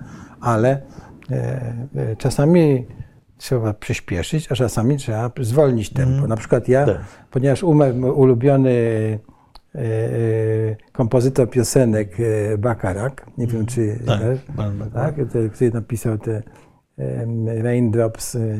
[0.41, 0.81] Ale
[1.31, 1.35] e,
[1.95, 2.87] e, czasami
[3.37, 6.27] trzeba przyspieszyć, a czasami trzeba zwolnić tempo.
[6.27, 6.97] Na przykład ja, Tak.
[7.31, 8.69] ponieważ mój ulubiony
[9.75, 9.81] e, e,
[10.91, 14.19] kompozytor piosenek e, Bakarak, nie wiem czy Tak,
[14.93, 15.15] tak,
[15.53, 16.43] który napisał te
[17.63, 18.59] Raindrops e,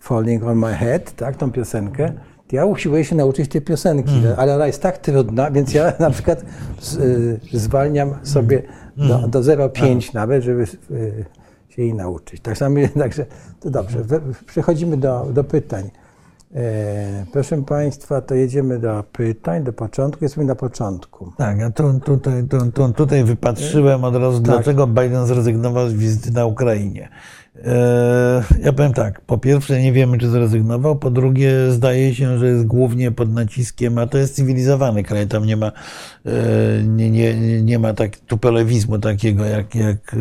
[0.00, 2.12] Falling on My Head, tak, tą piosenkę.
[2.52, 6.44] Ja usiłuję się nauczyć tej piosenki, ale ona jest tak trudna, więc ja na przykład
[6.80, 8.62] z, y, zwalniam sobie
[8.96, 11.24] do, do 0,5 nawet, żeby y,
[11.68, 12.40] się jej nauczyć.
[12.40, 13.26] Tak samo, także
[13.60, 13.98] to dobrze.
[14.46, 15.90] Przechodzimy do, do pytań.
[16.54, 20.24] E, proszę Państwa, to jedziemy do pytań, do początku.
[20.24, 21.32] Jesteśmy na początku.
[21.36, 26.30] Tak, ja tu, tutaj, tu, tu, tutaj wypatrzyłem od razu, dlaczego Biden zrezygnował z wizyty
[26.30, 27.08] na Ukrainie.
[27.56, 32.46] E, Ja powiem tak, po pierwsze nie wiemy, czy zrezygnował, po drugie zdaje się, że
[32.46, 35.72] jest głównie pod naciskiem, a to jest cywilizowany kraj, tam nie ma,
[36.26, 36.32] e,
[36.82, 40.16] nie, nie, nie ma tak tupelewizmu takiego, jak, jak,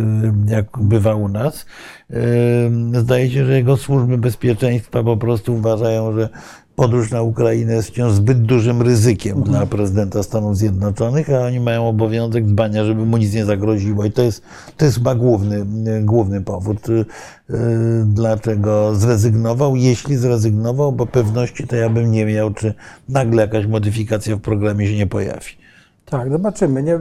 [0.48, 1.66] jak bywa u nas.
[2.10, 6.30] E, Zdaje się, że jego służby bezpieczeństwa po prostu uważają, że
[6.80, 11.88] podróż na Ukrainę jest wciąż zbyt dużym ryzykiem dla prezydenta Stanów Zjednoczonych, a oni mają
[11.88, 14.06] obowiązek dbania, żeby mu nic nie zagroziło.
[14.06, 14.44] I to jest,
[14.78, 15.66] to jest chyba główny,
[16.02, 17.06] główny powód, y,
[18.06, 19.76] dlaczego zrezygnował.
[19.76, 22.74] Jeśli zrezygnował, bo pewności to ja bym nie miał, czy
[23.10, 25.52] nagle jakaś modyfikacja w programie się nie pojawi.
[26.06, 26.84] Tak, zobaczymy.
[26.84, 27.00] Nie,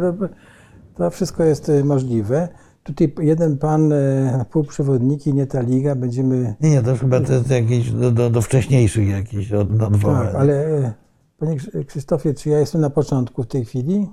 [0.96, 2.48] to wszystko jest y, możliwe.
[2.88, 7.50] Tutaj jeden pan, y, półprzewodniki, nie ta liga, będziemy Nie, nie, to chyba to jest
[7.50, 10.26] jakieś do, do, do wcześniejszych jakichś od- odwołań.
[10.26, 10.92] Tak, ale e,
[11.38, 14.08] panie Krz- Krzysztofie, czy ja jestem na początku w tej chwili?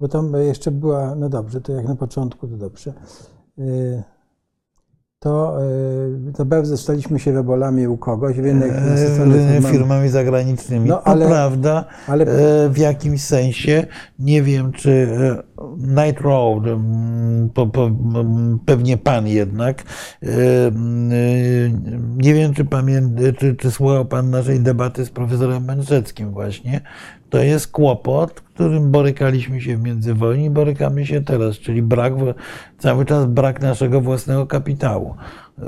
[0.00, 2.92] Bo tam e, jeszcze była, no dobrze, to jak na początku, to dobrze.
[3.58, 3.62] E,
[5.18, 5.58] To,
[6.28, 9.76] e, to bardzo staliśmy się robolami u kogoś, nasycony E, firmami.
[9.76, 10.88] firmami zagranicznymi.
[10.88, 12.24] No, to ale- prawda, ale-
[12.64, 13.86] e, w jakimś sensie.
[14.18, 15.42] Nie wiem, czy e,
[15.78, 17.50] Night Road, mm,
[18.14, 19.82] mm, pewnie pan jednak.
[20.22, 21.14] e, mm, e,
[22.16, 26.80] Nie wiem, czy, pamię- czy, czy słuchał pan naszej debaty z profesorem Mędrzeckim właśnie.
[27.30, 32.12] To jest kłopot, którym borykaliśmy się w międzywojni i borykamy się teraz, czyli brak,
[32.78, 35.14] cały czas brak naszego własnego kapitału.
[35.58, 35.64] Yy,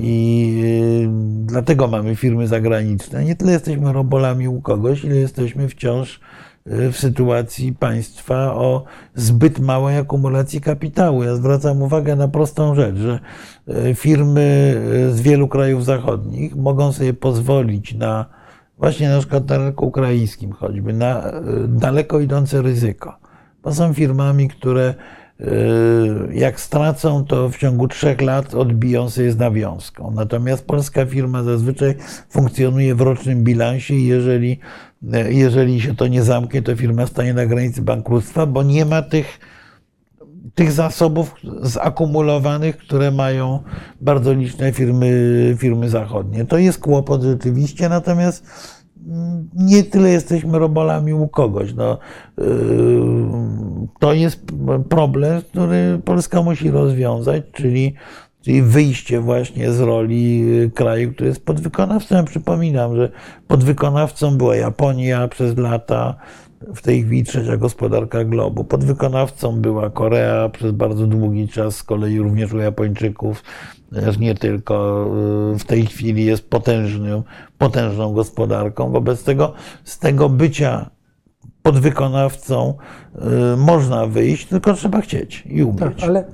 [0.00, 1.08] I
[1.44, 3.24] dlatego mamy firmy zagraniczne.
[3.24, 6.20] Nie tyle jesteśmy robolami u kogoś, ile jesteśmy wciąż
[6.66, 8.84] w sytuacji państwa o
[9.14, 11.22] zbyt małej akumulacji kapitału.
[11.22, 13.20] Ja zwracam uwagę na prostą rzecz, że
[13.66, 18.26] yy, firmy yy, z wielu krajów zachodnich mogą sobie pozwolić na
[18.78, 21.22] właśnie na przykład na rynku ukraińskim choćby, na
[21.68, 23.18] daleko idące ryzyko.
[23.62, 24.94] Bo są firmami, które
[26.32, 30.10] jak stracą, to w ciągu trzech lat odbiją sobie z nawiązką.
[30.10, 31.94] Natomiast polska firma zazwyczaj
[32.30, 34.58] funkcjonuje w rocznym bilansie i jeżeli,
[35.28, 39.38] jeżeli się to nie zamknie, to firma stanie na granicy bankructwa, bo nie ma tych
[40.54, 43.62] tych zasobów zakumulowanych, które mają
[44.00, 45.10] bardzo liczne firmy,
[45.58, 46.44] firmy zachodnie.
[46.44, 48.46] To jest kłopot rzeczywiście, natomiast
[49.06, 51.74] mm, nie tyle jesteśmy robolami u kogoś.
[51.74, 51.98] No,
[52.38, 52.44] yy,
[53.98, 54.44] to jest
[54.88, 57.94] problem, który Polska musi rozwiązać, czyli,
[58.42, 60.44] czyli wyjście właśnie z roli
[60.74, 62.14] kraju, który jest podwykonawcą.
[62.14, 63.10] Ja przypominam, że
[63.48, 66.14] podwykonawcą była Japonia przez lata,
[66.74, 68.64] w tej chwili trzecia gospodarka globu.
[68.64, 73.42] Podwykonawcą była Korea przez bardzo długi czas, z kolei również u Japończyków,
[74.20, 75.06] nie tylko.
[75.54, 77.22] y, W tej chwili jest potężnym,
[77.58, 78.90] potężną gospodarką.
[78.90, 79.52] Wobec tego
[79.84, 80.90] z tego bycia
[81.62, 82.74] podwykonawcą
[83.54, 86.04] y, można wyjść, tylko trzeba chcieć i Tak, umieć.
[86.04, 86.24] ale e,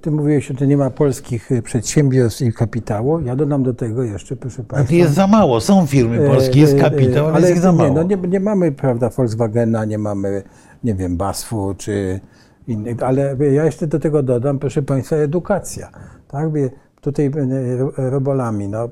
[0.00, 3.20] ty mówiłeś, że nie ma polskich e, przedsiębiorstw i kapitału.
[3.20, 4.94] Ja dodam do tego jeszcze, proszę Ale Państwa.
[4.94, 5.60] jest za mało.
[5.60, 7.94] Są firmy polskie, jest E, e, kapitał, ale jest ich za nie, mało.
[7.94, 10.42] no nie, nie mamy, prawda, Volkswagena, nie mamy,
[10.84, 12.20] nie wiem, BASF-u czy
[12.66, 15.90] innych, ale ja jeszcze do tego dodam, proszę Państwa, edukacja.
[16.28, 16.48] Tak,
[17.00, 18.88] tutaj e, robolami, no,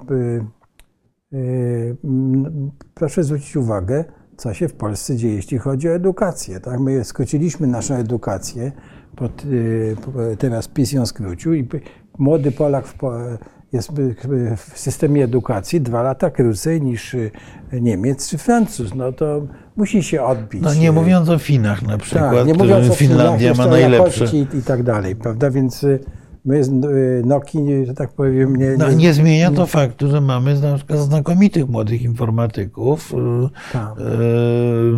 [2.95, 4.05] proszę zwrócić uwagę,
[4.37, 6.61] co się w Polsce dzieje, jeśli chodzi o edukację.
[6.61, 6.81] Tak?
[6.81, 8.73] My skróciliśmy naszą edukację,
[10.39, 11.69] teraz PiS ją skrócił i
[12.19, 12.95] młody Polak w,
[13.73, 17.31] jest w- systemie edukacji dwa lata krócej niż y,
[17.73, 18.95] Niemiec czy Francuz.
[18.95, 19.43] No to
[19.77, 20.63] musi się odbić.
[20.63, 24.25] No nie mówiąc o Finach na przykład, tak, nie mówiąc o Finlandia Chinach, ma najlepsze.
[24.33, 25.51] i, i tak dalej, prawda?
[25.51, 26.01] Więc y,
[26.45, 30.77] my y, Nokii, że tak powiem, nie, No, nie zmienia to faktu, że mamy na
[30.77, 33.17] przykład znakomitych młodych informatyków, y,
[33.73, 33.95] Tak.
[33.99, 34.03] y,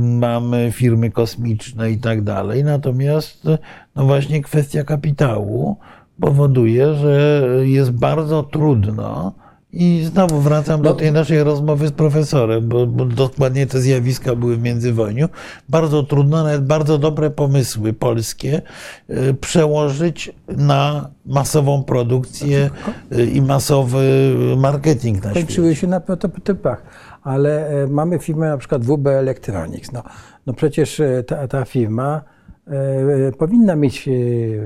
[0.01, 2.65] mamy firmy kosmiczne i tak dalej.
[2.65, 3.59] Natomiast y,
[3.97, 5.77] no właśnie kwestia kapitału
[6.21, 9.33] powoduje, że jest bardzo trudno
[9.73, 10.97] I znowu wracam do No.
[10.97, 15.29] tej naszej rozmowy z profesorem, bo, bo dokładnie te zjawiska były w międzywojniu.
[15.69, 18.63] Bardzo trudno, nawet bardzo dobre pomysły polskie
[19.11, 22.71] y, przełożyć na masową produkcję
[23.13, 25.47] y, i masowy marketing na świecie.
[25.47, 26.83] kończyły się na prototypach,
[27.23, 29.93] ale e, mamy firmę na przykład WB Electronics.
[29.93, 30.03] No,
[30.47, 32.23] no przecież e, ta, ta firma
[32.67, 34.13] e, powinna mieć e,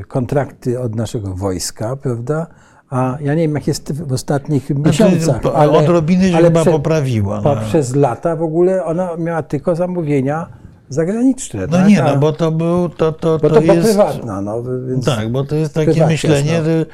[0.04, 2.46] kontrakty od naszego wojska, prawda?
[2.90, 6.60] A ja nie wiem, jak jest w ostatnich miesiącach, po- ale, odrobiny się ale chyba
[6.60, 7.60] prze- poprawiła, po- no.
[7.60, 10.46] Przez lata w ogóle ona miała tylko zamówienia
[10.88, 11.60] zagraniczne.
[11.60, 11.88] No tak?
[11.88, 13.88] nie, no bo to był, to, to, bo to, to jest...
[13.88, 16.64] prywatna, no, więc Tak, bo to jest takie myślenie, no.
[16.64, 16.86] że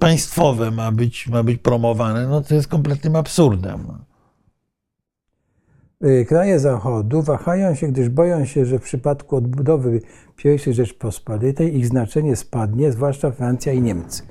[0.00, 3.80] państwowe ma być, ma być promowane, no to jest kompletnym absurdem.
[6.04, 10.00] Y, Kraje Zachodu wahają się, gdyż boją się, że w przypadku odbudowy
[10.66, 14.22] I Rzeczpospolitej ich znaczenie spadnie, zwłaszcza Francja i Niemcy.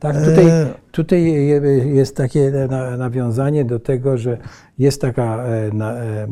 [0.00, 0.66] Tak, tutaj, Eee.
[0.92, 1.60] tutaj je-
[1.94, 4.38] jest takie na- nawiązanie do tego, że
[4.78, 6.28] jest taka e, e, e,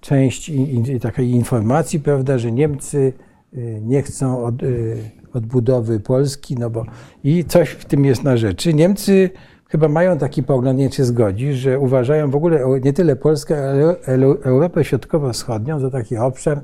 [0.00, 0.52] część
[1.00, 3.12] takiej informacji, prawda, że Niemcy
[3.82, 4.54] nie chcą od,
[5.34, 6.84] odbudowy Polski, no bo
[7.24, 8.74] i coś w tym jest na rzeczy.
[8.74, 9.30] Niemcy
[9.68, 13.96] chyba mają taki pogląd, nie czy zgodzisz, że uważają w ogóle nie tyle Polskę, ale
[14.44, 16.60] Europę Środkowo-Wschodnią za taki obszar,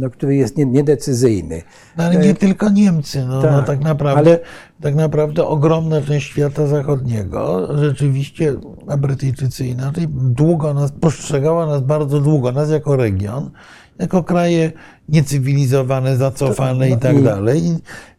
[0.00, 1.62] no, który jest nie- niedecyzyjny.
[1.96, 3.24] No, ale nie tylko Niemcy.
[3.28, 4.38] No, tak, no, tak, tak, naprawdę, ale-
[4.82, 8.54] tak naprawdę ogromna część świata zachodniego rzeczywiście,
[8.88, 13.50] a Brytyjczycy inaczej, długo nas postrzegała nas bardzo długo, nas jako region,
[13.98, 14.72] jako kraje
[15.10, 17.62] niecywilizowane, zacofane i tak i- dalej.
[17.64, 17.70] I,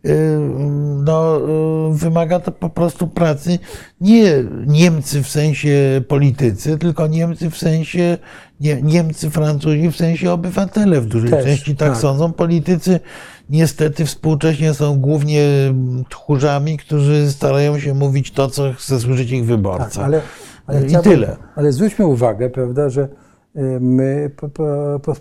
[0.09, 0.39] y,
[1.05, 3.59] No, y, wymaga to po prostu pracy
[4.01, 4.33] nie
[4.67, 8.17] Niemcy w sensie politycy, tylko Niemcy w sensie
[8.59, 11.97] nie, Niemcy, Francuzi w sensie obywatele w dużej Też, części tak, tak.
[11.97, 12.33] sądzą.
[12.33, 12.99] Politycy
[13.49, 15.43] niestety współcześnie są głównie
[16.09, 19.85] tchórzami, którzy starają się mówić to, co chce słyszeć ich wyborca.
[19.89, 20.21] Tak, ale,
[20.67, 21.35] ale I chciałbym- tyle.
[21.55, 23.09] Ale zwróćmy uwagę, prawda, że y,
[23.81, 25.15] my po, po, po,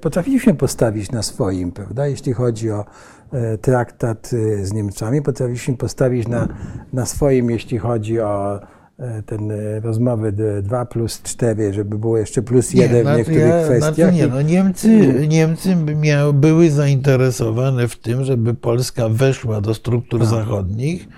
[0.00, 2.84] potrafiliśmy postawić na swoim, prawda, jeśli chodzi o
[3.32, 6.48] e, traktat y, z Niemcami, potrafiliśmy postawić na,
[6.92, 8.60] na swoim, jeśli chodzi o
[8.98, 13.64] e, ten e, rozmowy 2 plus 4, żeby było jeszcze plus 1 w niektórych ja-
[13.64, 14.14] kwestiach.
[14.14, 14.88] Nie, no Niemcy,
[15.28, 20.28] Niemcy by miały, były zainteresowane w tym, żeby Polska weszła do struktur Tak.
[20.28, 21.08] zachodnich.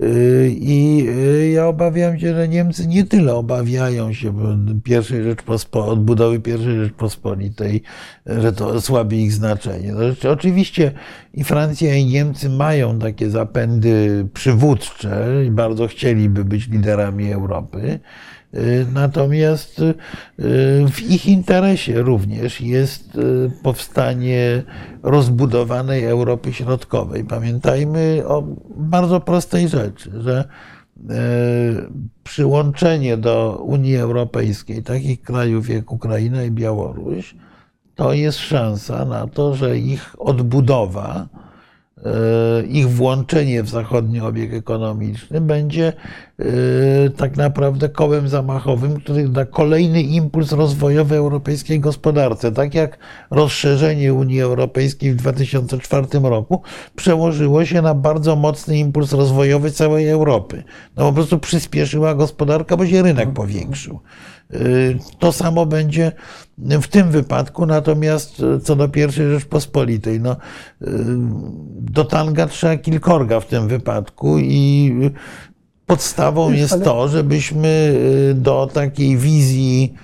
[0.00, 4.32] Yy, I yy, ja obawiam się, że Niemcy nie tyle obawiają się
[4.84, 5.22] pierwszej
[5.72, 7.82] odbudowy pierwszej Rzeczpospolitej,
[8.26, 9.94] że to słabi ich znaczenie.
[9.98, 10.92] Rzeczy- oczywiście
[11.34, 18.00] i Francja i Niemcy mają takie zapędy przywódcze i bardzo chcieliby być liderami Europy.
[18.56, 19.94] Y, Natomiast y,
[20.88, 24.62] w ich interesie również jest y, powstanie
[25.02, 27.24] rozbudowanej Europy Środkowej.
[27.24, 28.42] Pamiętajmy o
[28.76, 30.44] bardzo prostej rzeczy, że
[32.24, 37.34] przyłączenie do Unii Europejskiej takich krajów jak Ukraina i Białoruś
[37.96, 41.28] to jest szansa na to, że ich odbudowa,
[42.68, 45.92] ich włączenie w zachodni obieg ekonomiczny będzie
[46.38, 46.44] e,
[47.10, 52.52] tak naprawdę kołem zamachowym, który da kolejny impuls rozwojowy europejskiej gospodarce.
[52.52, 52.98] Tak jak
[53.30, 56.62] rozszerzenie Unii Europejskiej w 2004 roku
[56.96, 60.62] przełożyło się na bardzo mocny impuls rozwojowy całej Europy.
[60.96, 64.00] No po prostu przyspieszyła gospodarka, bo się rynek powiększył.
[64.54, 66.12] Y, To samo będzie
[66.58, 70.36] w tym wypadku, natomiast y, co do pierwszej Rzeczpospolitej, no, y,
[71.80, 74.92] do tanga trzeba kilkorga w tym wypadku i
[75.86, 77.94] podstawą jest ale- to, żebyśmy
[78.34, 79.94] do takiej wizji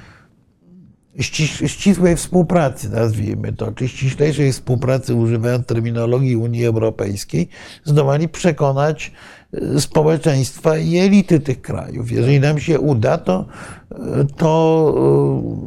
[1.67, 7.49] ścisłej współpracy, nazwijmy to, czy ściślejszej współpracy, używając terminologii Unii Europejskiej,
[7.85, 9.13] zdołali przekonać
[9.79, 12.11] społeczeństwa i elity tych krajów.
[12.11, 13.47] Jeżeli nam się uda, to,
[14.37, 14.95] to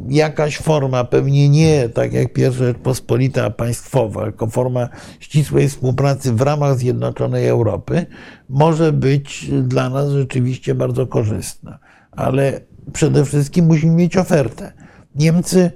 [0.08, 4.88] y, jakaś forma, pewnie nie tak jak pierwsza Rzeczpospolita państwowa, tylko forma
[5.20, 8.06] ścisłej współpracy w ramach Zjednoczonej Europy,
[8.48, 11.78] może być dla nas rzeczywiście bardzo korzystna.
[12.12, 12.60] Ale
[12.92, 14.72] przede wszystkim musimy mieć ofertę.
[15.14, 15.70] Niemcy y,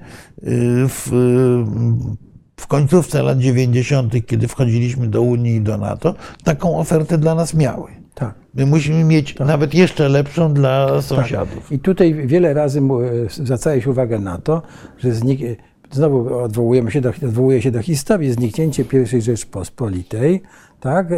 [0.89, 1.09] w,
[2.57, 6.15] w końcówce lat 90., kiedy wchodziliśmy do Unii i do NATO,
[6.45, 7.99] taką ofertę dla nas miały.
[8.15, 8.35] Tak.
[8.55, 11.73] My musimy mieć nawet jeszcze lepszą dla sąsiadów.
[11.73, 13.01] I tutaj wiele razy mu-
[13.31, 14.62] zwracałeś uwagę na to,
[14.99, 15.41] że znik...
[15.91, 18.85] znowu odwołujemy się do, odwołuję się do historii, zniknięcie
[19.19, 20.43] I Rzeczpospolitej
[20.81, 21.16] tak, e,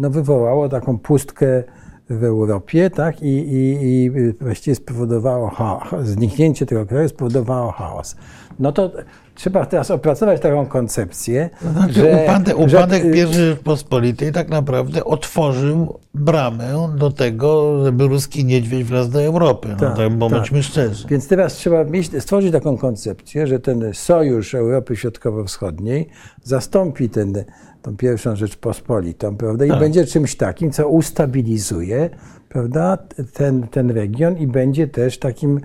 [0.00, 1.64] no, wywołało taką pustkę
[2.10, 4.10] w Europie tak, i, i, i
[4.40, 8.16] właściwie spowodowało cha- zniknięcie tego kraju spowodowało chaos.
[8.58, 8.90] No to
[9.34, 15.98] trzeba teraz opracować taką koncepcję, Znaczy, że, upadek że- upadek I Rzeczpospolitej tak naprawdę otworzył
[16.14, 19.68] bramę do tego, żeby ruski niedźwiedź wlazł do Europy.
[19.68, 20.38] No, Tak, tak, bo tak.
[20.38, 21.06] bądźmy szczerzy.
[21.08, 26.08] Więc teraz trzeba mieć, stworzyć taką koncepcję, że ten sojusz Europy Środkowo-Wschodniej
[26.42, 27.44] zastąpi ten,
[27.82, 29.64] tą pierwszą Rzeczpospolitą, prawda?
[29.64, 29.78] I Tak.
[29.80, 32.10] będzie czymś takim, co ustabilizuje,
[32.48, 32.98] prawda,
[33.32, 35.60] ten, ten region i będzie też takim,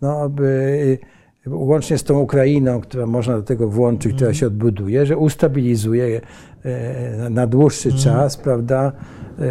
[0.00, 0.98] no, by,
[1.46, 6.20] łącznie z tą Ukrainą, która można do tego włączyć, która się odbuduje, że ustabilizuje
[6.64, 8.92] e, na dłuższy czas, prawda,
[9.38, 9.42] e,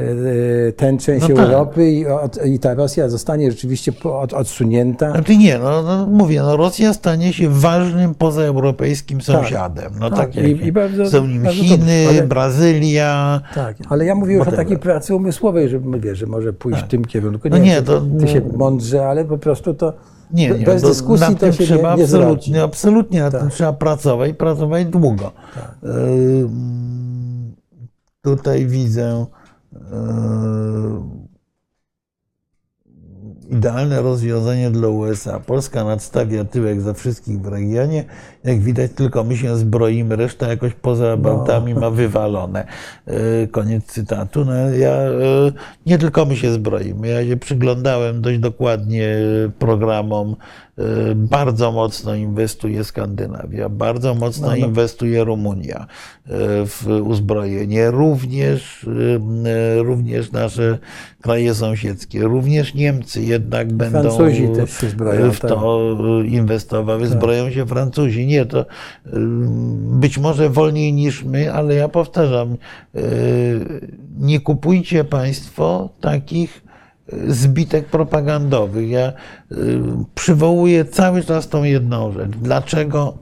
[0.67, 1.27] e, tę część.
[1.29, 1.45] No tak.
[1.45, 5.11] Europy i, od, i ta Rosja zostanie rzeczywiście od, odsunięta.
[5.11, 9.91] Znaczy nie, no, no mówię, no Rosja stanie się ważnym pozaeuropejskim sąsiadem.
[9.99, 13.41] No tak, Tak, jak i- i bardzo- są nim Chiny, ale- Brazylia.
[13.55, 16.87] Tak, ale ja mówię już o takiej pracy umysłowej, że mówię, że może pójść w
[16.87, 17.49] tym kierunku.
[17.49, 19.93] No wiem, nie, to- ty się mądrze, ale po prostu to
[20.33, 23.41] Nie, nie, bez dyskusji nad to tym się trzeba nie, nie absolutnie, absolutnie nad tym
[23.41, 23.53] Tak.
[23.53, 25.31] trzeba pracować, pracować długo.
[25.83, 27.55] Ym,
[28.21, 29.25] Tutaj widzę
[29.71, 29.79] yy,
[33.51, 35.39] idealne rozwiązanie dla USA.
[35.39, 38.03] Polska nadstawia tyłek za wszystkich w regionie.
[38.43, 42.65] Jak widać, tylko my się zbroimy, reszta jakoś poza Bałtami ma wywalone.
[43.07, 44.45] Yy, Koniec cytatu.
[44.45, 45.53] No, ja, yy,
[45.85, 47.07] nie tylko my się zbroimy.
[47.07, 49.17] Ja się przyglądałem dość dokładnie
[49.59, 50.35] programom.
[51.07, 55.85] Yy, Bardzo mocno inwestuje Skandynawia, bardzo mocno inwestuje Rumunia
[56.27, 56.35] yy,
[56.65, 57.91] w uzbrojenie.
[57.91, 58.87] Również,
[59.43, 60.77] yy, również nasze
[61.21, 65.51] kraje sąsiedzkie, również Niemcy jednak będą Francuzi też się zbroją, w tak.
[65.51, 67.07] to inwestowały.
[67.07, 68.27] Zbroją się Francuzi.
[68.27, 68.65] Nie, to y,
[69.79, 72.57] być może wolniej niż my, ale ja powtarzam,
[72.95, 73.89] y,
[74.19, 76.70] nie kupujcie Państwo takich y,
[77.27, 78.89] zbitek propagandowych.
[78.89, 79.13] Ja
[79.51, 79.79] y,
[80.15, 82.31] przywołuję cały czas tą jedną rzecz.
[82.31, 83.17] Dlaczego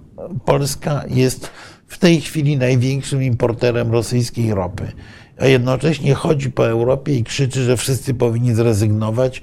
[0.45, 1.49] Polska jest
[1.88, 4.91] w tej chwili największym importerem rosyjskiej ropy?
[5.40, 9.41] a jednocześnie chodzi po Europie i krzyczy, że wszyscy powinni zrezygnować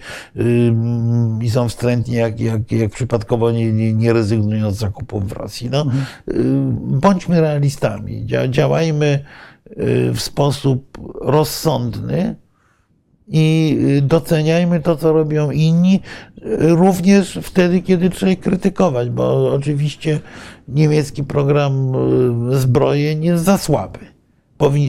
[1.41, 5.71] i są wstrętni, jak, jak, jak przypadkowo nie, nie, nie rezygnują z zakupów w Rosji.
[5.71, 5.87] No,
[6.31, 9.25] ym, bądźmy realistami, dzia, działajmy
[9.71, 12.37] y, w sposób rozsądny
[13.29, 16.01] i y, doceniajmy to, co robią inni,
[16.39, 20.21] y, również wtedy, kiedy trzeba ich krytykować, bo oczywiście
[20.69, 21.93] niemiecki program
[22.53, 23.99] y, zbrojeń jest za słaby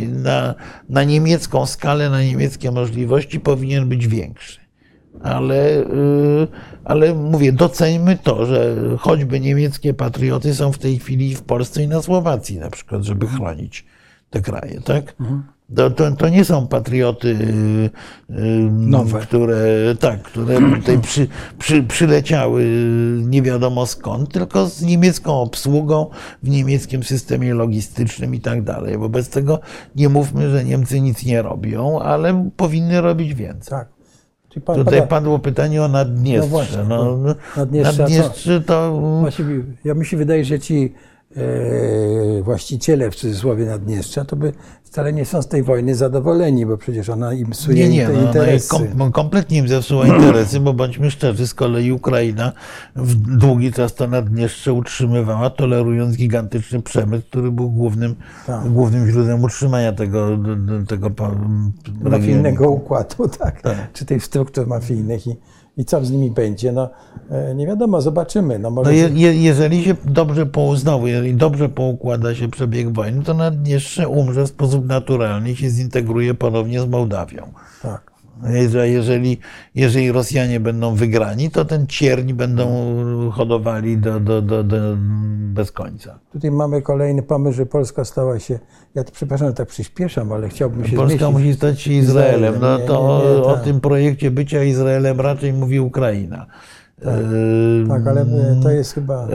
[0.07, 0.55] na,
[0.89, 4.59] na niemiecką skalę, na niemieckie możliwości powinien być większy.
[5.23, 5.85] Ale,
[6.83, 11.87] ale mówię, doceńmy to, że choćby niemieckie patrioty są w tej chwili w Polsce i
[11.87, 13.85] na Słowacji na przykład, żeby chronić
[14.29, 15.15] te kraje, tak?
[15.75, 17.89] To, to, to nie są patrioty, yy,
[18.45, 19.19] yy, Nowe.
[19.19, 21.27] które, tak, które tutaj przy,
[21.59, 22.65] przy, przyleciały
[23.23, 26.09] nie wiadomo skąd, tylko z niemiecką obsługą,
[26.43, 28.97] w niemieckim systemie logistycznym i tak dalej.
[28.97, 29.59] Wobec tego
[29.95, 33.69] nie mówmy, że Niemcy nic nie robią, ale powinny robić więcej.
[33.69, 33.97] Tak.
[34.65, 36.41] Pan Tutaj pada- padło pytanie o Naddniestrze.
[36.41, 37.17] No właśnie, No,
[37.57, 38.01] Naddniestrze?
[38.01, 38.99] Naddniestrze to...
[39.19, 40.93] Właściwie, ja mi się wydaje, że ci
[42.43, 47.09] właściciele w cudzysłowie Naddniestrza to by wcale nie są z tej wojny zadowoleni, bo przecież
[47.09, 48.69] ona im psuje Nie, nie, no, jest interesy.
[48.97, 52.51] kom, kompletnie im zepsuła interesy, bo bądźmy szczerzy, z kolei Ukraina
[52.95, 58.15] w długi czas to Naddniestrze utrzymywała, tolerując gigantyczny przemysł, który był głównym,
[58.47, 58.69] Tak.
[58.69, 60.37] głównym źródłem utrzymania tego,
[60.87, 61.11] tego
[62.01, 63.93] mafijnego układu, tak, Tak.
[63.93, 65.35] czy tych struktur mafijnych i,
[65.77, 66.89] i co z nimi będzie, no
[67.29, 68.59] e, nie wiadomo, zobaczymy.
[68.59, 72.93] No może No je, je, jeżeli się dobrze po, znowu, jeżeli dobrze poukłada się przebieg
[72.93, 77.47] wojny, to Naddniestrze umrze w sposób naturalny i się zintegruje ponownie z Mołdawią.
[77.81, 78.16] tak.
[78.43, 79.37] Że Jeżeli,
[79.75, 82.67] jeżeli Rosjanie będą wygrani, to ten cierń będą
[83.31, 84.77] hodowali do, do, do, do
[85.37, 86.19] bez końca.
[86.31, 88.59] Tutaj mamy kolejny pomysł, że Polska stała się,
[88.95, 91.37] ja to, przepraszam, tak przyspieszam, ale chciałbym się Polska zmieścić.
[91.37, 92.55] musi stać się Izraelem.
[92.61, 93.63] No Nie, to nie, nie, o tak.
[93.63, 96.45] tym projekcie bycia Izraelem raczej mówi Ukraina.
[97.01, 99.27] E, Tak, ale e, to jest chyba...
[99.27, 99.29] E,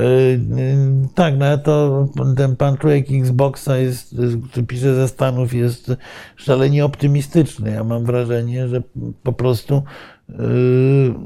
[1.14, 4.14] Tak, no to ten pan człowiek Xboxa jest,
[4.50, 5.92] który pisze ze Stanów jest
[6.36, 7.70] szalenie optymistyczny.
[7.70, 8.82] Ja mam wrażenie, że
[9.22, 9.82] po prostu
[10.28, 10.34] e,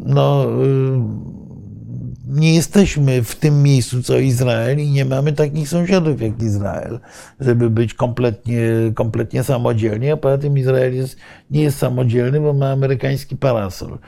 [0.05, 1.37] no, e,
[2.27, 7.01] nie jesteśmy w tym miejscu co Izrael i nie mamy takich sąsiadów jak Izrael,
[7.41, 8.61] żeby być kompletnie,
[8.95, 11.17] kompletnie samodzielni, a poza tym Izrael jest,
[11.51, 13.99] nie jest samodzielny, bo ma amerykański parasol.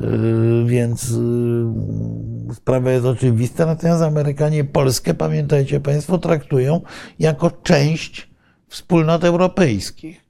[0.00, 6.80] Yy, Więc yy, sprawa jest oczywista, natomiast Amerykanie Polskę, pamiętajcie Państwo, traktują
[7.18, 8.30] jako część
[8.68, 10.20] wspólnot europejskich.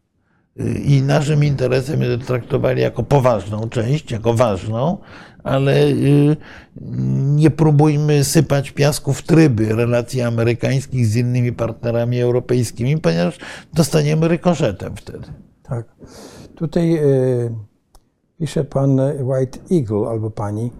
[0.60, 4.98] y, i naszym interesem jest traktowali jako poważną część, jako ważną,
[5.44, 5.74] ale
[7.16, 13.38] nie próbujmy sypać piasku w tryby relacji amerykańskich z innymi partnerami europejskimi, ponieważ
[13.74, 15.26] dostaniemy rykoszetem wtedy.
[15.62, 15.86] Tak.
[16.54, 17.00] Tutaj
[18.38, 20.72] pisze pan White Eagle albo pani.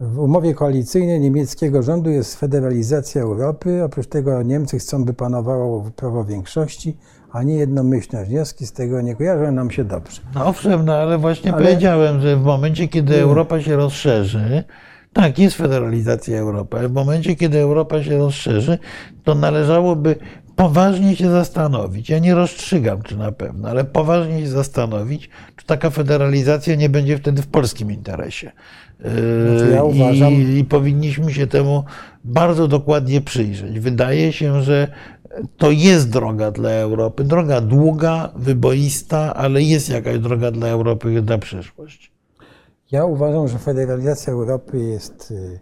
[0.00, 3.84] W umowie koalicyjnej niemieckiego rządu jest federalizacja Europy.
[3.84, 6.96] Oprócz tego Niemcy chcą, by panowało prawo większości,
[7.32, 8.30] a nie jednomyślność.
[8.30, 10.22] Wnioski z tego nie kojarzą nam się dobrze.
[10.34, 14.64] No owszem, no ale właśnie Ale- powiedziałem, że w momencie, kiedy Europa się rozszerzy,
[15.12, 18.78] tak, jest federalizacja Europy, ale w momencie, kiedy Europa się rozszerzy,
[19.24, 20.16] to należałoby
[20.58, 22.08] poważnie się zastanowić.
[22.10, 27.18] Ja nie rozstrzygam, czy na pewno, ale poważnie się zastanowić, czy taka federalizacja nie będzie
[27.18, 28.52] wtedy w polskim interesie.
[29.00, 31.84] Znaczy, ja Yy, uważam- I, I powinniśmy się temu
[32.24, 33.80] bardzo dokładnie przyjrzeć.
[33.80, 34.88] Wydaje się, że
[35.56, 37.24] to jest droga dla Europy.
[37.24, 42.12] Droga długa, wyboista, ale jest jakaś droga dla Europy na przyszłość.
[42.90, 45.60] Ja uważam, że federalizacja Europy jest y,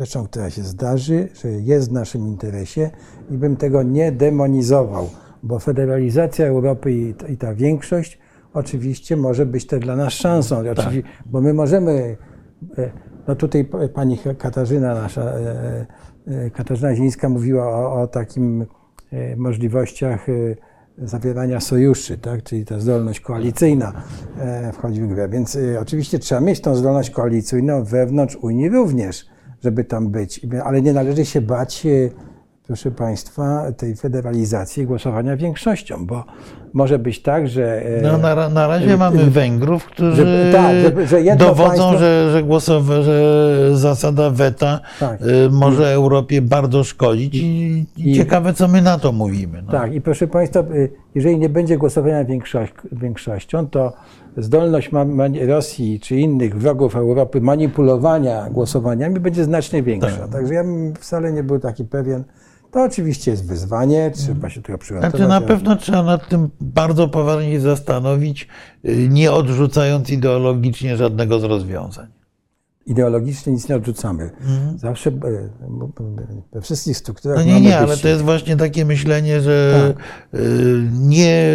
[0.00, 2.90] rzeczą, która się zdarzy, że jest w naszym interesie
[3.30, 5.10] i bym tego nie demonizował,
[5.42, 8.18] bo federalizacja Europy i, i ta większość
[8.54, 12.16] oczywiście może być też dla nas szansą, oczywi- bo my możemy,
[12.78, 12.90] e,
[13.28, 15.86] no tutaj pani Katarzyna, nasza e,
[16.26, 18.66] e, Katarzyna Zińska mówiła o, o takim
[19.36, 20.26] możliwościach
[20.98, 22.42] zawierania sojuszy, tak?
[22.42, 23.92] czyli ta zdolność koalicyjna
[24.72, 25.28] wchodzi w grę.
[25.28, 29.26] Więc oczywiście trzeba mieć tą zdolność koalicyjną wewnątrz Unii również,
[29.64, 30.40] żeby tam być.
[30.64, 31.90] Ale nie należy się bać, e,
[32.66, 36.24] proszę Państwa, tej federalizacji głosowania większością, bo
[36.72, 37.82] może być tak, że...
[37.84, 41.98] e, No, na, na razie y, mamy Węgrów, którzy tak, żeby- że jedno dowodzą, państwo-
[41.98, 45.20] że, że, głosowe, że zasada weta Tak.
[45.50, 47.40] może Europie bardzo szkodzić i,
[47.96, 49.62] i I- ciekawe, co my na to mówimy.
[49.62, 49.72] No.
[49.72, 50.64] Tak, i proszę Państwa,
[51.14, 53.92] jeżeli nie będzie głosowania większość, większością, to
[54.36, 54.90] zdolność
[55.46, 60.28] Rosji czy innych wrogów Europy manipulowania głosowaniami będzie znacznie większa.
[60.28, 62.24] Także ja bym wcale nie był taki pewien.
[62.70, 65.10] To oczywiście jest wyzwanie, trzeba się tego przygotować.
[65.10, 68.48] Znaczy na pewno trzeba nad tym bardzo poważnie zastanowić,
[68.84, 72.19] y, nie odrzucając ideologicznie żadnego z rozwiązań.
[72.86, 74.30] Ideologicznie nic nie odrzucamy.
[74.76, 75.14] Zawsze e,
[76.52, 77.54] we wszystkich strukturach Mhm.
[77.54, 79.94] No nie, nie, ale to jest właśnie takie myślenie, że
[80.34, 80.38] y,
[80.92, 81.52] nie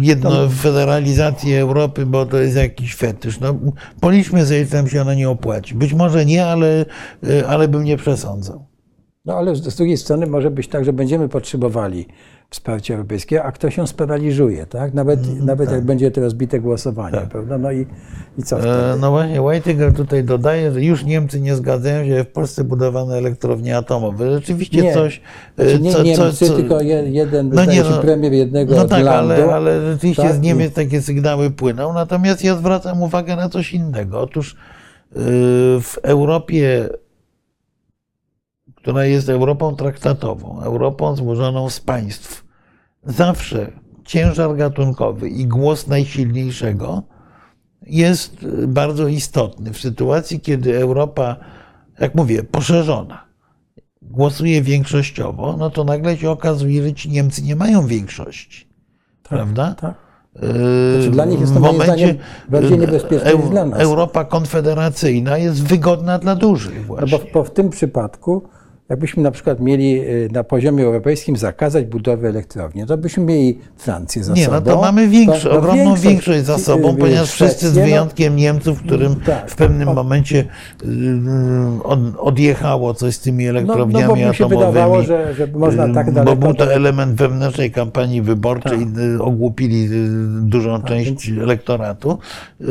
[0.00, 3.40] jedno federalizację Europy, bo to jest jakiś fetysz.
[3.40, 3.54] No,
[4.00, 5.74] policzmy sobie, czy tam się ona nie opłaci.
[5.74, 6.84] Być może nie, ale,
[7.24, 8.66] y, ale bym nie przesądzał.
[9.26, 12.06] No ale z drugiej strony może być tak, że będziemy potrzebowali
[12.50, 14.94] wsparcia europejskiego, a ktoś się sparaliżuje, tak?
[14.94, 17.58] Nawet, Mhm, nawet jak będzie to rozbite głosowanie, prawda?
[17.58, 17.86] No i,
[18.38, 18.72] i co wtedy?
[18.74, 22.64] E, No właśnie, Whitaker tutaj dodaje, że już Niemcy nie zgadzają się, że w Polsce
[22.64, 24.30] budowano elektrownie atomowe.
[24.34, 25.20] Rzeczywiście Nie, coś,
[25.56, 28.84] Znaczy e, nie co, Niemcy, co, tylko je- jeden, No nie, no- premier jednego No
[28.84, 29.32] tak, landu.
[29.32, 30.32] ale, ale rzeczywiście tak?
[30.34, 31.92] z Niemiec takie sygnały płyną.
[31.92, 34.20] Natomiast ja zwracam uwagę na coś innego.
[34.20, 34.56] Otóż
[35.16, 35.20] yy,
[35.80, 36.88] w Europie,
[38.86, 42.44] która jest Europą traktatową, Europą złożoną z państw,
[43.04, 43.72] zawsze
[44.04, 47.02] ciężar gatunkowy i głos najsilniejszego
[47.86, 49.72] jest bardzo istotny.
[49.72, 51.36] W sytuacji, kiedy Europa,
[52.00, 53.24] jak mówię, poszerzona,
[54.02, 58.68] głosuje większościowo, no to nagle się okazuje, że ci Niemcy nie mają większości.
[59.22, 59.74] Prawda?
[59.80, 59.94] tak.
[60.34, 60.48] Yy,
[60.94, 62.14] Znaczy, dla nich jest to w momencie,
[62.48, 63.80] bardziej niebezpieczne Eu- niż dla nas.
[63.80, 67.18] Europa konfederacyjna jest wygodna dla dużych No właśnie.
[67.18, 68.48] bo, bo w tym przypadku,
[68.88, 74.24] jakbyśmy na przykład mieli y, na poziomie europejskim zakazać budowy elektrowni, to byśmy mieli Francję
[74.24, 74.56] za Nie, sobą.
[74.56, 77.76] no to mamy większo, To- no ogromną większość, za y, sobą, y, ponieważ wszyscy z
[77.76, 79.50] no, wyjątkiem Niemców, którym Tak.
[79.50, 80.44] w pewnym momencie
[81.84, 85.06] od, odjechało coś z tymi no, elektrowniami no bo mi się atomowymi.
[85.06, 86.36] że, że można tak daleko...
[86.36, 88.78] Bo był to element wewnętrznej kampanii wyborczej,
[89.16, 89.88] y, ogłupili
[90.42, 92.18] dużą Tak, część elektoratu
[92.60, 92.64] Y,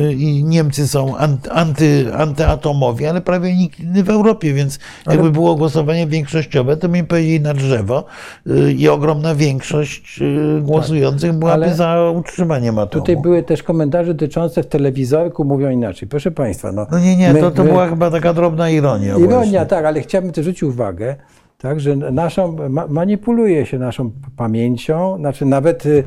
[0.00, 4.65] y, i Niemcy są an- anty, antyatomowi, ale prawie nikt inny w Europie, więc
[5.06, 8.04] jakby było głosowanie większościowe, to mi powiedzieli na drzewo
[8.46, 11.68] y, i ogromna większość y, głosujących byłaby Tak.
[11.68, 13.02] ale za utrzymaniem atomu.
[13.04, 16.08] Tutaj były też komentarze dotyczące w telewizorku, mówią inaczej.
[16.08, 16.86] Proszę Państwa, no...
[16.90, 19.08] No nie, nie, my- to, to my- była chyba taka drobna ironia.
[19.16, 19.66] Ironia, właśnie.
[19.66, 21.16] tak, ale chciałbym też zwrócić uwagę,
[21.58, 26.04] tak, że naszą, ma, manipuluje się naszą pamięcią, znaczy nawet y,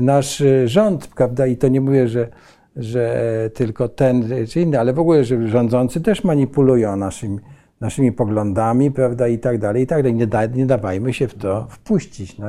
[0.00, 2.28] nasz rząd, prawda, i to nie mówię, że,
[2.76, 3.20] że
[3.54, 7.38] tylko ten czy inny, ale w ogóle, że rządzący też manipulują naszymi,
[7.80, 10.14] naszymi poglądami, prawda, i tak dalej, i tak dalej.
[10.14, 12.38] Nie, da, nie dawajmy się w to wpuścić.
[12.38, 12.46] No.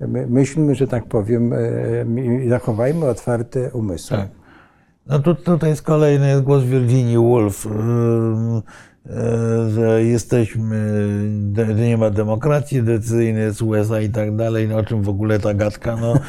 [0.00, 1.54] My, myślmy, że tak powiem,
[2.44, 4.16] i zachowajmy otwarte umysły.
[4.16, 4.28] Tak.
[5.06, 5.84] No tu, tutaj jest
[6.42, 7.66] głos Virginia Woolf.
[7.66, 8.62] Ym,
[9.06, 11.00] e, że jesteśmy,
[11.56, 15.38] że nie ma demokracji decyzyjnej z USA i tak dalej, no o czym w ogóle
[15.38, 16.14] ta gadka, no.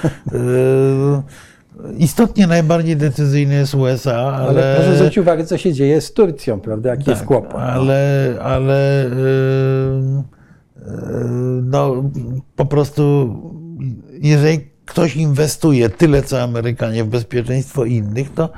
[1.97, 4.47] Istotnie najbardziej decyzyjny jest USA, ale...
[4.47, 6.89] Ale proszę zwrócić uwagę, co się dzieje z Turcją, prawda?
[6.89, 7.53] Jaki jest Tak, kłopot.
[7.53, 7.59] no.
[7.59, 10.23] Ale, ale yy,
[10.77, 10.91] yy,
[11.63, 12.03] no,
[12.55, 13.35] po prostu,
[14.21, 18.49] jeżeli ktoś inwestuje tyle, co Amerykanie w bezpieczeństwo innych, to,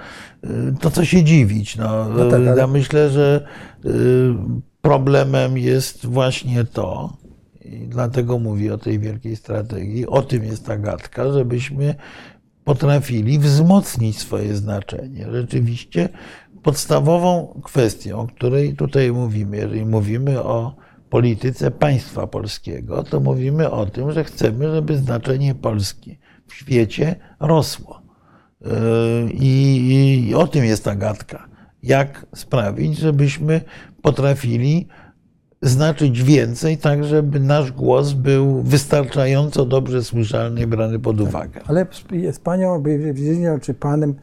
[0.43, 0.49] yy,
[0.81, 1.75] to co się dziwić.
[1.77, 3.47] No, No tak, ale- Ja myślę, że
[4.81, 7.17] problemem jest właśnie to,
[7.61, 11.95] i dlatego mówię o tej wielkiej strategii, o tym jest ta gadka, żebyśmy
[12.67, 15.25] potrafili wzmocnić swoje znaczenie.
[15.31, 16.09] Rzeczywiście
[16.63, 20.75] podstawową kwestią, o której tutaj mówimy, jeżeli mówimy o
[21.09, 28.01] polityce państwa polskiego, to mówimy o tym, że chcemy, żeby znaczenie Polski w świecie rosło.
[28.61, 28.69] Yy,
[29.33, 31.47] I, I o tym jest ta gadka.
[31.83, 33.61] Jak sprawić, żebyśmy
[34.01, 34.87] potrafili
[35.61, 41.61] znaczyć więcej, tak żeby nasz głos był wystarczająco dobrze słyszalny i brany pod uwagę.
[41.67, 41.85] Ale
[42.31, 44.15] z- panią Virginią czy panem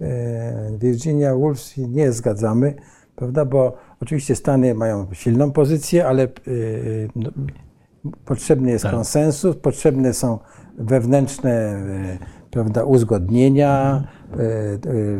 [0.00, 2.74] e, Virginia Woolf nie zgadzamy,
[3.16, 3.44] prawda?
[3.44, 6.28] Bo oczywiście Stany mają silną pozycję, ale e,
[7.16, 7.30] no,
[8.24, 8.92] potrzebny jest Tak.
[8.94, 10.38] konsensus, potrzebne są
[10.78, 12.18] wewnętrzne e,
[12.50, 14.17] prawda, uzgodnienia, e, e,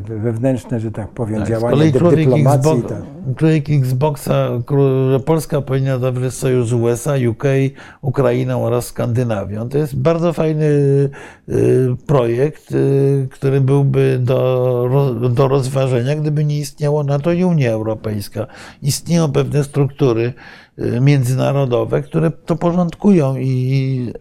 [0.02, 2.70] wewnętrzne, że tak powiem, Tak, działania dy, dyplomacji.
[2.70, 3.02] Xbox, tak.
[3.36, 4.48] człowiek Xboxa,
[5.10, 7.44] że Polska powinna zawrzeć sojusz z USA, UK,
[8.00, 9.68] Ukrainą oraz Skandynawią.
[9.68, 11.10] To jest bardzo fajny y,
[12.06, 12.74] projekt,
[13.30, 18.46] który byłby do, do rozważenia, gdyby nie istniało NATO i Unia Europejska.
[18.82, 20.32] Istnieją pewne struktury
[21.00, 24.12] międzynarodowe, które to porządkują i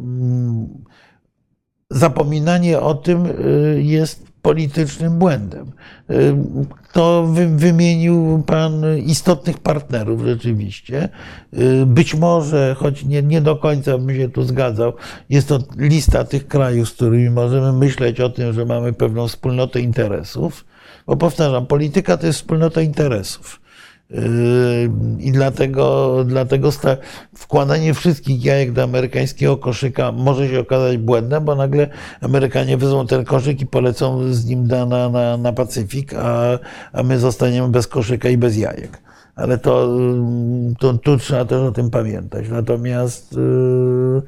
[0.00, 0.68] mm,
[1.90, 5.72] zapominanie o tym y, jest politycznym błędem.
[6.10, 6.36] Y,
[6.92, 11.08] To wy- wymienił Pan istotnych partnerów rzeczywiście.
[11.58, 14.92] Y, Być może, choć nie, nie do końca bym się tu zgadzał,
[15.28, 19.80] jest to lista tych krajów, z którymi możemy myśleć o tym, że mamy pewną wspólnotę
[19.80, 20.64] interesów.
[21.06, 23.59] Bo powtarzam, polityka to jest wspólnota interesów.
[24.10, 26.70] Yy, I dlatego, dlatego
[27.34, 31.88] wkładanie wszystkich jajek do amerykańskiego koszyka może się okazać błędem, bo nagle
[32.20, 36.58] Amerykanie wezmą ten koszyk i polecą z nim na, na, na, na Pacyfik, a,
[36.92, 39.02] a my zostaniemy bez koszyka i bez jajek.
[39.36, 42.48] Ale to, yy, to tu trzeba też o tym pamiętać.
[42.48, 44.22] Natomiast yy,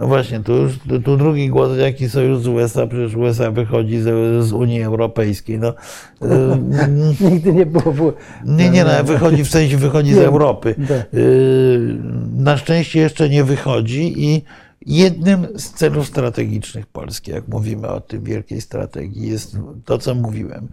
[0.00, 4.44] no właśnie, tu już tu, drugi głos, jaki sojusz z USA, przecież USA wychodzi z,
[4.44, 5.58] z Unii Europejskiej.
[5.58, 5.74] No,
[7.30, 7.92] Nigdy nie było.
[7.92, 8.12] było
[8.44, 10.74] nie, nie, no, wychodzi w sensie wychodzi z Europy.
[11.12, 11.96] Yy,
[12.36, 14.42] Na szczęście jeszcze nie wychodzi i
[14.86, 20.68] jednym z celów strategicznych Polski, jak mówimy o tej wielkiej strategii, jest to, co mówiłem,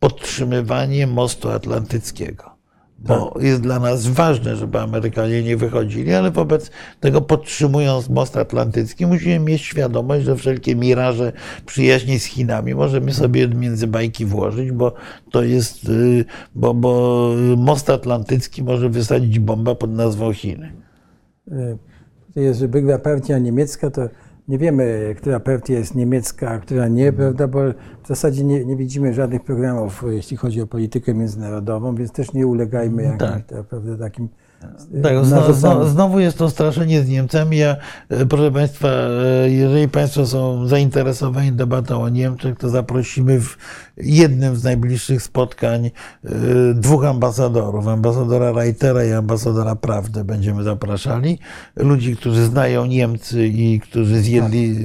[0.00, 2.53] podtrzymywanie mostu atlantyckiego.
[3.06, 3.42] Bo Tak.
[3.42, 6.70] jest dla nas ważne, żeby Amerykanie nie wychodzili, ale wobec
[7.00, 11.32] tego podtrzymując most atlantycki, musimy mieć świadomość, że wszelkie miraże
[11.66, 14.92] przyjaźni z Chinami możemy sobie między bajki włożyć, bo
[15.30, 16.24] to jest, y,
[16.54, 20.72] bo, bo most atlantycki może wysadzić bomba pod nazwą Chiny.
[22.36, 24.08] jest, że była partia niemiecka, to
[24.48, 27.60] nie wiemy, która partia jest niemiecka, a która nie, prawda, bo
[28.02, 32.46] w zasadzie nie, nie widzimy żadnych programów, jeśli chodzi o politykę międzynarodową, więc też nie
[32.46, 33.66] ulegajmy jakimś, Tak.
[33.68, 34.28] prawda, takim
[35.02, 35.88] Tak, e, znowu, narzucanym.
[35.88, 37.56] znowu jest to straszenie z Niemcami.
[37.56, 37.76] Ja,
[38.08, 43.56] e, proszę Państwa, e, jeżeli Państwo są zainteresowani debatą o Niemczech, to zaprosimy w
[43.96, 46.30] jednym z najbliższych spotkań e,
[46.74, 51.38] dwóch ambasadorów, ambasadora Reitera i ambasadora Prawdy będziemy zapraszali.
[51.76, 54.76] Ludzi, którzy znają Niemcy i którzy zjedli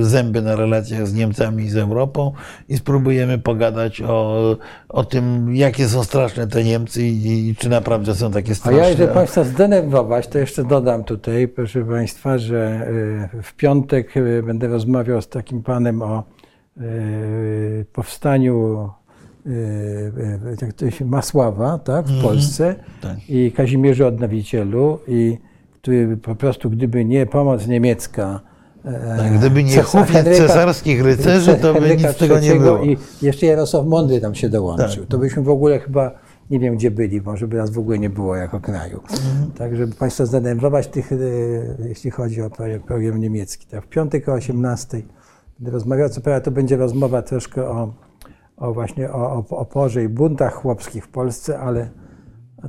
[0.00, 2.32] e, zęby na relacjach z Niemcami i z Europą
[2.68, 4.56] i spróbujemy pogadać o,
[4.88, 8.80] o tym, jakie są straszne te Niemcy i, i czy naprawdę są takie A straszne.
[8.80, 12.88] ja, żeby Państwa zdenerwować, to jeszcze dodam tutaj, proszę Państwa, że
[13.34, 16.41] y, w piątek y, będę rozmawiał z takim panem o y,
[17.92, 18.88] powstaniu
[19.46, 23.16] y, y, jak to się, Masława tak, w Polsce tak.
[23.28, 25.38] i Kazimierzu Odnowicielu, i
[25.72, 28.40] który po prostu, gdyby nie pomoc niemiecka,
[28.84, 32.82] e, Tak, gdyby nie Henryka- cesarskich rycerzy, to by Henryka nic tego nie było.
[32.82, 35.02] I jeszcze Jarosław Mądry tam się dołączył.
[35.02, 35.10] Tak.
[35.10, 36.10] To byśmy w ogóle chyba
[36.50, 39.00] nie wiem gdzie byli, może by nas w ogóle nie było jako kraju.
[39.02, 39.50] Mhm.
[39.58, 41.16] Tak, żeby Państwa zdenerwować tych, e,
[41.88, 42.50] jeśli chodzi o
[42.86, 43.66] program niemiecki.
[43.66, 45.02] Tak, w piątek o 18
[45.58, 47.94] będę rozmawiał, co prawda to będzie rozmowa troszkę o,
[48.56, 51.90] o właśnie o, oporze i buntach chłopskich w Polsce, ale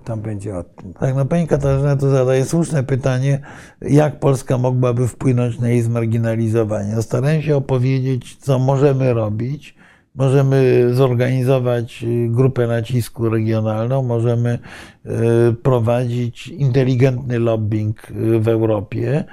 [0.04, 0.94] tam będzie o tym.
[0.94, 3.40] Tak, no pani Katarzyna tu zadaje słuszne pytanie,
[3.82, 6.96] jak Polska mogłaby wpłynąć na jej zmarginalizowanie.
[6.96, 9.76] No, starałem się opowiedzieć, co możemy robić
[10.16, 14.60] możemy zorganizować y, grupę nacisku regionalną, możemy
[15.06, 15.10] y,
[15.54, 19.24] prowadzić inteligentny lobbying y, w Europie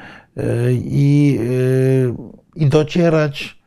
[0.84, 2.14] i, y,
[2.56, 3.60] i docierać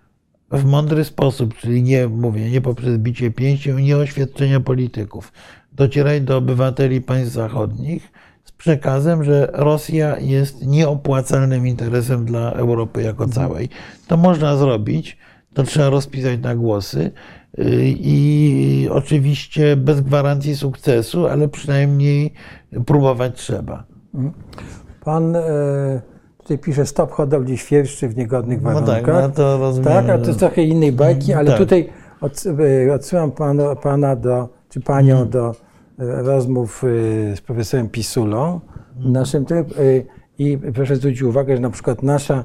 [0.52, 5.32] w mądry sposób, czyli nie mówię, nie poprzez bicie pięścią, nie oświadczenia polityków,
[5.72, 8.12] docierać do obywateli państw zachodnich
[8.44, 13.70] z przekazem, że Rosja jest nieopłacalnym interesem dla Europy jako całej.
[14.08, 15.18] To można zrobić,
[15.54, 17.12] to trzeba rozpisać na głosy
[17.60, 17.64] y,
[18.00, 22.34] i oczywiście bez gwarancji sukcesu, ale przynajmniej
[22.86, 23.84] próbować trzeba.
[25.04, 26.13] Pan e,
[26.44, 29.22] tutaj pisze stop hodowli świerszczy w niegodnych No tak, warunkach.
[29.24, 29.94] no to rozumiem.
[29.94, 31.58] Tak, a to jest trochę innej bajki, ale Tak.
[31.58, 31.90] tutaj
[32.88, 35.30] e, odsyłam pana, pana do, czy panią Mhm.
[35.30, 35.54] do e,
[36.22, 38.60] rozmów e, z profesorem Pisulą
[38.96, 39.14] Mhm.
[39.14, 39.46] naszym
[40.40, 42.44] i proszę zwrócić uwagę, że na przykład nasza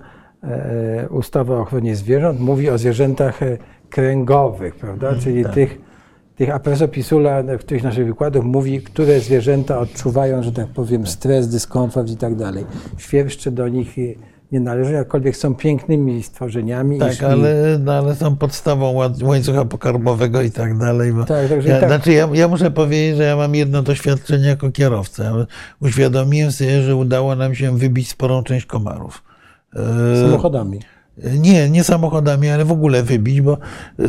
[1.11, 3.41] ustawa o ochronie zwierząt mówi o zwierzętach
[3.91, 5.55] kręgowych, prawda, Mhm, czyli tak.
[5.55, 5.79] tych,
[6.39, 11.07] tych, a profesor Pisula w których naszych wykładów mówi, które zwierzęta odczuwają, że tak powiem,
[11.07, 12.65] stres, dyskomfort i tak dalej.
[12.99, 13.97] Świerszcze do nich
[14.53, 16.99] nie należą, jakkolwiek są pięknymi stworzeniami.
[16.99, 18.93] Tak, i- ale, no, ale są podstawą
[19.23, 21.13] łańcucha pokarmowego i tak dalej.
[21.29, 21.89] Tak, także ja, tak.
[21.89, 25.33] Znaczy ja, ja muszę powiedzieć, że ja mam jedno doświadczenie jako kierowca.
[25.81, 29.23] Uświadomiłem sobie, że udało nam się wybić sporą część komarów.
[29.75, 30.81] E, samochodami.
[31.39, 33.53] Nie, nie samochodami, ale w ogóle wybić, bo
[34.01, 34.07] y,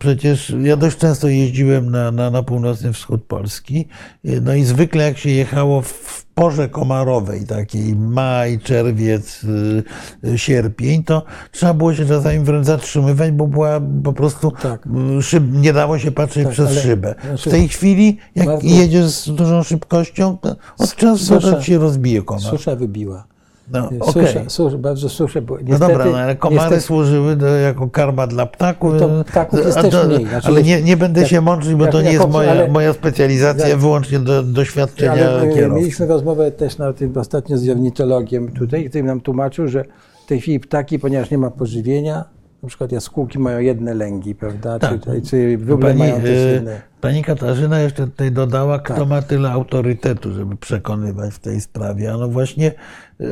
[0.00, 3.88] przecież ja dość często jeździłem na, na, na północny wschód Polski.
[4.24, 9.82] y, No i zwykle jak się jechało w porze komarowej, takiej maj, czerwiec, y,
[10.28, 14.86] y, sierpień, to trzeba było się czasami wręcz zatrzymywać, bo była po prostu Tak.
[15.18, 17.14] y, szyb, nie dało się patrzeć Tak, przez szybę.
[17.26, 21.40] znaczy- W tej chwili, jak jedziesz z dużą szybkością, to od czasu Susza.
[21.40, 22.42] czasu się rozbije komar.
[22.42, 23.24] Susza wybiła.
[23.72, 24.44] No, Susza, okej.
[24.48, 25.40] susza, bardzo susze.
[25.50, 28.98] No niestety, dobra, no, ale komary niestety- służyły do, jako karma dla ptaków.
[28.98, 30.26] To ptaków jest a też mniej.
[30.26, 32.68] Znaczy, ale nie, nie będę jak- się mączyć, bo jak- to nie jest moja, ale-
[32.68, 35.80] moja specjalizacja, jak- wyłącznie do doświadczenia Ale e, kierowcy.
[35.80, 39.84] mieliśmy rozmowę też na tym ostatnio z ornitologiem tutaj, który nam tłumaczył, że
[40.24, 42.24] w tej chwili ptaki, ponieważ nie ma pożywienia,
[42.62, 44.78] na przykład jaskółki mają jedne lęgi, prawda?
[44.78, 45.00] Tak.
[45.04, 46.80] Czy, czy wróble Pani, mają też e, jedne.
[47.00, 49.08] Pani Katarzyna jeszcze tutaj dodała, kto Tak.
[49.08, 52.12] ma tyle autorytetu, żeby przekonywać w tej sprawie.
[52.12, 52.72] A no właśnie
[53.20, 53.24] e,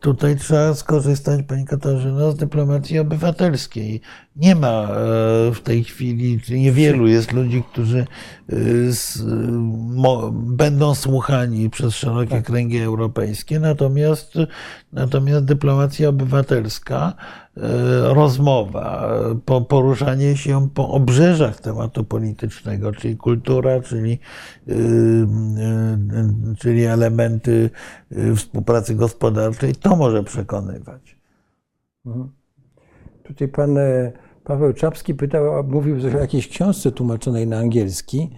[0.00, 4.00] tutaj trzeba skorzystać, Pani Katarzyna, z dyplomacji obywatelskiej.
[4.36, 4.86] Nie ma e,
[5.54, 8.06] w tej chwili, niewielu jest ludzi, którzy
[8.88, 9.22] s-
[9.94, 12.44] mo, będą słuchani przez szerokie Tak.
[12.44, 14.34] kręgi europejskie, natomiast,
[14.92, 17.14] natomiast dyplomacja obywatelska,
[18.02, 24.18] rozmowa, e, po, poruszanie się po obrzeżach tematu politycznego, czyli kultura, czyli,
[24.68, 24.76] y, y,
[26.52, 27.70] y, czyli elementy
[28.36, 31.16] współpracy gospodarczej, to może przekonywać.
[33.22, 34.12] Tutaj pan e,
[34.44, 38.30] Paweł Czapski pytał, mówił coś o jakiejś książce tłumaczonej na angielski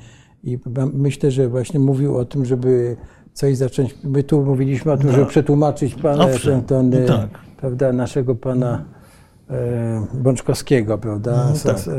[0.43, 0.59] i
[0.93, 2.97] myślę, że właśnie mówił o tym, żeby
[3.32, 3.95] coś zacząć.
[4.05, 7.31] My tu mówiliśmy o tym, żeby przetłumaczyć pana Owszem, ten, ten, tak.
[7.57, 8.98] prawda, naszego pana e,
[10.15, 11.77] Bączkowskiego, prawda, tak.
[11.77, 11.93] s- e,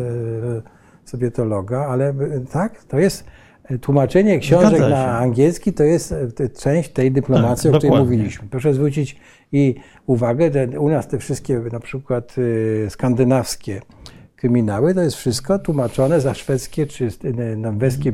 [1.05, 2.15] sowietologa, ale e,
[2.51, 3.23] tak, to jest
[3.63, 8.17] e, tłumaczenie książek na angielski, to jest e, część tej dyplomacji, Tak, o której dokładnie.
[8.17, 8.47] mówiliśmy.
[8.51, 9.19] Proszę zwrócić
[9.51, 12.35] i uwagę, że u nas te wszystkie na przykład
[12.89, 13.81] skandynawskie
[14.35, 17.09] kryminały, to jest wszystko tłumaczone za szwedzkie czy
[17.57, 18.11] norweskie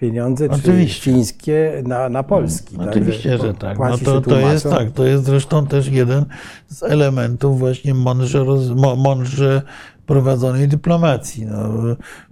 [0.00, 1.12] pieniądze, czy Oczywiście.
[1.12, 2.76] fińskie na, na polski.
[2.76, 3.78] Także Oczywiście, że tak.
[3.78, 4.90] No to, to jest tak.
[4.90, 6.24] To jest zresztą też jeden
[6.68, 9.62] z elementów właśnie mądrze, roz, mądrze
[10.06, 11.46] prowadzonej dyplomacji.
[11.46, 11.68] No,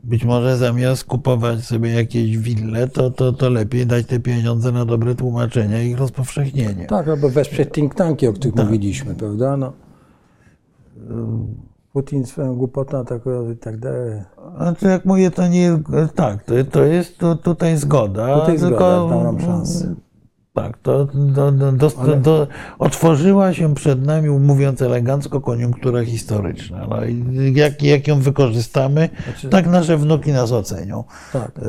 [0.04, 4.84] być może zamiast kupować sobie jakieś wille, to, to, to lepiej dać te pieniądze na
[4.84, 6.86] dobre tłumaczenia i ich rozpowszechnienie.
[6.86, 8.64] Tak, albo wesprzeć think tanki, o których Tak.
[8.64, 9.56] mówiliśmy, prawda?
[9.56, 9.72] No.
[11.96, 14.22] Putin swoją głupotą tak i tak dalej.
[14.56, 15.78] Znaczy, jak mówię, to nie.
[16.14, 18.40] Tak, to, to jest tu, tutaj zgoda.
[18.40, 19.94] Tutaj tylko, zgoda, nam szansę.
[20.54, 22.46] Tak, to do, do, do, do,
[22.78, 26.86] otworzyła się przed nami, mówiąc elegancko, koniunktura historyczna.
[26.90, 29.08] No i jak, jak ją wykorzystamy,
[29.50, 31.04] tak nasze wnuki nas ocenią.
[31.32, 31.52] Tak.
[31.58, 31.62] E,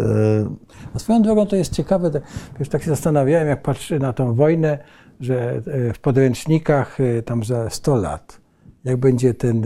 [0.93, 2.23] A swoją drogą to jest ciekawe, tak,
[2.59, 4.77] wiesz, tak się zastanawiałem, jak patrzę na tą wojnę,
[5.19, 8.41] że e, w podręcznikach e, tam za 100 lat,
[8.83, 9.63] jak będzie ten,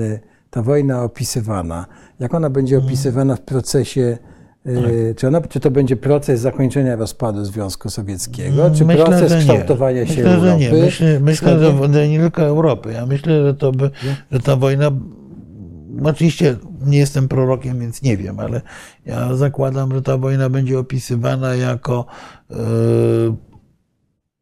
[0.52, 1.86] ta wojna opisywana,
[2.20, 2.88] jak ona będzie Mhm.
[2.88, 4.18] opisywana w procesie,
[4.66, 4.92] e, Tak.
[5.16, 10.24] czy, ona, czy to będzie proces zakończenia rozpadu Związku Sowieckiego, czy myślę, proces kształtowania się
[10.24, 10.60] myślę, że Europy?
[10.60, 10.72] nie.
[10.72, 11.60] Myślę, myślę
[11.94, 12.92] że nie tylko Europy.
[12.94, 13.90] Ja myślę, że, to by,
[14.32, 14.92] że ta wojna.
[16.04, 16.56] Oczywiście
[16.86, 18.62] nie jestem prorokiem, więc nie wiem, ale
[19.06, 22.06] ja zakładam, że ta wojna będzie opisywana jako
[22.52, 22.56] e,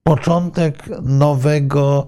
[0.03, 2.07] początek nowego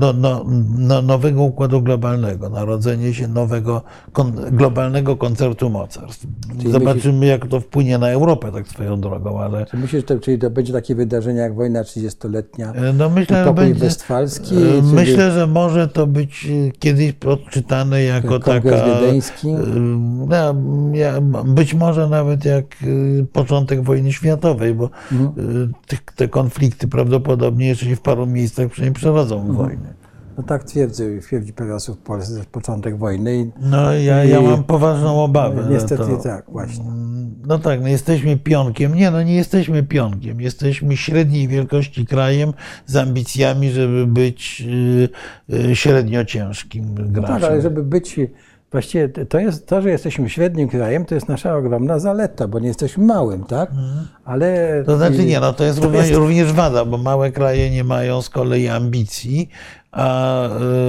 [0.00, 0.44] no, no,
[0.78, 3.82] no, nowego układu globalnego, narodzenie się nowego
[4.12, 6.26] kon, globalnego koncertu mocarstw.
[6.58, 10.18] Czyli Zobaczymy, jak to wpłynie na Europę, tak swoją drogą, ale Czy myślisz, że to,
[10.20, 12.72] czyli to będzie takie wydarzenie jak wojna 30-letnia?
[12.72, 17.12] e, no myślę, że będzie, westfalski, e, czyli- myślę, że może to być e, kiedyś
[17.26, 19.48] odczytane jako Kongres taka wiedeński?
[20.28, 20.54] no,
[20.92, 22.64] ja- być może nawet jak
[23.32, 25.72] początek wojny światowej, bo Mhm.
[25.86, 29.56] te, te konflikty prawdopodobnie jeszcze się w paru miejscach przynajmniej przerodzą w Mhm.
[29.56, 29.94] wojnę.
[30.38, 33.36] No tak twierdzi, twierdzi Pegasus w Polsce, początek wojny.
[33.38, 35.66] I No ja, ja I- mam poważną obawę.
[35.70, 36.84] niestety tak, właśnie.
[37.46, 38.94] No tak, no jesteśmy pionkiem.
[38.94, 40.40] Nie, no nie jesteśmy pionkiem.
[40.40, 42.52] Jesteśmy średniej wielkości krajem
[42.86, 44.64] z ambicjami, żeby być
[45.50, 47.34] y, y, średnio ciężkim graczem.
[47.40, 48.16] Tak, ale żeby być.
[48.72, 52.68] Właściwie to jest to, że jesteśmy średnim krajem, to jest nasza ogromna zaleta, bo nie
[52.68, 53.70] jesteśmy małym, tak?
[54.24, 54.62] Ale.
[54.66, 54.84] Mhm.
[54.84, 57.84] To znaczy nie, no to jest, To również, jest- również wada, bo małe kraje nie
[57.84, 59.48] mają z kolei ambicji,
[59.92, 60.44] a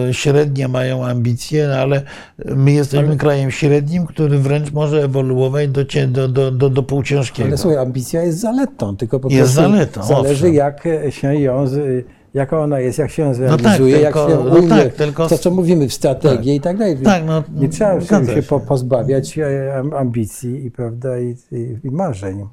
[0.09, 2.01] y, średnie mają ambicje, no ale
[2.45, 7.47] my jesteśmy krajem średnim, który wręcz może ewoluować do, do, do, do, do półciężkiego.
[7.47, 10.53] Ale słuchaj, ambicja jest zaletą, tylko po Jest prostu zaletą, zależy owszem.
[10.53, 14.61] jak się ją, z, jaka ona jest, jak się ją zrealizuje, tak, jak tylko- się
[14.67, 16.97] no tak, tylko- to co mówimy w strategii i tak dalej.
[16.97, 18.47] Tak, no, Nie trzeba się, zgadza się się.
[18.47, 22.45] po- pozbawiać e, am- ambicji i, prawda, i, i, i marzeń.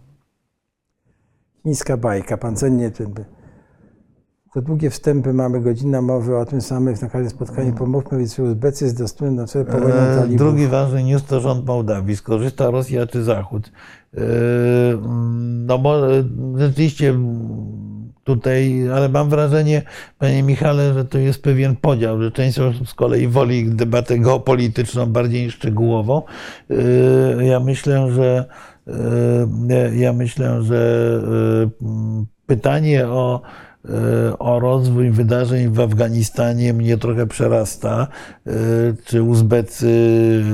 [1.62, 3.14] Chińska bajka, pan cennie ten...
[4.62, 9.32] Długie wstępy mamy, godzina mowy o tym samym, na każdym spotkaniu pomówmy, więc Uzbecy zdecydują
[9.32, 10.38] na cel po wojnie E, talibów.
[10.38, 12.16] Drugi ważny news to rząd Mołdawii.
[12.16, 13.72] Skorzysta Rosja czy Zachód?
[14.16, 14.20] E,
[15.66, 16.00] No mo-
[16.56, 17.14] rzeczywiście
[18.24, 19.82] tutaj, ale mam wrażenie,
[20.18, 25.06] panie Michale, że to jest pewien podział, że część osób z kolei woli debatę geopolityczną
[25.06, 26.22] bardziej szczegółową.
[27.38, 28.44] E, Ja myślę, że
[29.70, 31.20] e, ja myślę, że
[31.82, 31.86] e,
[32.46, 33.65] pytanie o e,
[34.38, 38.08] o rozwój wydarzeń w Afganistanie mnie trochę przerasta.
[38.46, 38.50] E,
[39.04, 39.90] Czy Uzbecy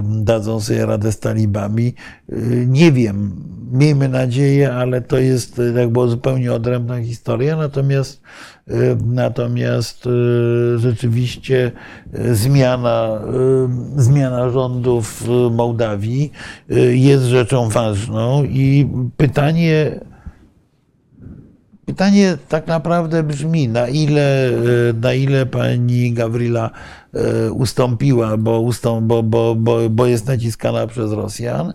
[0.05, 1.95] dadzą sobie radę z talibami?
[2.33, 2.35] E,
[2.67, 3.37] Nie wiem.
[3.73, 7.57] Miejmy nadzieję, ale to jest e, jakby zupełnie odrębna historia.
[7.57, 8.23] Natomiast,
[8.69, 8.73] e,
[9.07, 10.11] natomiast e,
[10.79, 11.73] rzeczywiście
[12.13, 13.21] e, zmiana,
[13.97, 16.33] e, zmiana rządu w Mołdawii
[16.71, 20.01] e, jest rzeczą ważną i pytanie,
[21.93, 26.71] Pytanie tak naprawdę brzmi, na ile, e, na ile pani Gawrila
[27.15, 31.73] e, ustąpiła, bo, ustąp, bo, bo, bo, bo jest naciskana przez Rosjan,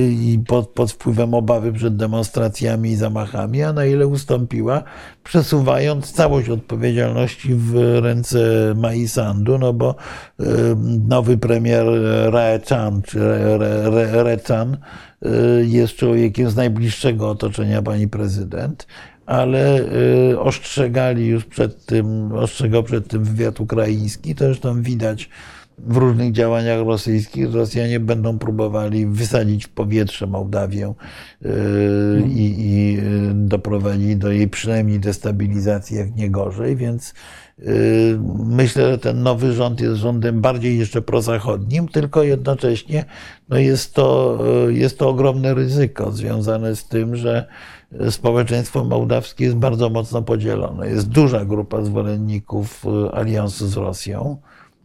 [0.00, 4.82] i pod, pod wpływem obawy przed demonstracjami i zamachami, a na ile ustąpiła,
[5.24, 8.38] przesuwając całość odpowiedzialności w ręce
[8.76, 9.94] Mai Sandu, no bo
[10.40, 10.44] e,
[11.08, 11.86] nowy premier
[12.32, 14.76] Raechan, czy Re, Re, Re, Rechan,
[15.26, 18.86] y, jest człowiekiem z najbliższego otoczenia pani prezydent,
[19.26, 19.84] ale
[20.38, 25.28] ostrzegali już przed tym, ostrzegał przed tym wywiad ukraiński, to zresztą widać
[25.78, 30.94] w różnych działaniach rosyjskich, Rosjanie będą próbowali wysadzić w powietrze Mołdawię
[31.44, 31.48] y,
[32.28, 37.14] i, i y, doprowadzić do jej przynajmniej destabilizacji, jak nie gorzej, więc
[37.58, 43.04] y, myślę, że ten nowy rząd jest rządem bardziej jeszcze prozachodnim, tylko jednocześnie
[43.48, 44.38] no jest, to,
[44.68, 47.46] jest to ogromne ryzyko związane z tym, że
[48.10, 50.88] społeczeństwo mołdawskie jest bardzo mocno podzielone.
[50.88, 54.36] Jest duża grupa zwolenników aliansu z Rosją,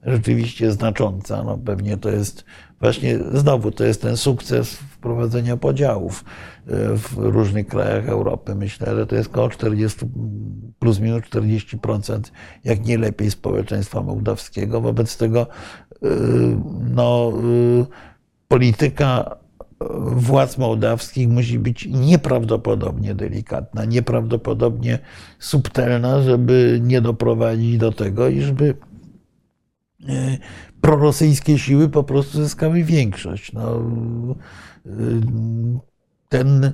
[0.10, 1.44] rzeczywiście znacząca.
[1.44, 2.46] No pewnie to jest
[2.80, 6.26] właśnie znowu to jest ten sukces wprowadzenia podziałów
[6.68, 8.56] y, w różnych krajach Europy.
[8.56, 10.06] Myślę, że to jest około 40,
[10.80, 12.20] plus minus 40%,
[12.64, 14.82] jak nie lepiej społeczeństwa mołdawskiego.
[14.82, 15.48] Wobec tego
[16.04, 16.08] y,
[16.90, 17.34] no,
[17.82, 17.86] y,
[18.48, 19.40] polityka
[20.12, 25.00] władz mołdawskich musi być nieprawdopodobnie delikatna, nieprawdopodobnie
[25.40, 28.74] subtelna, żeby nie doprowadzić do tego, iżby e,
[30.82, 33.54] prorosyjskie siły po prostu zyskały większość.
[33.54, 33.82] No,
[34.86, 34.90] e,
[36.30, 36.74] ten,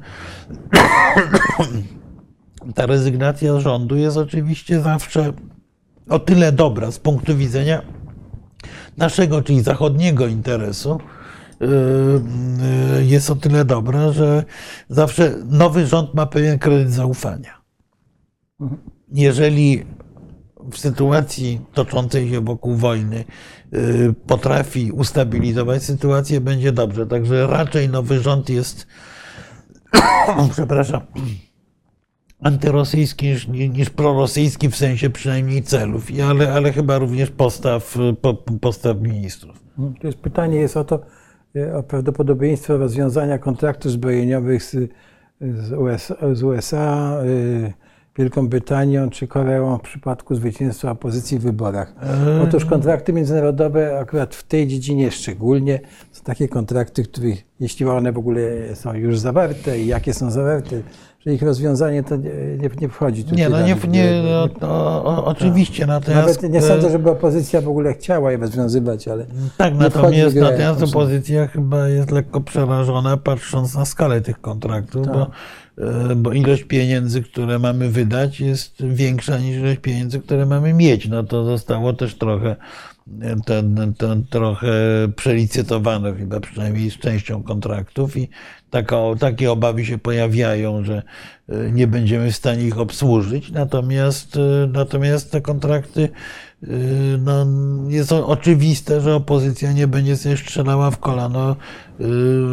[2.76, 5.34] ta rezygnacja z rządu jest oczywiście zawsze
[6.10, 7.81] o tyle dobra z punktu widzenia
[8.97, 10.99] naszego, czyli zachodniego interesu,
[11.60, 14.43] yy, jest o tyle dobra, że
[14.89, 17.61] zawsze nowy rząd ma pewien kredyt zaufania.
[19.11, 19.85] Jeżeli
[20.71, 23.23] w sytuacji toczącej się wokół wojny
[23.71, 27.07] yy, potrafi ustabilizować sytuację, będzie dobrze.
[27.07, 28.87] Także raczej nowy rząd jest,
[30.51, 31.01] przepraszam,
[32.43, 39.01] antyrosyjski niż, niż prorosyjski w sensie przynajmniej celów, ale, ale chyba również postaw, po, postaw
[39.01, 39.63] ministrów.
[40.01, 40.99] To jest pytanie jest o to,
[41.55, 44.91] e, o prawdopodobieństwo rozwiązania kontraktów zbrojeniowych z,
[45.41, 47.85] z, USA, z USA, y,
[48.17, 51.93] Wielką Brytanią czy Koreą w przypadku zwycięstwa opozycji w wyborach.
[52.43, 55.79] Otóż kontrakty międzynarodowe akurat w tej dziedzinie szczególnie
[56.11, 58.41] są takie kontrakty, których jeśli one w ogóle
[58.75, 60.81] są już zawarte i jakie są zawarte,
[61.25, 63.37] że ich rozwiązanie to nie, nie, nie wchodzi tutaj.
[63.37, 64.67] Nie, no nie, nie no, to,
[65.05, 66.41] o, oczywiście, natomiast...
[66.41, 69.25] Nawet nie sądzę, żeby opozycja w ogóle chciała je rozwiązywać, ale
[69.57, 70.43] Tak, nie natomiast, grę.
[70.43, 75.27] natomiast opozycja chyba jest lekko przerażona, patrząc na skalę tych kontraktów, bo, e,
[76.15, 81.07] bo ilość pieniędzy, które mamy wydać, jest większa niż ilość pieniędzy, które mamy mieć.
[81.07, 82.56] No to zostało też trochę,
[83.22, 83.53] e, to,
[83.97, 84.68] to, trochę
[85.15, 88.30] przelicytowane, chyba przynajmniej z częścią kontraktów i
[88.69, 91.03] taka, takie obawy się pojawiają, że
[91.49, 93.52] e, nie będziemy w stanie ich obsłużyć.
[93.52, 96.10] Natomiast, e, natomiast te kontrakty
[97.19, 97.47] no,
[97.88, 101.56] jest oczywiste, że opozycja nie będzie sobie strzelała w kolano,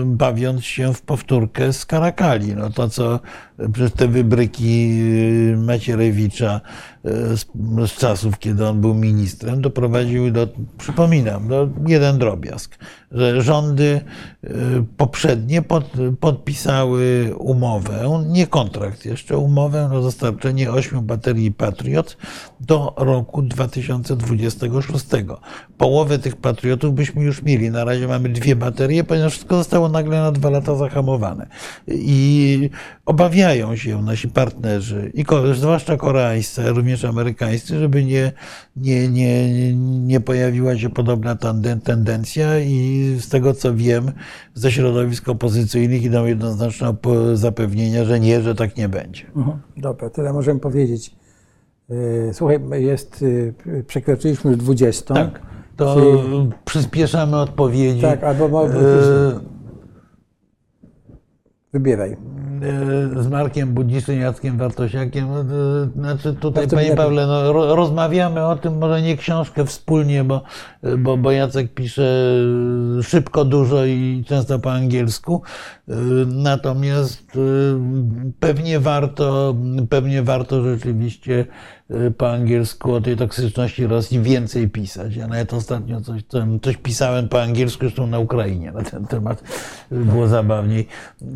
[0.04, 2.54] bawiąc się w powtórkę z Karakali.
[2.54, 3.20] No to, co
[3.72, 6.60] przez te wybryki yy, Macierewicza
[7.04, 7.46] yy, z,
[7.86, 10.48] z czasów, kiedy on był ministrem, doprowadziły do,
[10.78, 12.78] przypominam, do jeden drobiazg,
[13.10, 14.00] że rządy
[14.96, 22.16] poprzednie pod, podpisały umowę, nie kontrakt jeszcze, umowę na dostarczenie ośmiu baterii Patriot
[22.60, 25.06] do roku 2026.
[25.78, 27.70] Połowę tych Patriotów byśmy już mieli.
[27.70, 31.46] Na razie mamy dwie baterie, ponieważ wszystko zostało nagle na dwa lata zahamowane.
[31.88, 32.70] I
[33.06, 38.32] obawiają się nasi partnerzy, i zwłaszcza koreańscy, ale również amerykańscy, żeby nie,
[38.76, 44.12] nie, nie, nie pojawiła się podobna tenden- tendencja i z tego co wiem,
[44.54, 46.94] ze środowisk opozycyjnych idą jednoznaczne
[47.34, 49.24] zapewnienia, że nie, że tak nie będzie.
[49.36, 49.58] Mhm.
[49.76, 51.14] Dobra, tyle możemy powiedzieć.
[51.88, 53.22] Yy, Słuchaj, jest,
[53.66, 55.14] yy, przekroczyliśmy już 20.
[55.14, 55.51] Tak,
[55.84, 58.00] to Czyli- przyspieszamy odpowiedzi.
[58.02, 58.72] Tak, albo mo- E,
[61.72, 62.12] Wybieraj.
[62.12, 65.26] e, z Markiem Budziszem, Jackiem Wartosiakiem.
[65.96, 66.96] Znaczy tutaj, Bardzo panie.
[66.96, 70.42] Pawle, no, ro, rozmawiamy o tym, może nie książkę wspólnie, bo,
[70.98, 72.34] bo, bo Jacek pisze
[73.02, 75.42] szybko, dużo i często po angielsku.
[76.26, 77.38] Natomiast
[78.40, 79.54] pewnie warto,
[79.90, 81.46] pewnie warto rzeczywiście
[82.16, 85.16] po angielsku o tej toksyczności Rosji więcej pisać.
[85.16, 86.22] Ja nawet ostatnio coś,
[86.62, 89.42] coś pisałem po angielsku, zresztą na Ukrainie na ten temat.
[89.90, 90.86] Było zabawniej.
[91.22, 91.26] E,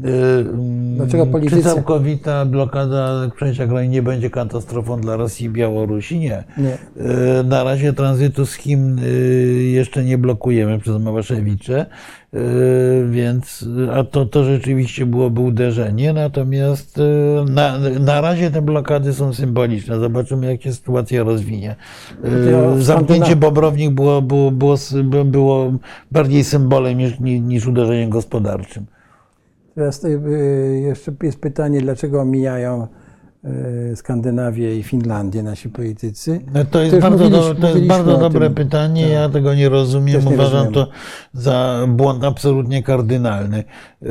[0.96, 6.18] Dlaczego politycy- Czy całkowita blokada przejścia granic nie będzie katastrofą dla Rosji i Białorusi?
[6.18, 6.44] Nie.
[6.58, 6.78] Nie.
[7.04, 9.00] E, Na razie tranzytu z Chin
[9.72, 11.86] jeszcze nie blokujemy przez Małaszewicze,
[13.10, 16.12] więc a to, to rzeczywiście byłoby uderzenie.
[16.12, 17.02] Natomiast e,
[17.50, 19.98] na, na razie te blokady są symboliczne.
[19.98, 21.76] Zobaczymy, jak się sytuacja rozwinie.
[22.24, 24.76] E, w Zamknięcie Bobrownik było, było, było,
[25.24, 25.72] było
[26.12, 28.86] bardziej symbolem niż, niż uderzeniem gospodarczym.
[29.74, 33.05] Teraz y, y, jeszcze jest pytanie, dlaczego omijają y,
[33.94, 36.40] Skandynawię i Finlandię nasi politycy?
[36.54, 39.08] No To jest, już bardzo, mówiliśmy- do, to jest bardzo dobre pytanie.
[39.08, 40.14] Ja tego nie rozumiem.
[40.16, 40.72] Też nie Uważam rozumiem.
[40.74, 40.88] to
[41.32, 43.64] za błąd absolutnie kardynalny.
[44.02, 44.08] Yy,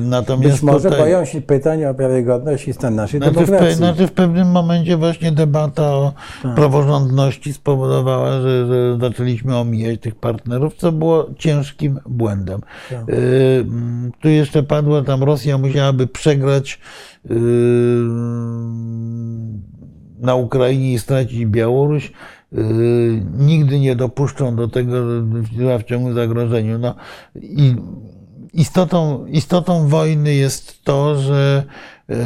[0.00, 3.74] Natomiast Być może tutaj, boją się pytania o wiarygodność i stan naszej znaczy w, demokracji.
[3.76, 6.54] znaczy w pewnym momencie właśnie debata o Tak.
[6.54, 12.60] praworządności spowodowała, że, że zaczęliśmy omijać tych partnerów, co było ciężkim błędem.
[12.90, 12.98] Tak.
[13.08, 16.80] Mm, Tu jeszcze padło, tam Rosja musiałaby przegrać
[20.18, 22.12] na Ukrainie i stracić Białoruś.
[22.52, 22.62] Yy,
[23.38, 24.96] Nigdy nie dopuszczą do tego,
[25.58, 26.78] że w ciągu zagrożeniu.
[26.78, 26.94] No,
[27.34, 27.76] i
[28.52, 31.64] istotą, istotą wojny jest to, że
[32.08, 32.16] yy,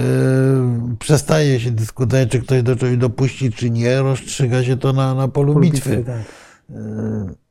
[0.99, 4.03] przestaje się dyskutować, czy ktoś do czegoś dopuści, czy nie.
[4.03, 6.05] Rozstrzyga się to na, na polu Pól bitwy.
[6.07, 6.23] tak.
[6.71, 7.43] Yy,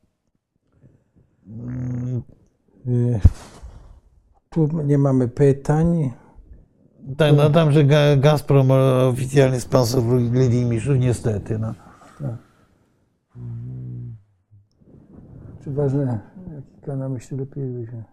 [2.88, 3.20] Y,
[4.50, 6.12] Tu nie mamy pytań.
[7.16, 8.70] Tak, no tam, że Ga- Gazprom
[9.10, 11.58] oficjalnie sponsoruje Lidimiszów, niestety.
[11.58, 11.74] No.
[15.64, 16.20] Czy ważne,
[16.54, 18.04] jaki kanał myślę lepiej byśmy.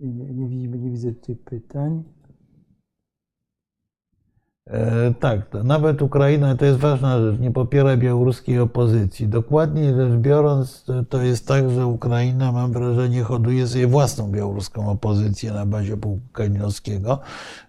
[0.00, 2.04] Nie, nie, nie, nie widzę tutaj pytań.
[4.70, 9.28] E, tak, nawet Ukraina, to jest ważna rzecz, nie popiera białoruskiej opozycji.
[9.28, 15.52] Dokładniej rzecz biorąc, to- jest tak, że Ukraina, mam wrażenie, hoduje sobie własną białoruską opozycję
[15.52, 16.20] na bazie pułku.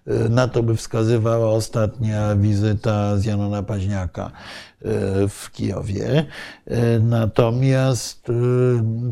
[0.06, 4.30] E, Na to by wskazywała ostatnia wizyta z Janona Paźniaka e,
[5.28, 6.26] w Kijowie.
[7.00, 8.26] Natomiast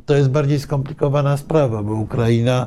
[0.07, 2.67] to jest bardziej skomplikowana sprawa, bo Ukraina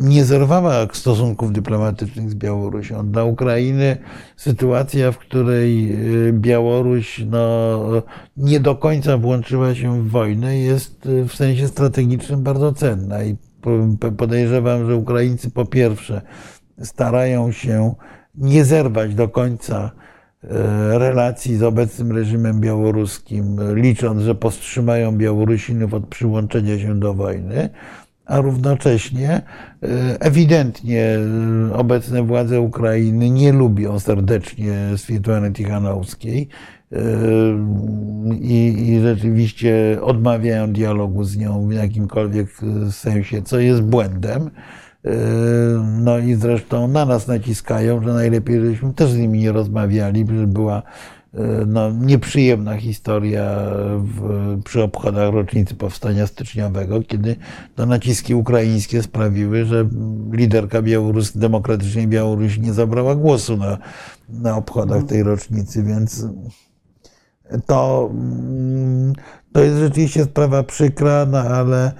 [0.00, 3.10] nie zerwała stosunków dyplomatycznych z Białorusią.
[3.10, 3.96] Dla Ukrainy
[4.36, 5.92] sytuacja, w której
[6.28, 7.78] y, Białoruś no,
[8.36, 13.24] nie do końca włączyła się w wojnę, jest y, w sensie strategicznym bardzo cenna.
[13.24, 16.22] I po- po- podejrzewam, że Ukraińcy po pierwsze
[16.82, 17.94] starają się
[18.34, 19.90] nie zerwać do końca
[20.44, 27.70] e, relacji z obecnym reżimem białoruskim, licząc, że powstrzymają Białorusinów od przyłączenia się do wojny,
[28.28, 29.42] a równocześnie e,
[30.20, 31.18] ewidentnie
[31.70, 36.48] e, obecne władze Ukrainy nie lubią serdecznie Swietłany Tichanowskiej
[36.92, 36.98] e,
[38.40, 42.48] i, i rzeczywiście odmawiają dialogu z nią w jakimkolwiek
[42.90, 44.50] sensie, co jest błędem.
[46.00, 50.46] No i zresztą na nas naciskają, że najlepiej, żebyśmy też z nimi nie rozmawiali, że
[50.46, 50.82] była
[51.66, 53.56] no, nieprzyjemna historia
[53.98, 57.36] w, przy obchodach rocznicy powstania styczniowego, kiedy
[57.74, 59.88] to naciski ukraińskie sprawiły, że
[60.32, 63.78] liderka Białorus, demokratycznej Białorusi nie zabrała głosu na,
[64.28, 66.26] na obchodach tej rocznicy, więc
[67.66, 68.10] to,
[69.52, 71.92] to jest rzeczywiście sprawa przykra, no ale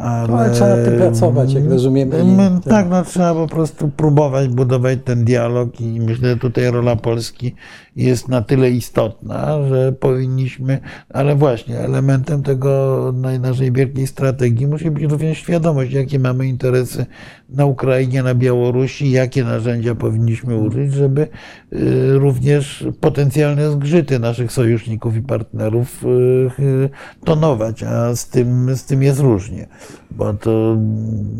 [0.00, 2.24] ale, no, ale trzeba nad tym pracować, jak rozumiemy.
[2.24, 6.96] My, tak, no, trzeba po prostu próbować budować ten dialog i myślę, że tutaj rola
[6.96, 7.54] Polski
[7.96, 15.04] jest na tyle istotna, że powinniśmy, ale właśnie elementem tego naszej wielkiej strategii musi być
[15.04, 17.06] również świadomość, jakie mamy interesy
[17.48, 21.28] na Ukrainie, na Białorusi, jakie narzędzia powinniśmy użyć, żeby
[21.72, 26.90] y, również potencjalne zgrzyty naszych sojuszników i partnerów y,
[27.24, 29.51] tonować, a z tym, z tym jest różnie,
[30.10, 30.76] bo to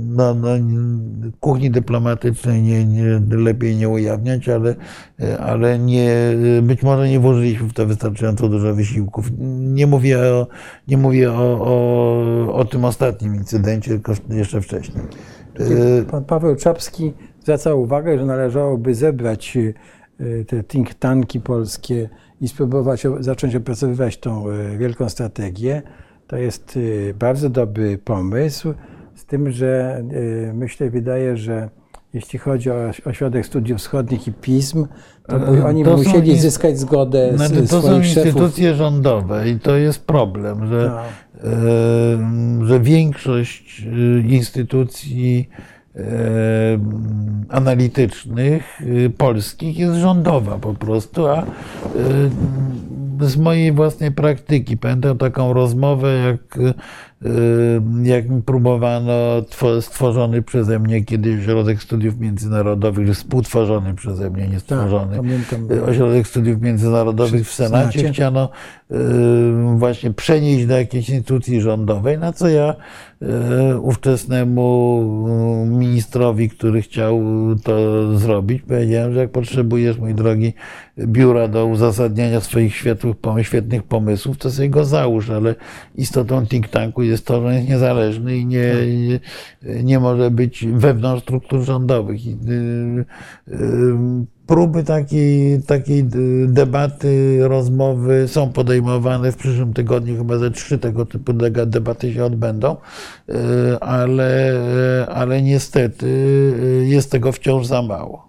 [0.08, 0.48] no, no,
[1.40, 4.74] kuchni dyplomatycznej nie, nie, lepiej nie ujawniać, ale,
[5.40, 6.10] ale nie,
[6.62, 9.30] być może nie włożyliśmy w to wystarczająco dużo wysiłków.
[9.58, 10.46] Nie mówię o,
[10.88, 15.04] nie mówię o, o, o tym ostatnim incydencie, tylko jeszcze wcześniej.
[16.10, 17.12] Pan Paweł Czapski
[17.42, 22.08] zwracał uwagę, że należałoby zebrać y, te think tanki polskie
[22.40, 25.82] i spróbować zacząć opracowywać tą y, wielką strategię.
[26.32, 28.74] To jest y, bardzo dobry pomysł,
[29.14, 30.02] z tym, że
[30.54, 31.68] myślę, wydaje, że
[32.14, 34.86] jeśli chodzi o Ośrodek Studiów Wschodnich i PISM,
[35.28, 38.78] to by oni to musieli są, zyskać zgodę znaczy, z, To są instytucje szefów.
[38.78, 41.50] rządowe i to jest problem, że, No.
[42.62, 43.86] e, że większość
[44.28, 45.48] instytucji
[45.96, 46.00] e,
[47.48, 51.44] analitycznych e, polskich jest rządowa po prostu, a e,
[53.20, 54.76] z mojej własnej praktyki.
[54.76, 56.58] Pamiętam taką rozmowę, jak
[58.02, 59.12] jak mi próbowano
[59.80, 65.16] stworzony przeze mnie kiedyś Ośrodek Studiów Międzynarodowych, współtworzony przeze mnie, nie stworzony,
[65.50, 68.12] tak, Ośrodek Studiów Międzynarodowych w Senacie, Senacie.
[68.12, 68.48] chciano
[69.76, 72.74] właśnie przenieść do jakiejś instytucji rządowej, na co ja
[73.80, 75.02] ówczesnemu
[75.66, 77.20] ministrowi, który chciał
[77.64, 80.54] to zrobić, powiedziałem, że jak potrzebujesz, mój drogi,
[80.98, 85.54] biura do uzasadniania swoich świetnych, świetnych pomysłów, to sobie go załóż, ale
[85.94, 89.20] istotą think tanku jest to, że on jest niezależny i nie, nie,
[89.84, 92.26] nie może być wewnątrz struktur rządowych.
[92.26, 93.04] I, y,
[93.48, 93.54] y,
[94.52, 96.04] próby takiej, takiej
[96.46, 99.32] debaty, rozmowy są podejmowane.
[99.32, 101.32] W przyszłym tygodniu chyba ze trzy tego typu
[101.66, 102.76] debaty się odbędą,
[103.28, 103.34] y,
[103.80, 104.58] ale,
[105.08, 106.08] ale niestety
[106.86, 108.28] jest tego wciąż za mało.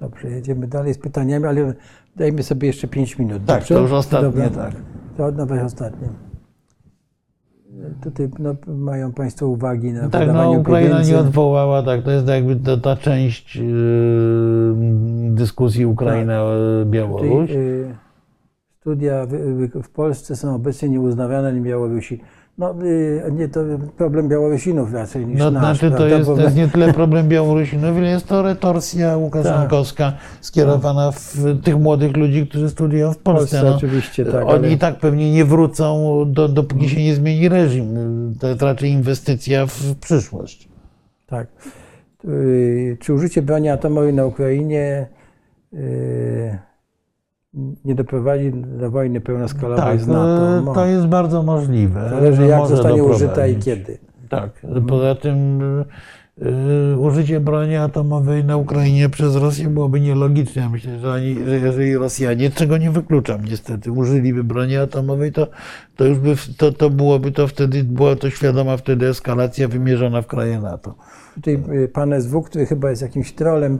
[0.00, 1.74] Dobrze, jedziemy dalej z pytaniami, ale
[2.16, 3.42] dajmy sobie jeszcze pięć minut.
[3.46, 3.74] Tak, dobrze?
[3.74, 4.50] to już ostatnie, Dobra.
[4.50, 4.74] tak.
[5.16, 6.29] To nawet ostatnie.
[8.02, 11.12] Tutaj no, mają Państwo uwagi na Tak, no Ukraina pieniędzy.
[11.12, 13.64] nie odwołała, tak, to jest jakby ta, ta część yy,
[15.30, 17.48] dyskusji Ukraina-Białoruś.
[17.48, 17.56] Tak.
[17.56, 17.94] Yy,
[18.80, 22.20] studia w, w, Polsce są obecnie nieuznawane na Białorusi.
[22.60, 23.60] No, y, nie to
[23.96, 25.78] problem Białorusinów raczej niż no, nasz.
[25.78, 30.20] Znaczy to jest, to jest nie tyle problem Białorusinów, ile jest to retorsja łukaszenkowska tak.
[30.40, 33.40] skierowana w tych młodych ludzi, którzy studiują w Polsce.
[33.40, 34.46] Polsce no, oczywiście, tak.
[34.46, 34.72] Oni ale...
[34.72, 37.94] i tak pewnie nie wrócą, do, dopóki się nie zmieni reżim.
[38.40, 40.68] To jest raczej inwestycja w przyszłość.
[41.26, 41.46] Tak.
[42.24, 45.06] Y, czy użycie broni atomowej na Ukrainie
[45.74, 46.58] y,
[47.84, 50.72] nie doprowadzi do wojny pełnoskalowej tak, z NATO.
[50.74, 52.10] To jest bardzo możliwe.
[52.10, 53.98] Zależy jak zostanie użyta i kiedy.
[54.28, 54.66] Tak.
[54.88, 55.60] Poza tym
[56.38, 60.68] yy, użycie broni atomowej na Ukrainie przez Rosję byłoby nielogiczne.
[60.68, 65.46] Myślę, że, oni, że jeżeli Rosjanie, czego nie wykluczam niestety, użyliby broni atomowej, to,
[65.96, 70.26] to już by, to, to byłoby to wtedy, była to świadoma wtedy eskalacja wymierzona w
[70.26, 70.94] kraje NATO.
[71.34, 73.78] Tutaj y, pan SW, który chyba jest jakimś trolem,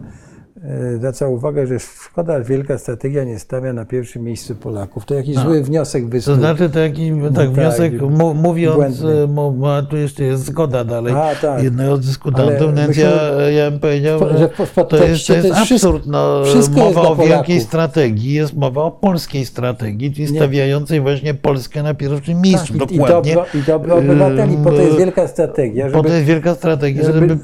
[0.97, 5.05] zwraca uwagę, że szkoda, wielka strategia nie stawia na pierwszym miejscu Polaków.
[5.05, 5.43] To jakiś no.
[5.43, 6.37] zły wniosek wysnuł.
[6.37, 11.15] To znaczy taki no, tak, wniosek, tak, mówiąc, e, a tu jeszcze jest zgoda dalej
[11.15, 11.63] a, tak.
[11.63, 13.11] jednego z dyskutantów, więc ja,
[13.51, 14.49] ja bym powiedział, że
[14.85, 16.07] to jest, to jest absurd.
[16.07, 16.43] No,
[16.77, 22.41] mowa o wielkiej strategii, jest mowa o polskiej strategii, czyli stawiającej właśnie Polskę na pierwszym
[22.41, 22.79] miejscu.
[22.79, 23.33] Tak, dokładnie.
[23.33, 25.89] I dobro, I dobro obywateli, po to jest wielka strategia.
[25.89, 27.39] Żeby, po to jest wielka strategia, żeby, żeby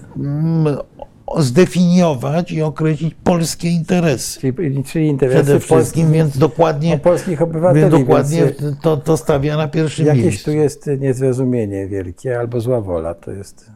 [1.38, 4.40] zdefiniować i określić polskie interesy.
[4.40, 7.80] Czyli, czyli interesy Przede wszystkim, więc dokładnie, polskich obywateli.
[7.80, 10.44] więc dokładnie więc, to, to stawia na pierwszym Jakieś miejscu.
[10.44, 13.14] tu jest niezrozumienie wielkie albo zła wola.
[13.14, 13.70] To jest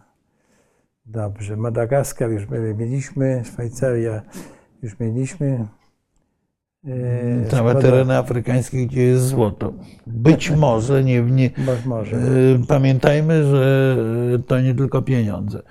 [1.07, 1.57] dobrze.
[1.57, 4.23] Madagaskar już my mieliśmy, Szwajcaria
[4.83, 5.67] już mieliśmy.
[6.87, 9.73] E, Całe szkoda- tereny afrykańskie, gdzie jest złoto.
[10.07, 11.51] Być może, nie, nie,
[11.87, 12.17] Może.
[12.17, 12.21] e,
[12.69, 13.97] pamiętajmy, że
[14.47, 15.63] to nie tylko pieniądze.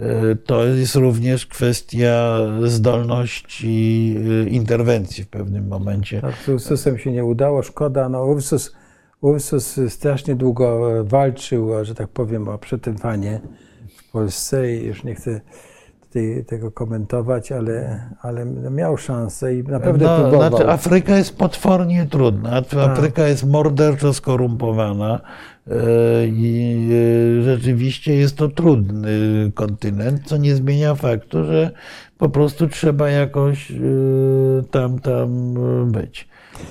[0.00, 4.16] E, To jest również kwestia zdolności
[4.46, 6.20] e, interwencji w pewnym momencie.
[6.20, 8.08] Tak, z Ursusem się nie udało, szkoda.
[8.08, 8.76] No, Ursus,
[9.20, 13.40] Ursus strasznie długo walczył, że tak powiem, o przetrwanie
[13.96, 15.40] w Polsce i już nie chcę
[16.14, 20.48] tutaj tego komentować, ale, ale miał szansę i naprawdę No, próbował.
[20.50, 22.62] znaczy Afryka jest potwornie trudna.
[22.62, 22.90] Tak.
[22.90, 25.20] Afryka jest morderczo skorumpowana
[25.70, 25.74] e,
[26.26, 26.88] i
[27.38, 29.10] e, rzeczywiście jest to trudny
[29.54, 31.70] kontynent, co nie zmienia faktu, że
[32.18, 33.74] po prostu trzeba jakoś e,
[34.70, 35.54] tam, tam
[35.92, 36.28] być.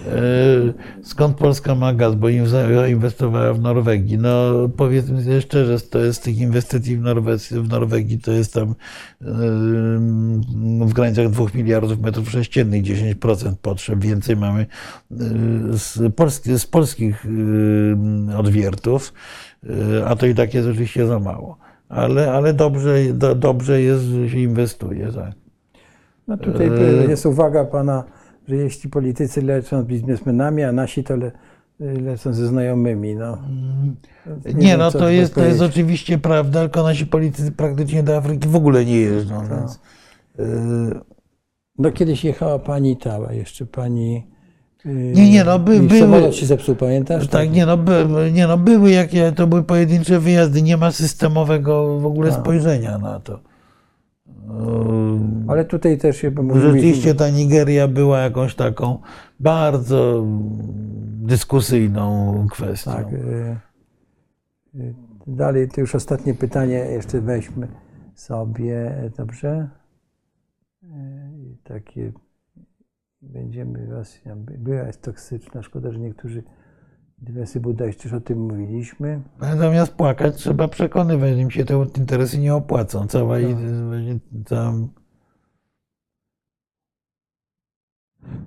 [0.08, 2.16] E, Skąd Polska ma gaz?
[2.16, 4.18] Bo inw- inwestowała w Norwegii.
[4.18, 8.70] No powiedzmy sobie szczerze, to jest tych inwestycji w Norwegii, w Norwegii to jest tam
[8.70, 8.76] e,
[10.86, 14.00] w granicach 2 miliardów metrów sześciennych, 10% potrzeb.
[14.00, 15.16] Więcej mamy e,
[15.72, 17.26] z, polski, z polskich
[18.38, 19.14] odwiertów,
[20.06, 21.58] a to i tak jest oczywiście za mało.
[21.90, 25.12] Ale, ale dobrze, do, dobrze jest, że się inwestuje.
[25.12, 25.32] Tak.
[26.28, 26.72] No tutaj
[27.10, 28.04] jest uwaga pana,
[28.48, 31.32] że jeśli politycy lecą z biznesmenami, a nasi to le,
[31.80, 33.16] lecą ze znajomymi.
[33.16, 33.38] No.
[34.56, 38.48] Nie, wiem, no to jest, to jest oczywiście prawda, tylko nasi politycy praktycznie do Afryki
[38.48, 39.42] w ogóle nie jeżdżą.
[39.42, 39.50] Tak.
[39.60, 39.80] Więc,
[40.40, 41.14] y,
[41.78, 44.28] No kiedyś jechała pani Tała, jeszcze pani...
[44.86, 47.28] yy, Nie, nie, no, by- były- Samolot się zepsuł, pamiętasz?
[47.28, 52.00] tak, nie no, by, nie no, były jakie, to były pojedyncze wyjazdy, nie ma systemowego
[52.00, 52.40] w ogóle Tak.
[52.42, 53.40] spojrzenia na to.
[54.28, 54.32] Y,
[55.48, 59.00] Ale tutaj też się Rzeczywiście ta Nigeria była jakąś taką
[59.40, 60.26] bardzo
[61.24, 62.92] dyskusyjną kwestią.
[62.92, 63.14] Tak.
[63.14, 63.58] y,
[64.76, 64.94] y,
[65.28, 67.68] Dalej, to już ostatnie pytanie jeszcze weźmy
[68.16, 69.70] sobie, dobrze?
[70.84, 70.88] Y,
[71.38, 72.12] i Takie
[73.22, 75.64] będziemy Rosja była jest toksyczna.
[75.64, 76.44] Szkoda, że niektórzy
[77.28, 79.22] interesy budownicze, też o tym mówiliśmy.
[79.58, 83.08] Zamiast płakać, trzeba przekonywać, im się te interesy nie opłacą.
[83.08, 83.56] Cała, i-
[84.46, 84.74] cała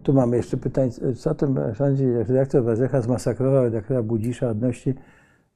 [0.02, 1.34] Tu mamy jeszcze pytanie, co
[1.74, 4.94] sądzi, jak redaktor Warzecha zmasakrował redaktora Budzisza odnośnie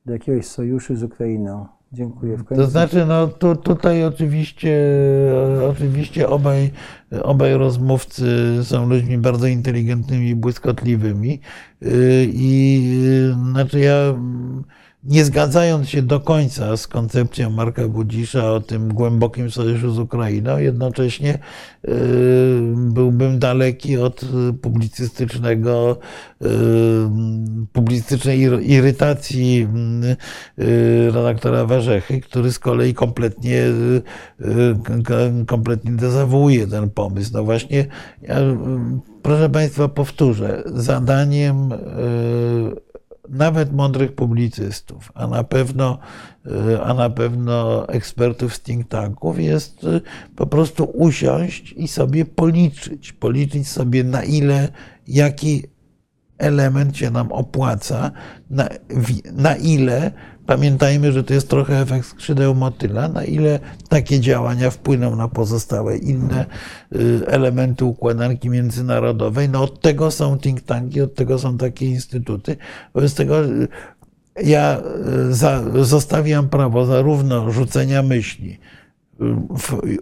[0.07, 1.67] do jakiegoś sojuszu z Ukrainą.
[1.93, 2.37] Dziękuję.
[2.37, 4.79] W końcu To znaczy, no tu, tutaj oczywiście,
[5.71, 6.71] oczywiście obaj,
[7.23, 11.41] obaj rozmówcy są ludźmi bardzo inteligentnymi i błyskotliwymi.
[11.81, 11.91] Yy,
[12.33, 14.15] I yy, znaczy ja,
[15.05, 20.59] nie zgadzając się do końca z koncepcją Marka Budzisza o tym głębokim sojuszu z Ukrainą,
[20.59, 21.39] jednocześnie
[21.85, 21.94] yy,
[22.77, 24.20] byłbym daleki od
[24.62, 25.98] publicystycznego,
[26.40, 26.48] yy,
[27.72, 29.68] publicystycznej ir- irytacji
[30.56, 33.64] yy, redaktora Warzechy, który z kolei kompletnie,
[35.47, 37.31] kompletnie dezawuuje ten pomysł.
[37.35, 37.86] No właśnie,
[38.22, 38.36] ja,
[39.22, 41.70] proszę Państwa, powtórzę, zadaniem
[43.31, 45.98] nawet mądrych publicystów, a na pewno,
[46.47, 50.01] y, a na pewno ekspertów z think tanków jest y,
[50.36, 53.12] po prostu usiąść i sobie policzyć.
[53.12, 54.69] Policzyć sobie na ile,
[55.09, 55.62] jaki
[56.41, 58.11] element się nam opłaca,
[58.51, 58.69] na,
[59.33, 60.12] na ile,
[60.47, 63.59] pamiętajmy, że to jest trochę efekt skrzydeł motyla, na ile
[63.89, 66.47] takie działania wpłyną na pozostałe inne
[66.95, 69.49] y, elementy układanki międzynarodowej.
[69.49, 72.57] No od tego są think tanki, od tego są takie instytuty.
[72.95, 73.69] Wobec tego y,
[74.45, 74.81] ja
[75.31, 78.59] y, za, zostawiam prawo zarówno rzucenia myśli,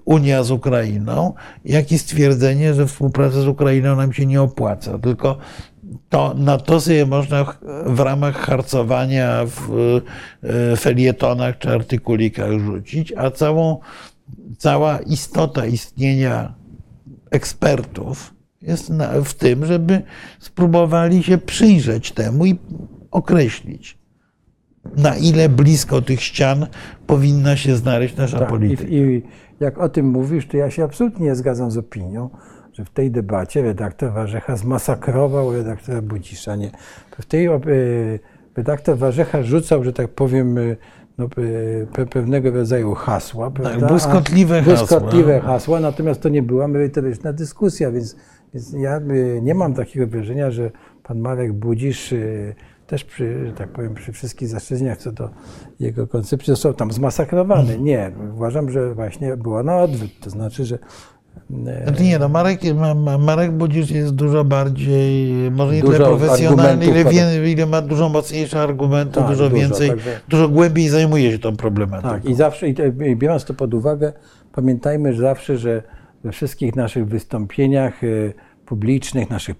[0.04, 1.34] Unia z Ukrainą,
[1.64, 4.98] jak i stwierdzenie, że współpraca z Ukrainą nam się nie opłaca.
[4.98, 5.38] Tylko
[6.08, 7.44] to, na to sobie można
[7.86, 9.70] w ramach harcowania w
[10.42, 13.78] e, felietonach czy artykulikach rzucić, a całą,
[14.58, 16.54] cała istota istnienia
[17.30, 18.92] ekspertów jest
[19.24, 20.02] w tym, żeby
[20.38, 22.58] spróbowali się przyjrzeć temu i
[23.10, 23.98] określić,
[24.96, 26.66] na ile blisko tych ścian
[27.06, 28.88] powinna się znaleźć nasza Tak, polityka.
[28.88, 29.22] i, I
[29.60, 32.30] jak o tym mówisz, to ja się absolutnie nie zgadzam z opinią,
[32.78, 36.56] że w tej debacie redaktor Warzecha zmasakrował redaktora Budzisza.
[36.56, 36.70] Nie.
[37.20, 37.60] W tej e,
[38.56, 40.76] redaktor Warzecha rzucał, że tak powiem, e,
[41.18, 43.50] no, e, pe, pewnego rodzaju hasła.
[43.50, 43.86] prawda?
[43.86, 44.76] A- błyskotliwe hasła.
[44.76, 48.16] Błyskotliwe hasła, natomiast to nie była merytoryczna dyskusja, więc,
[48.54, 49.00] więc ja
[49.42, 50.70] nie mam takiego wrażenia, że
[51.02, 52.14] pan Marek Budzisz
[52.86, 55.30] też przy, że tak powiem, przy wszystkich zastrzeżeniach co do
[55.80, 57.78] jego koncepcji został tam zmasakrowany.
[57.78, 60.10] Nie, uważam, że właśnie było na odwrót.
[60.20, 60.78] To znaczy, że
[61.84, 66.86] Znaczy nie, no Marek, Ma- Ma- Marek Budzisz jest dużo bardziej, może nie tyle profesjonalny,
[66.86, 71.32] ile, wie, ile ma dużo mocniejsze argumenty, Tak, dużo dużo, więcej, także- dużo głębiej zajmuje
[71.32, 72.10] się tą problematyką.
[72.10, 72.74] Tak, i zawsze, i
[73.06, 74.12] i biorąc to pod uwagę,
[74.52, 75.82] pamiętajmy że zawsze, że
[76.24, 78.32] we wszystkich naszych wystąpieniach y,
[78.66, 79.56] publicznych, naszych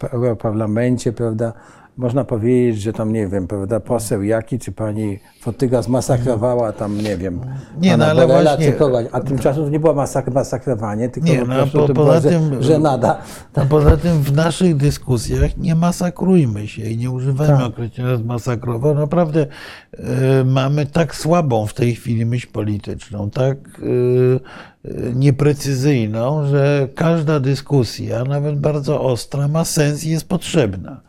[0.00, 1.52] w Europarlamencie, prawda,
[1.96, 7.16] można powiedzieć, że tam, nie wiem, prawda, poseł Jaki czy pani Fotyga zmasakrowała tam, nie
[7.16, 7.40] wiem,
[7.80, 11.38] Nie, no ale Borela właśnie- kogoś, a tymczasem to nie było masak masakrowanie, tylko Nie,
[11.38, 13.18] po no, prostu po- to poza była tym- żenada.
[13.54, 17.66] A poza tym w naszych dyskusjach nie masakrujmy się i nie używajmy Tak.
[17.66, 18.94] określenia zmasakrował.
[18.94, 19.46] Naprawdę
[19.92, 28.24] e, mamy tak słabą w tej chwili myśl polityczną, tak e, nieprecyzyjną, że każda dyskusja,
[28.24, 31.05] nawet bardzo ostra, ma sens i jest potrzebna.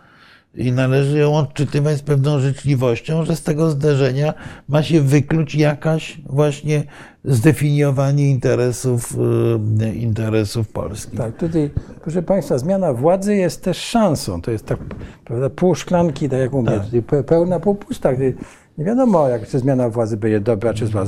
[0.58, 4.34] I należy ją odczytywać z pewną życzliwością, że z tego zderzenia
[4.70, 6.84] ma się wykluć jakaś właśnie
[7.26, 9.16] zdefiniowanie interesów,
[9.82, 11.20] e, interesów polskich.
[11.20, 11.70] Tak, tutaj,
[12.02, 14.42] proszę Państwa, zmiana władzy jest też szansą.
[14.42, 14.80] To jest tak,
[15.26, 18.10] prawda, pół szklanki, tak jak mówię, pe- pełna, pół pusta.
[18.78, 21.02] Nie wiadomo, jak czy zmiana władzy będzie dobra, czy zła.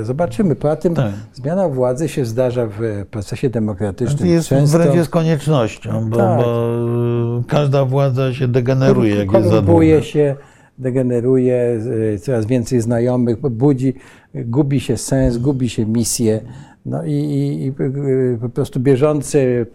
[0.00, 0.56] E, Zobaczymy.
[0.56, 1.12] Poza tym Tak.
[1.34, 4.28] zmiana władzy się zdarza w procesie demokratycznym.
[4.28, 6.38] Jest często wręcz jest koniecznością, bo, Tak.
[6.38, 10.36] bo każda władza się degeneruje, jak jest za się,
[10.78, 11.80] degeneruje,
[12.14, 13.94] y, coraz więcej znajomych, budzi,
[14.34, 16.40] gubi się sens, gubi się misję.
[16.88, 19.66] No i, i, i y, po prostu bieżący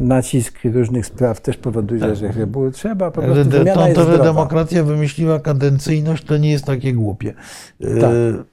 [0.00, 4.24] nacisk różnych spraw też powoduje, że chyba trzeba po prostu de- wymiana to, jest zdrowa.
[4.24, 7.34] demokracja wymyśliła kadencyjność, to nie jest takie głupie.
[7.80, 8.10] E, Tak.
[8.10, 8.46] mm,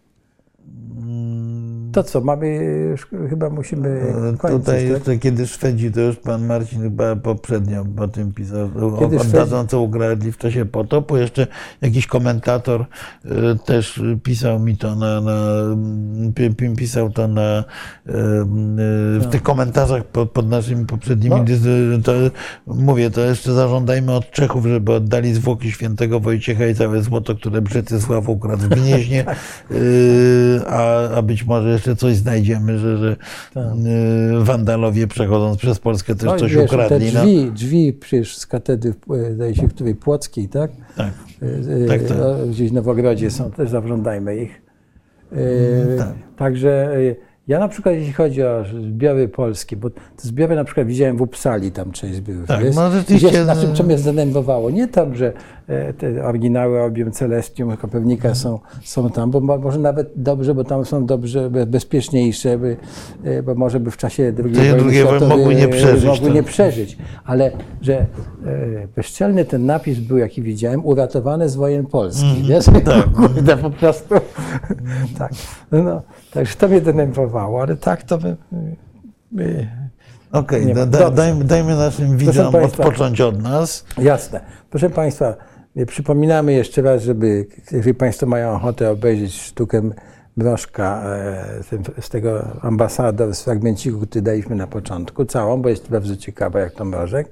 [1.96, 2.56] To co, mamy,
[2.92, 4.90] już chyba musimy e, kończyć, Tutaj tak?
[4.90, 9.68] jeszcze kiedy Szwedzi, to już pan Marcin chyba poprzednio o tym pisał, o- Kiedy oddadzą
[9.68, 11.18] co ukradli w czasie potopu.
[11.18, 11.48] Jeszcze
[11.82, 12.86] jakiś komentator
[13.26, 13.30] e,
[13.66, 15.36] też pisał mi to na, na
[16.36, 17.64] pi- pi- pisał to na e,
[19.20, 21.98] w tych komentarzach pod, pod naszymi poprzednimi No.
[22.04, 22.12] to
[22.68, 27.62] mówię, to jeszcze zażądajmy od Czechów, żeby oddali zwłoki świętego Wojciecha i całe złoto, które
[27.62, 29.38] Brzytysław ukradł w Gnieźnie, Tak.
[30.70, 33.16] A, a być może jeszcze coś znajdziemy, że, że
[33.56, 36.34] y, wandalowie przechodząc przez Polskę też Tak.
[36.34, 37.12] No coś wiesz, ukradli.
[37.12, 37.22] Te no.
[37.26, 38.94] drzwi, drzwi przecież z katedry,
[39.30, 40.72] e, zdaje się, w której Płockiej, tak?
[40.98, 41.14] Tak.
[41.42, 42.18] E, Tak, tak.
[42.18, 44.62] no, Gdzieś w Nowogrodzie są, też zażądajmy ich.
[45.32, 46.14] E, tak.
[46.38, 47.16] Także e,
[47.48, 51.22] ja na przykład, jeśli chodzi o zbiory polskie, bo te zbiory na przykład widziałem w
[51.22, 52.78] Upsali, tam część zbiorów Tak, jest.
[52.78, 55.65] no rzeczywiście, Gdzieś, na no- czym, co mnie zdenerwowało, nie tam, że e,
[55.98, 60.86] te oryginały obium Celestium, Kopernika są, są tam, bo mo- może nawet dobrze, bo tam
[60.86, 62.78] są dobrze, be- bezpieczniejsze, by,
[63.24, 66.36] e, bo może by w czasie II wojny światowej, mogły nie e, przeżyć, Mogły tak.
[66.36, 68.08] nie przeżyć, ale że e,
[68.96, 72.66] bezczelny ten napis był, jaki widziałem, uratowany z wojen polskich, wiesz?
[72.66, 73.12] tak.
[73.16, 74.16] Kurde, po prostu.
[75.20, 75.32] tak.
[75.72, 76.02] No,
[76.34, 78.36] także to mnie denerwowało, ale tak to by,
[79.32, 79.68] by,
[80.32, 80.86] Okej, da, ma.
[80.86, 81.16] da, Dobrze.
[81.16, 82.84] dajmy, dajmy naszym widzom Państwa.
[82.84, 83.86] odpocząć od nas.
[83.98, 84.40] Jasne.
[84.70, 85.36] Proszę Państwa, e,
[85.88, 89.90] przypominamy jeszcze raz, żeby, jeżeli Państwo mają ochotę obejrzeć sztukę
[90.38, 96.18] Mrożka e, z tego ambasador, z fragmenciku, który daliśmy na początku, całą, bo jest bardzo
[96.18, 97.30] ciekawa jak to Mrożek.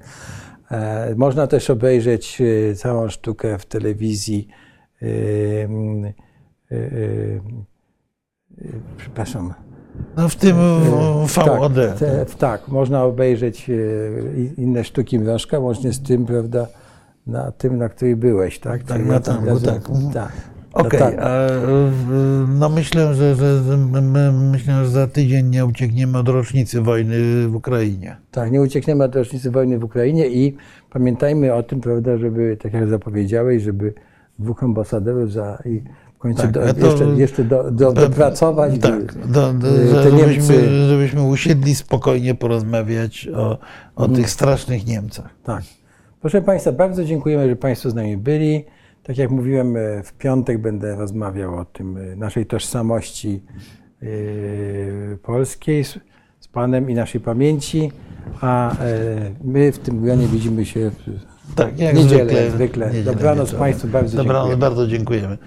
[0.70, 4.48] E, Można też obejrzeć e, całą sztukę w telewizji.
[8.96, 9.54] Przepraszam.
[10.16, 10.56] No w tym
[11.26, 11.72] VOD.
[11.98, 13.70] Tak, tak, można obejrzeć
[14.56, 16.66] inne sztuki Mrożka, łącznie z tym, prawda,
[17.26, 18.82] na tym, na której byłeś, tak?
[18.82, 19.82] Tak, na tangu, tak.
[20.14, 20.32] tak.
[20.72, 21.14] Okej, tak.
[21.18, 21.50] a, y,
[22.48, 27.48] no myślę, że, że my- my, myślę, że za tydzień nie uciekniemy od rocznicy wojny
[27.48, 28.16] w Ukrainie.
[28.30, 30.56] Tak, nie uciekniemy od rocznicy wojny w Ukrainie i
[30.92, 33.94] pamiętajmy o tym, prawda, żeby, tak jak zapowiedziałeś, żeby
[34.38, 35.82] dwóch ambasadorów za i
[36.14, 38.78] w końcu Tak, do, jeszcze, jeszcze do, do, dopracować.
[38.80, 39.68] Tak, do, do,
[40.02, 40.86] te żebyśmy, Niemcy.
[40.88, 43.58] żebyśmy usiedli spokojnie porozmawiać o,
[43.96, 44.14] o Mhm.
[44.14, 45.28] tych strasznych Niemcach.
[45.44, 45.62] Tak.
[46.24, 48.64] Proszę Państwa, bardzo dziękujemy, że Państwo z nami byli.
[49.02, 53.42] Tak jak mówiłem, e, w piątek będę rozmawiał o tym e, naszej tożsamości
[54.02, 54.06] e,
[55.16, 55.98] polskiej z,
[56.52, 57.92] Panem i naszej pamięci,
[58.40, 58.76] a
[59.44, 62.50] my w tym gronie widzimy się w Tak, jak niedzielę zwykle.
[62.50, 62.86] zwykle.
[62.86, 63.54] Niedzielę Dobranoc.
[63.54, 64.56] Państwu, bardzo Dobranoc, dziękuję.
[64.56, 65.38] bardzo dziękujemy.